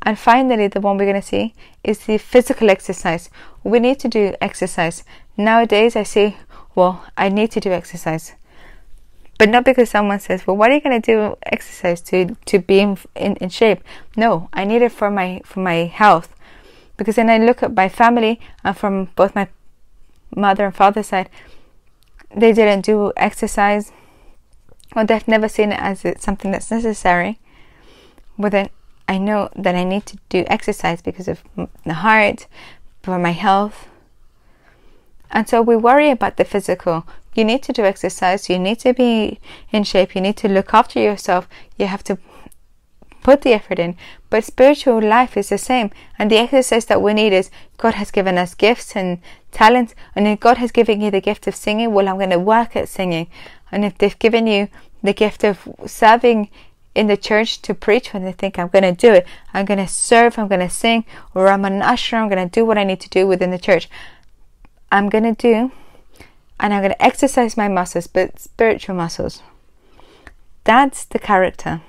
And 0.01 0.19
finally, 0.19 0.67
the 0.67 0.81
one 0.81 0.97
we're 0.97 1.05
going 1.05 1.21
to 1.21 1.27
see 1.27 1.53
is 1.83 2.05
the 2.05 2.17
physical 2.17 2.69
exercise. 2.69 3.29
We 3.63 3.79
need 3.79 3.99
to 3.99 4.09
do 4.09 4.35
exercise. 4.41 5.03
Nowadays, 5.37 5.95
I 5.95 6.03
say, 6.03 6.37
well, 6.75 7.05
I 7.17 7.29
need 7.29 7.51
to 7.51 7.59
do 7.59 7.71
exercise. 7.71 8.33
But 9.39 9.49
not 9.49 9.65
because 9.65 9.89
someone 9.89 10.19
says, 10.19 10.45
well, 10.45 10.57
what 10.57 10.71
are 10.71 10.75
you 10.75 10.81
going 10.81 11.01
to 11.01 11.11
do 11.11 11.37
exercise 11.43 12.01
to, 12.01 12.35
to 12.45 12.59
be 12.59 12.79
in, 12.79 12.97
in, 13.15 13.35
in 13.37 13.49
shape? 13.49 13.81
No, 14.15 14.49
I 14.53 14.65
need 14.65 14.81
it 14.81 14.91
for 14.91 15.09
my, 15.09 15.41
for 15.45 15.61
my 15.61 15.85
health. 15.85 16.35
Because 16.97 17.15
then 17.15 17.29
I 17.29 17.37
look 17.37 17.63
at 17.63 17.73
my 17.73 17.89
family 17.89 18.39
and 18.63 18.77
from 18.77 19.05
both 19.15 19.33
my 19.35 19.47
mother 20.35 20.65
and 20.65 20.75
father's 20.75 21.07
side, 21.07 21.29
they 22.35 22.53
didn't 22.53 22.85
do 22.85 23.13
exercise 23.17 23.91
or 24.95 25.05
they've 25.05 25.27
never 25.27 25.47
seen 25.47 25.71
it 25.71 25.79
as 25.79 26.05
something 26.19 26.51
that's 26.51 26.71
necessary. 26.71 27.39
But 28.37 28.51
then 28.51 28.69
I 29.07 29.17
know 29.17 29.49
that 29.55 29.75
I 29.75 29.83
need 29.83 30.05
to 30.07 30.17
do 30.29 30.43
exercise 30.47 31.01
because 31.01 31.27
of 31.27 31.43
the 31.85 31.93
heart, 31.93 32.47
for 33.01 33.19
my 33.19 33.31
health. 33.31 33.87
And 35.29 35.47
so 35.47 35.61
we 35.61 35.75
worry 35.75 36.09
about 36.09 36.37
the 36.37 36.45
physical. 36.45 37.05
You 37.35 37.43
need 37.43 37.63
to 37.63 37.73
do 37.73 37.83
exercise, 37.83 38.49
you 38.49 38.59
need 38.59 38.79
to 38.79 38.93
be 38.93 39.39
in 39.71 39.83
shape, 39.83 40.15
you 40.15 40.21
need 40.21 40.37
to 40.37 40.47
look 40.47 40.73
after 40.73 40.99
yourself, 40.99 41.47
you 41.77 41.87
have 41.87 42.03
to 42.05 42.17
put 43.23 43.41
the 43.41 43.53
effort 43.53 43.79
in. 43.79 43.95
But 44.29 44.43
spiritual 44.43 45.01
life 45.01 45.35
is 45.35 45.49
the 45.49 45.57
same. 45.57 45.89
And 46.19 46.29
the 46.29 46.37
exercise 46.37 46.85
that 46.85 47.01
we 47.01 47.13
need 47.13 47.33
is 47.33 47.49
God 47.77 47.95
has 47.95 48.11
given 48.11 48.37
us 48.37 48.53
gifts 48.53 48.95
and 48.95 49.19
talents. 49.53 49.95
And 50.15 50.27
if 50.27 50.39
God 50.39 50.57
has 50.57 50.71
given 50.71 50.99
you 50.99 51.11
the 51.11 51.21
gift 51.21 51.47
of 51.47 51.55
singing, 51.55 51.93
well, 51.93 52.09
I'm 52.09 52.17
going 52.17 52.29
to 52.31 52.39
work 52.39 52.75
at 52.75 52.89
singing. 52.89 53.27
And 53.71 53.85
if 53.85 53.97
they've 53.97 54.17
given 54.19 54.47
you 54.47 54.67
the 55.01 55.13
gift 55.13 55.43
of 55.43 55.67
serving 55.85 56.49
in 56.95 57.07
the 57.07 57.17
church 57.17 57.61
to 57.63 57.73
preach 57.73 58.13
when 58.13 58.23
they 58.23 58.31
think 58.31 58.57
I'm 58.57 58.67
going 58.67 58.83
to 58.83 58.91
do 58.93 59.13
it. 59.13 59.27
I'm 59.53 59.65
going 59.65 59.79
to 59.79 59.87
serve, 59.87 60.37
I'm 60.37 60.47
going 60.47 60.61
to 60.61 60.69
sing, 60.69 61.05
or 61.33 61.47
I'm 61.47 61.65
an 61.65 61.81
usher, 61.81 62.17
I'm 62.17 62.29
going 62.29 62.47
to 62.47 62.51
do 62.51 62.65
what 62.65 62.77
I 62.77 62.83
need 62.83 63.01
to 63.01 63.09
do 63.09 63.27
within 63.27 63.51
the 63.51 63.59
church. 63.59 63.89
I'm 64.91 65.09
going 65.09 65.23
to 65.23 65.33
do, 65.33 65.71
and 66.59 66.73
I'm 66.73 66.81
going 66.81 66.91
to 66.93 67.03
exercise 67.03 67.57
my 67.57 67.67
muscles, 67.67 68.07
but 68.07 68.39
spiritual 68.39 68.95
muscles. 68.95 69.41
That's 70.63 71.03
the 71.05 71.19
character. 71.19 71.81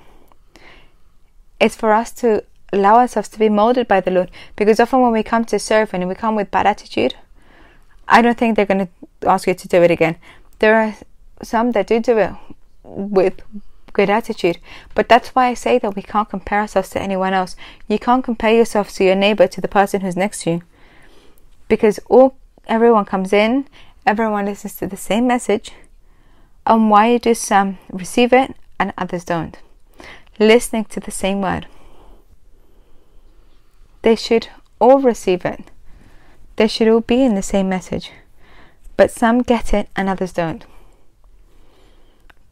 It's 1.59 1.75
for 1.75 1.93
us 1.93 2.11
to 2.13 2.43
allow 2.73 2.95
ourselves 2.95 3.29
to 3.29 3.39
be 3.39 3.47
molded 3.47 3.87
by 3.87 4.01
the 4.01 4.11
Lord 4.11 4.29
because 4.55 4.79
often 4.79 5.01
when 5.01 5.13
we 5.13 5.23
come 5.23 5.45
to 5.45 5.59
serve 5.59 5.93
and 5.93 6.07
we 6.09 6.15
come 6.15 6.35
with 6.35 6.51
bad 6.51 6.65
attitude, 6.65 7.15
I 8.07 8.21
don't 8.21 8.37
think 8.37 8.55
they're 8.55 8.65
going 8.65 8.87
to 8.87 9.27
ask 9.27 9.47
you 9.47 9.53
to 9.53 9.67
do 9.67 9.81
it 9.83 9.91
again. 9.91 10.17
There 10.59 10.75
are 10.75 10.95
some 11.41 11.71
that 11.71 11.87
do 11.87 11.99
do 11.99 12.17
it 12.17 12.31
with 12.83 13.41
good 13.95 14.09
attitude. 14.09 14.59
But 14.93 15.09
that's 15.09 15.29
why 15.29 15.47
I 15.47 15.53
say 15.55 15.79
that 15.79 15.95
we 15.95 16.01
can't 16.01 16.29
compare 16.29 16.61
ourselves 16.61 16.89
to 16.91 17.01
anyone 17.01 17.33
else. 17.33 17.55
You 17.87 17.97
can't 17.97 18.23
compare 18.23 18.53
yourself 18.53 18.91
to 18.93 19.03
your 19.03 19.15
neighbor, 19.15 19.47
to 19.47 19.61
the 19.61 19.67
person 19.67 20.01
who's 20.01 20.15
next 20.17 20.43
to 20.43 20.51
you. 20.51 20.61
Because 21.67 21.99
all 22.07 22.35
everyone 22.67 23.05
comes 23.05 23.33
in, 23.33 23.67
everyone 24.05 24.45
listens 24.45 24.75
to 24.75 24.87
the 24.87 24.97
same 24.97 25.25
message, 25.25 25.71
and 26.67 26.89
why 26.91 27.17
do 27.17 27.33
some 27.33 27.77
receive 27.89 28.33
it 28.33 28.55
and 28.79 28.93
others 28.97 29.23
don't? 29.23 29.57
Listening 30.39 30.85
to 30.85 30.99
the 30.99 31.11
same 31.11 31.41
word. 31.41 31.67
They 34.01 34.15
should 34.15 34.49
all 34.79 34.99
receive 34.99 35.45
it. 35.45 35.71
They 36.55 36.67
should 36.67 36.87
all 36.87 37.01
be 37.01 37.23
in 37.23 37.35
the 37.35 37.41
same 37.41 37.69
message. 37.69 38.11
But 38.97 39.11
some 39.11 39.41
get 39.41 39.73
it 39.73 39.89
and 39.95 40.07
others 40.07 40.31
don't 40.31 40.65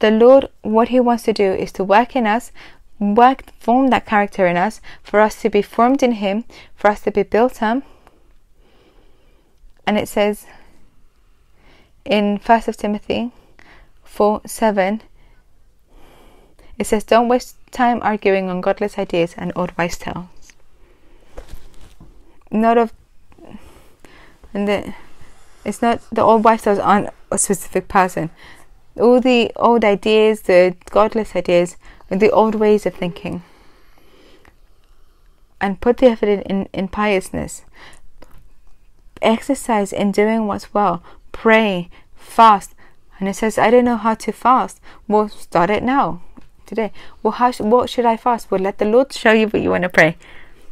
the 0.04 0.12
Lord, 0.12 0.50
what 0.64 0.90
He 0.90 1.00
wants 1.00 1.24
to 1.24 1.32
do 1.32 1.54
is 1.54 1.72
to 1.72 1.84
work 1.86 2.14
in 2.14 2.28
us, 2.28 2.52
work, 3.00 3.44
form 3.58 3.88
that 3.88 4.06
character 4.06 4.46
in 4.46 4.58
us, 4.58 4.82
for 5.02 5.22
us 5.22 5.42
to 5.42 5.50
be 5.50 5.62
formed 5.62 6.04
in 6.04 6.14
Him, 6.24 6.44
for 6.76 6.90
us 6.90 7.00
to 7.04 7.12
be 7.12 7.24
built 7.24 7.64
up. 7.64 7.84
And 9.88 9.98
it 9.98 10.10
says 10.10 10.46
in 12.04 12.38
First 12.38 12.68
of 12.68 12.76
Timothy 12.76 13.32
4 14.04 14.42
7, 14.46 15.02
it 16.78 16.86
says, 16.86 17.06
Don't 17.06 17.30
waste 17.30 17.56
time 17.72 18.00
arguing 18.02 18.50
on 18.50 18.60
godless 18.60 18.98
ideas 18.98 19.36
and 19.38 19.54
old 19.56 19.72
wise 19.78 19.98
tales. 19.98 20.28
Not 22.52 22.78
of 22.78 22.92
and 24.54 24.68
the 24.68 24.94
it's 25.66 25.82
not 25.82 26.02
the 26.12 26.22
old 26.22 26.44
wives 26.44 26.68
aren't 26.68 27.10
a 27.32 27.38
specific 27.38 27.88
person 27.88 28.30
all 29.00 29.20
the 29.20 29.52
old 29.56 29.84
ideas, 29.84 30.42
the 30.42 30.76
godless 30.90 31.36
ideas, 31.36 31.78
and 32.10 32.22
the 32.22 32.32
old 32.32 32.56
ways 32.56 32.86
of 32.86 32.94
thinking. 32.94 33.44
And 35.60 35.82
put 35.82 35.98
the 35.98 36.08
effort 36.08 36.30
in, 36.30 36.42
in, 36.42 36.70
in 36.74 36.88
piousness. 36.88 37.64
Exercise 39.22 39.94
in 39.94 40.12
doing 40.12 40.46
what's 40.48 40.74
well. 40.74 41.02
Pray, 41.32 41.90
fast. 42.16 42.76
And 43.20 43.30
it 43.30 43.36
says, 43.36 43.58
I 43.58 43.72
don't 43.72 43.86
know 43.86 43.98
how 43.98 44.16
to 44.16 44.32
fast. 44.32 44.82
Well, 45.08 45.30
start 45.30 45.70
it 45.70 45.82
now, 45.82 46.22
today. 46.66 46.92
Well, 47.22 47.32
how 47.32 47.52
sh- 47.52 47.62
what 47.62 47.90
should 47.90 48.06
I 48.06 48.18
fast? 48.18 48.52
Well, 48.52 48.60
let 48.60 48.78
the 48.78 48.86
Lord 48.86 49.14
show 49.14 49.32
you 49.32 49.48
what 49.48 49.62
you 49.62 49.70
want 49.70 49.84
to 49.84 49.90
pray. 49.90 50.18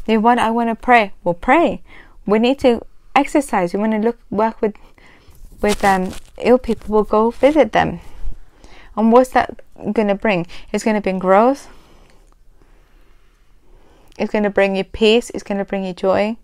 You 0.06 0.20
want, 0.20 0.40
I 0.40 0.52
want 0.52 0.70
to 0.70 0.76
pray. 0.76 1.14
Well, 1.24 1.36
pray. 1.36 1.82
We 2.26 2.40
need 2.40 2.60
to 2.60 2.86
exercise. 3.16 3.74
We 3.74 3.80
want 3.80 3.94
to 3.94 4.00
look, 4.00 4.20
work 4.30 4.62
with, 4.62 4.76
with 5.62 5.84
um, 5.84 6.14
ill 6.38 6.58
people. 6.58 6.94
We'll 6.94 7.04
go 7.04 7.32
visit 7.32 7.72
them 7.72 8.02
and 8.96 9.12
what's 9.12 9.32
that 9.32 9.62
going 9.94 10.08
to 10.08 10.16
bring? 10.16 10.48
It's 10.72 10.84
going 10.84 10.96
to 10.96 11.02
bring 11.02 11.20
growth. 11.20 11.70
It's 14.18 14.32
going 14.32 14.44
to 14.44 14.50
bring 14.50 14.76
you 14.76 14.84
peace. 14.84 15.30
It's 15.32 15.44
going 15.44 15.58
to 15.58 15.66
bring 15.66 15.86
you 15.86 15.94
joy. 15.94 16.38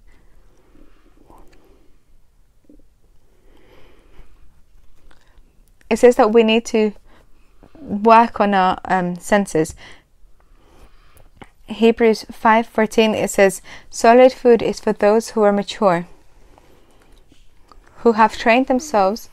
It 5.90 6.00
says 6.00 6.16
that 6.16 6.34
we 6.34 6.44
need 6.44 6.66
to 6.68 6.94
work 7.80 8.40
on 8.40 8.54
our 8.54 8.80
um, 8.86 9.18
senses. 9.18 9.76
Hebrews 11.68 12.26
5:14 12.32 13.14
it 13.14 13.30
says 13.30 13.62
solid 13.90 14.32
food 14.32 14.62
is 14.62 14.80
for 14.80 14.94
those 14.94 15.32
who 15.32 15.42
are 15.42 15.52
mature 15.52 16.08
who 17.98 18.14
have 18.14 18.38
trained 18.38 18.68
themselves 18.68 19.30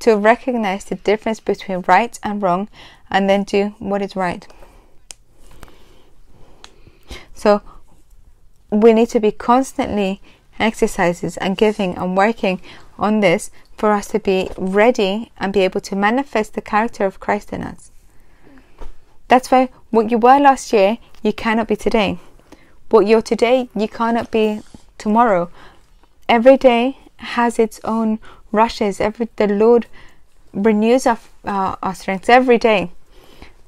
to 0.00 0.16
recognize 0.16 0.84
the 0.84 0.96
difference 0.96 1.40
between 1.40 1.84
right 1.86 2.18
and 2.22 2.42
wrong 2.42 2.68
and 3.10 3.28
then 3.28 3.42
do 3.44 3.74
what 3.78 4.02
is 4.02 4.16
right. 4.16 4.46
So 7.34 7.62
we 8.70 8.92
need 8.92 9.08
to 9.10 9.20
be 9.20 9.30
constantly 9.30 10.20
exercises 10.58 11.36
and 11.38 11.56
giving 11.56 11.96
and 11.96 12.16
working 12.16 12.60
on 12.98 13.20
this 13.20 13.50
for 13.76 13.92
us 13.92 14.08
to 14.08 14.18
be 14.18 14.50
ready 14.56 15.32
and 15.38 15.52
be 15.52 15.60
able 15.60 15.80
to 15.80 15.96
manifest 15.96 16.54
the 16.54 16.60
character 16.60 17.04
of 17.06 17.20
Christ 17.20 17.52
in 17.52 17.62
us. 17.62 17.90
That's 19.28 19.50
why 19.50 19.68
what 19.90 20.10
you 20.10 20.18
were 20.18 20.38
last 20.38 20.72
year, 20.72 20.98
you 21.22 21.32
cannot 21.32 21.68
be 21.68 21.76
today. 21.76 22.18
What 22.90 23.06
you're 23.06 23.22
today, 23.22 23.68
you 23.74 23.88
cannot 23.88 24.30
be 24.30 24.60
tomorrow. 24.98 25.50
Every 26.28 26.56
day 26.56 26.98
has 27.24 27.58
its 27.58 27.80
own 27.84 28.18
rushes. 28.52 29.00
Every 29.00 29.28
the 29.36 29.48
Lord 29.48 29.86
renews 30.52 31.06
our, 31.06 31.18
uh, 31.44 31.76
our 31.82 31.94
strength 31.94 32.30
every 32.30 32.58
day. 32.58 32.92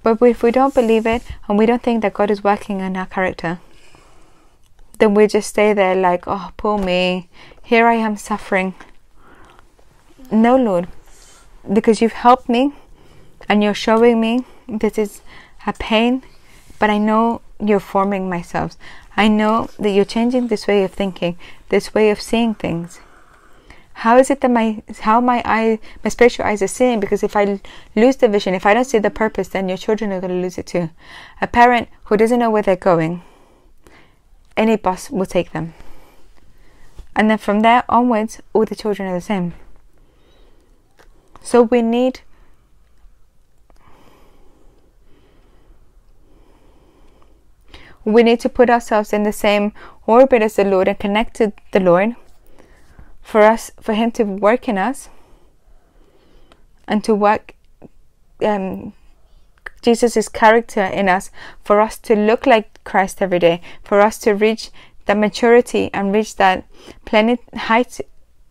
But 0.02 0.22
if 0.22 0.42
we 0.42 0.52
don't 0.52 0.74
believe 0.74 1.06
it 1.06 1.22
and 1.48 1.58
we 1.58 1.66
don't 1.66 1.82
think 1.82 2.02
that 2.02 2.14
God 2.14 2.30
is 2.30 2.44
working 2.44 2.80
on 2.80 2.96
our 2.96 3.06
character, 3.06 3.58
then 4.98 5.14
we 5.14 5.26
just 5.26 5.48
stay 5.48 5.72
there 5.72 5.96
like, 5.96 6.24
oh, 6.26 6.52
poor 6.56 6.78
me. 6.78 7.28
Here 7.62 7.86
I 7.86 7.94
am 7.94 8.16
suffering. 8.16 8.74
No, 10.30 10.56
Lord, 10.56 10.88
because 11.72 12.00
you've 12.00 12.12
helped 12.12 12.48
me 12.48 12.72
and 13.48 13.62
you're 13.62 13.74
showing 13.74 14.20
me 14.20 14.44
this 14.68 14.96
is 14.96 15.22
a 15.66 15.72
pain, 15.72 16.22
but 16.78 16.90
I 16.90 16.98
know 16.98 17.42
you're 17.58 17.80
forming 17.80 18.28
myself. 18.28 18.76
I 19.16 19.28
know 19.28 19.68
that 19.78 19.90
you're 19.90 20.04
changing 20.04 20.48
this 20.48 20.66
way 20.66 20.84
of 20.84 20.92
thinking, 20.92 21.36
this 21.68 21.94
way 21.94 22.10
of 22.10 22.20
seeing 22.20 22.54
things. 22.54 23.00
How 24.00 24.18
is 24.18 24.30
it 24.30 24.42
that 24.42 24.50
my 24.50 24.82
how 25.00 25.22
my 25.22 25.40
eye 25.46 25.78
my 26.04 26.10
spiritual 26.10 26.44
eyes 26.44 26.60
are 26.60 26.68
seeing? 26.68 27.00
Because 27.00 27.22
if 27.22 27.34
I 27.34 27.60
lose 27.94 28.16
the 28.16 28.28
vision, 28.28 28.52
if 28.52 28.66
I 28.66 28.74
don't 28.74 28.84
see 28.84 28.98
the 28.98 29.08
purpose, 29.08 29.48
then 29.48 29.70
your 29.70 29.78
children 29.78 30.12
are 30.12 30.20
going 30.20 30.34
to 30.34 30.42
lose 30.42 30.58
it 30.58 30.66
too. 30.66 30.90
A 31.40 31.46
parent 31.46 31.88
who 32.04 32.18
doesn't 32.18 32.38
know 32.38 32.50
where 32.50 32.62
they're 32.62 32.76
going, 32.76 33.22
any 34.54 34.76
bus 34.76 35.08
will 35.08 35.24
take 35.24 35.52
them. 35.52 35.72
And 37.14 37.30
then 37.30 37.38
from 37.38 37.60
there 37.60 37.84
onwards, 37.88 38.42
all 38.52 38.66
the 38.66 38.76
children 38.76 39.08
are 39.08 39.14
the 39.14 39.22
same. 39.22 39.54
So 41.40 41.62
we 41.62 41.80
need 41.80 42.20
we 48.04 48.22
need 48.22 48.40
to 48.40 48.50
put 48.50 48.68
ourselves 48.68 49.14
in 49.14 49.22
the 49.22 49.32
same 49.32 49.72
orbit 50.06 50.42
as 50.42 50.56
the 50.56 50.64
Lord 50.64 50.86
and 50.86 50.98
connect 50.98 51.36
to 51.36 51.54
the 51.72 51.80
Lord 51.80 52.14
for 53.26 53.42
us 53.42 53.72
for 53.80 53.92
him 53.94 54.12
to 54.12 54.22
work 54.22 54.68
in 54.68 54.78
us 54.78 55.08
and 56.86 57.02
to 57.02 57.12
work 57.12 57.56
um, 58.40 58.92
Jesus' 59.82 60.28
character 60.28 60.84
in 60.84 61.08
us 61.08 61.32
for 61.64 61.80
us 61.80 61.98
to 61.98 62.14
look 62.14 62.46
like 62.46 62.84
Christ 62.84 63.20
every 63.20 63.40
day, 63.40 63.60
for 63.82 64.00
us 64.00 64.16
to 64.18 64.32
reach 64.32 64.70
that 65.06 65.18
maturity 65.18 65.90
and 65.92 66.14
reach 66.14 66.36
that 66.36 66.68
planet 67.04 67.40
height 67.52 68.00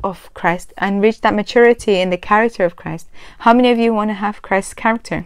of 0.04 0.30
Christ 0.34 0.74
and 0.78 1.02
reach 1.02 1.22
that 1.22 1.34
maturity 1.34 2.02
in 2.02 2.10
the 2.10 2.18
character 2.18 2.66
of 2.66 2.76
Christ. 2.76 3.08
How 3.40 3.54
many 3.54 3.72
of 3.72 3.78
you 3.78 3.94
want 3.94 4.10
to 4.10 4.16
have 4.16 4.42
Christ's 4.42 4.74
character? 4.74 5.26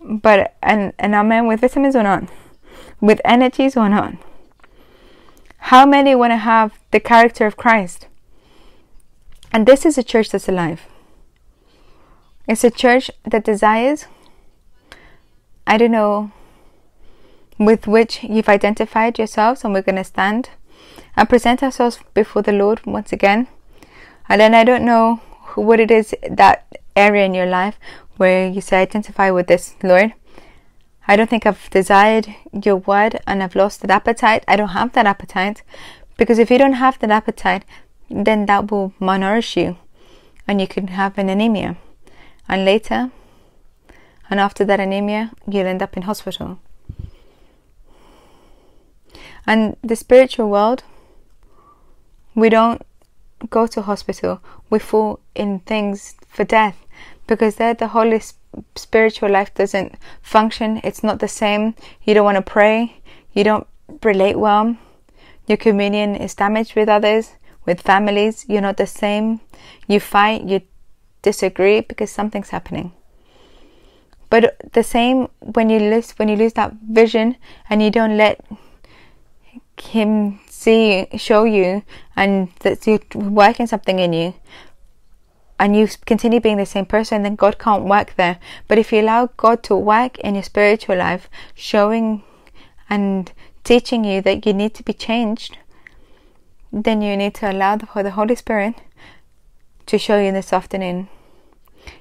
But 0.00 0.56
and 0.62 0.94
and 0.98 1.14
amen 1.14 1.46
with 1.46 1.60
vitamins 1.60 1.94
or 1.94 2.02
not? 2.02 2.24
With 3.02 3.20
energies 3.22 3.76
or 3.76 3.90
not? 3.90 4.14
How 5.58 5.84
many 5.84 6.14
want 6.14 6.30
to 6.30 6.38
have 6.38 6.72
the 6.90 7.00
character 7.00 7.44
of 7.44 7.58
Christ? 7.58 8.08
And 9.54 9.66
this 9.66 9.86
is 9.86 9.96
a 9.96 10.02
church 10.02 10.30
that's 10.30 10.48
alive. 10.48 10.82
It's 12.48 12.64
a 12.64 12.72
church 12.72 13.08
that 13.22 13.44
desires, 13.44 14.06
I 15.64 15.78
don't 15.78 15.92
know, 15.92 16.32
with 17.56 17.86
which 17.86 18.24
you've 18.24 18.48
identified 18.48 19.16
yourselves, 19.16 19.62
and 19.62 19.72
we're 19.72 19.82
going 19.82 19.94
to 19.94 20.02
stand 20.02 20.50
and 21.14 21.28
present 21.28 21.62
ourselves 21.62 22.00
before 22.14 22.42
the 22.42 22.50
Lord 22.50 22.84
once 22.84 23.12
again. 23.12 23.46
And 24.28 24.40
then 24.40 24.56
I 24.56 24.64
don't 24.64 24.84
know 24.84 25.20
what 25.54 25.78
it 25.78 25.92
is 25.92 26.16
that 26.28 26.66
area 26.96 27.24
in 27.24 27.32
your 27.32 27.46
life 27.46 27.78
where 28.16 28.48
you 28.48 28.60
say, 28.60 28.82
identify 28.82 29.30
with 29.30 29.46
this, 29.46 29.76
Lord. 29.84 30.14
I 31.06 31.14
don't 31.14 31.30
think 31.30 31.46
I've 31.46 31.70
desired 31.70 32.34
your 32.52 32.76
word 32.76 33.20
and 33.24 33.40
I've 33.40 33.54
lost 33.54 33.82
that 33.82 33.90
appetite. 33.90 34.42
I 34.48 34.56
don't 34.56 34.70
have 34.70 34.94
that 34.94 35.06
appetite. 35.06 35.62
Because 36.16 36.40
if 36.40 36.50
you 36.50 36.58
don't 36.58 36.74
have 36.74 36.98
that 36.98 37.10
appetite, 37.10 37.64
then 38.10 38.46
that 38.46 38.70
will 38.70 38.92
malnourish 39.00 39.56
you 39.56 39.76
and 40.46 40.60
you 40.60 40.66
can 40.66 40.88
have 40.88 41.18
an 41.18 41.28
anemia. 41.28 41.76
And 42.48 42.64
later, 42.64 43.10
and 44.28 44.40
after 44.40 44.64
that 44.64 44.80
anemia, 44.80 45.32
you'll 45.48 45.66
end 45.66 45.82
up 45.82 45.96
in 45.96 46.02
hospital. 46.02 46.58
And 49.46 49.76
the 49.82 49.96
spiritual 49.96 50.50
world, 50.50 50.84
we 52.34 52.48
don't 52.48 52.82
go 53.50 53.66
to 53.66 53.82
hospital, 53.82 54.40
we 54.70 54.78
fall 54.78 55.20
in 55.34 55.60
things 55.60 56.16
for 56.28 56.44
death 56.44 56.76
because 57.26 57.56
there 57.56 57.74
the 57.74 57.88
holy 57.88 58.20
spiritual 58.74 59.30
life 59.30 59.52
doesn't 59.54 59.96
function. 60.22 60.80
It's 60.84 61.02
not 61.02 61.20
the 61.20 61.28
same. 61.28 61.74
You 62.02 62.14
don't 62.14 62.24
want 62.24 62.36
to 62.36 62.42
pray. 62.42 63.00
You 63.32 63.44
don't 63.44 63.66
relate 64.02 64.38
well. 64.38 64.76
Your 65.46 65.58
communion 65.58 66.16
is 66.16 66.34
damaged 66.34 66.74
with 66.74 66.88
others 66.88 67.32
with 67.66 67.80
families, 67.80 68.44
you're 68.48 68.60
not 68.60 68.76
the 68.76 68.86
same. 68.86 69.40
You 69.88 70.00
fight, 70.00 70.42
you 70.44 70.62
disagree 71.22 71.80
because 71.80 72.10
something's 72.10 72.50
happening. 72.50 72.92
But 74.30 74.72
the 74.72 74.82
same 74.82 75.28
when 75.40 75.70
you 75.70 75.78
lose 75.78 76.10
when 76.12 76.28
you 76.28 76.36
lose 76.36 76.54
that 76.54 76.72
vision 76.90 77.36
and 77.70 77.82
you 77.82 77.90
don't 77.90 78.16
let 78.16 78.44
him 79.80 80.40
see 80.48 81.06
show 81.16 81.44
you 81.44 81.82
and 82.16 82.48
that 82.60 82.86
you're 82.86 83.00
working 83.14 83.66
something 83.66 83.98
in 83.98 84.12
you 84.12 84.34
and 85.58 85.76
you 85.76 85.88
continue 86.04 86.40
being 86.40 86.56
the 86.56 86.66
same 86.66 86.84
person, 86.84 87.22
then 87.22 87.36
God 87.36 87.58
can't 87.58 87.84
work 87.84 88.14
there. 88.16 88.38
But 88.66 88.78
if 88.78 88.92
you 88.92 89.00
allow 89.00 89.26
God 89.36 89.62
to 89.64 89.76
work 89.76 90.18
in 90.18 90.34
your 90.34 90.42
spiritual 90.42 90.96
life, 90.96 91.30
showing 91.54 92.24
and 92.90 93.32
teaching 93.62 94.04
you 94.04 94.20
that 94.22 94.46
you 94.46 94.52
need 94.52 94.74
to 94.74 94.82
be 94.82 94.92
changed, 94.92 95.56
then 96.74 97.02
you 97.02 97.16
need 97.16 97.34
to 97.34 97.50
allow 97.50 97.76
the, 97.76 97.86
the 98.02 98.10
Holy 98.10 98.34
Spirit 98.34 98.74
to 99.86 99.96
show 99.96 100.18
you 100.18 100.32
this 100.32 100.52
afternoon. 100.52 101.08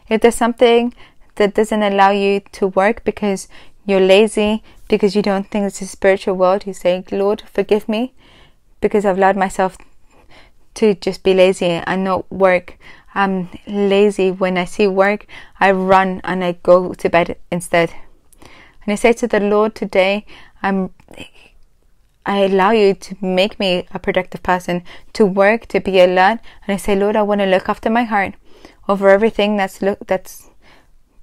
If 0.09 0.21
there's 0.21 0.35
something 0.35 0.95
that 1.35 1.53
doesn't 1.53 1.83
allow 1.83 2.09
you 2.09 2.41
to 2.53 2.67
work 2.67 3.03
because 3.03 3.47
you're 3.85 3.99
lazy, 3.99 4.63
because 4.87 5.15
you 5.15 5.21
don't 5.21 5.49
think 5.51 5.65
it's 5.65 5.81
a 5.81 5.85
spiritual 5.85 6.35
world, 6.35 6.65
you 6.65 6.73
say, 6.73 7.03
Lord, 7.11 7.43
forgive 7.53 7.87
me 7.87 8.13
because 8.81 9.05
I've 9.05 9.17
allowed 9.17 9.37
myself 9.37 9.77
to 10.75 10.95
just 10.95 11.21
be 11.21 11.35
lazy 11.35 11.67
and 11.67 12.03
not 12.03 12.31
work. 12.31 12.77
I'm 13.13 13.49
lazy. 13.67 14.31
When 14.31 14.57
I 14.57 14.65
see 14.65 14.87
work, 14.87 15.27
I 15.59 15.71
run 15.71 16.19
and 16.23 16.43
I 16.43 16.53
go 16.63 16.93
to 16.93 17.09
bed 17.09 17.37
instead. 17.51 17.93
And 18.41 18.91
I 18.91 18.95
say 18.95 19.13
to 19.13 19.27
the 19.27 19.39
Lord 19.39 19.75
today, 19.75 20.25
I'm 20.63 20.89
I 22.25 22.45
allow 22.45 22.71
you 22.71 22.93
to 22.93 23.17
make 23.21 23.59
me 23.59 23.85
a 23.93 23.99
productive 23.99 24.43
person, 24.43 24.83
to 25.13 25.25
work, 25.25 25.65
to 25.67 25.81
be 25.81 25.99
a 25.99 26.05
alert, 26.05 26.39
and 26.65 26.73
I 26.73 26.77
say, 26.77 26.95
Lord, 26.95 27.15
I 27.15 27.21
want 27.21 27.41
to 27.41 27.47
look 27.47 27.67
after 27.67 27.89
my 27.89 28.03
heart 28.03 28.35
over 28.87 29.09
everything 29.09 29.57
that's 29.57 29.81
look 29.81 29.99
that's 30.07 30.49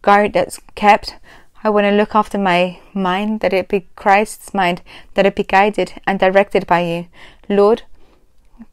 guard 0.02 0.34
that's 0.34 0.60
kept. 0.74 1.16
I 1.64 1.70
want 1.70 1.84
to 1.84 1.90
look 1.90 2.14
after 2.14 2.38
my 2.38 2.80
mind, 2.92 3.40
that 3.40 3.52
it 3.52 3.68
be 3.68 3.88
Christ's 3.96 4.52
mind, 4.52 4.82
that 5.14 5.26
it 5.26 5.36
be 5.36 5.42
guided 5.42 6.00
and 6.06 6.18
directed 6.18 6.66
by 6.66 6.80
you. 6.80 7.08
Lord, 7.48 7.82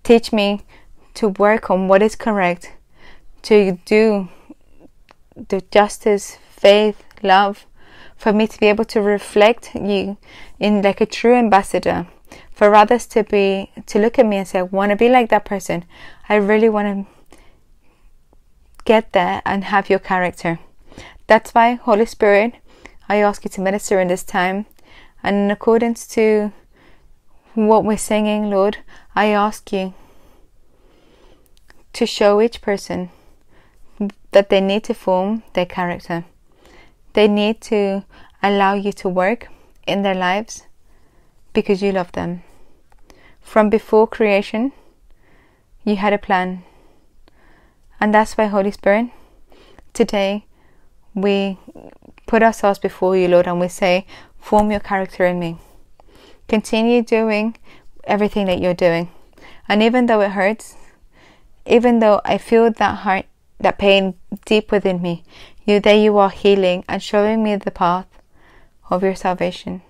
teach 0.04 0.34
me 0.34 0.62
to 1.16 1.30
work 1.30 1.70
on 1.70 1.88
what 1.88 2.02
is 2.02 2.16
correct, 2.16 2.74
to 3.44 3.80
do 3.86 4.30
the 5.36 5.62
justice, 5.72 6.38
faith, 6.50 7.04
love, 7.24 7.66
for 8.18 8.34
me 8.34 8.48
to 8.48 8.60
be 8.60 8.68
able 8.68 8.86
to 8.86 9.02
reflect 9.02 9.76
you 9.76 10.18
in 10.60 10.82
like 10.82 11.00
a 11.00 11.06
true 11.06 11.36
ambassador 11.36 12.08
for 12.58 12.74
others 12.74 13.06
to 13.06 13.24
be 13.24 13.70
to 13.86 14.00
look 14.00 14.18
at 14.18 14.26
me 14.26 14.38
and 14.38 14.48
say, 14.48 14.58
I 14.58 14.64
want 14.64 14.90
to 14.90 14.96
be 14.96 15.10
like 15.10 15.30
that 15.30 15.46
person. 15.46 15.86
I 16.28 16.38
really 16.38 16.70
want 16.70 16.88
to 17.08 17.34
get 18.84 19.12
there 19.14 19.44
and 19.46 19.66
have 19.66 19.92
your 19.92 20.00
character. 20.00 20.58
That's 21.28 21.52
why, 21.52 21.76
Holy 21.76 22.08
Spirit, 22.08 22.56
I 23.08 23.18
ask 23.18 23.44
you 23.44 23.50
to 23.52 23.62
minister 23.62 24.00
in 24.00 24.08
this 24.08 24.24
time. 24.24 24.66
And 25.22 25.36
in 25.36 25.52
accordance 25.52 26.08
to 26.16 26.52
what 27.54 27.86
we're 27.86 27.96
singing, 27.96 28.50
Lord, 28.50 28.78
I 29.14 29.28
ask 29.28 29.72
you 29.72 29.94
to 31.94 32.08
show 32.08 32.42
each 32.42 32.62
person 32.62 33.12
that 34.32 34.50
they 34.50 34.62
need 34.62 34.84
to 34.86 34.96
form 34.96 35.44
their 35.54 35.68
character. 35.68 36.26
They 37.14 37.28
need 37.28 37.62
to 37.70 38.04
allow 38.42 38.74
you 38.74 38.94
to 38.94 39.10
work 39.10 39.48
in 39.86 40.02
their 40.02 40.16
lives 40.16 40.64
because 41.54 41.84
you 41.84 41.92
love 41.92 42.14
them. 42.14 42.42
From 43.48 43.70
before 43.70 44.08
creation, 44.08 44.74
you 45.86 45.96
had 45.96 46.12
a 46.12 46.18
plan. 46.18 46.64
And 47.98 48.14
that's 48.14 48.38
why, 48.38 48.48
Holy 48.48 48.72
Spirit, 48.72 49.08
today 49.94 50.46
we 51.16 51.58
put 52.26 52.44
ourselves 52.44 52.78
before 52.78 53.16
you, 53.16 53.30
Lord, 53.30 53.48
and 53.48 53.58
we 53.58 53.70
say, 53.70 54.06
Form 54.38 54.70
your 54.70 54.82
character 54.82 55.26
in 55.26 55.40
me. 55.40 55.60
Continue 56.50 57.02
doing 57.02 57.56
everything 58.04 58.48
that 58.48 58.60
you're 58.60 58.74
doing. 58.74 59.10
And 59.70 59.82
even 59.82 60.08
though 60.08 60.20
it 60.20 60.32
hurts, 60.32 60.76
even 61.66 62.00
though 62.00 62.20
I 62.26 62.38
feel 62.38 62.70
that 62.70 62.96
heart, 62.98 63.28
that 63.62 63.80
pain 63.80 64.16
deep 64.46 64.74
within 64.74 65.02
me, 65.02 65.24
you 65.66 65.80
there 65.80 65.96
you 65.96 66.18
are 66.18 66.32
healing 66.32 66.84
and 66.90 67.02
showing 67.02 67.44
me 67.44 67.56
the 67.56 67.72
path 67.72 68.08
of 68.92 69.04
your 69.04 69.16
salvation. 69.16 69.84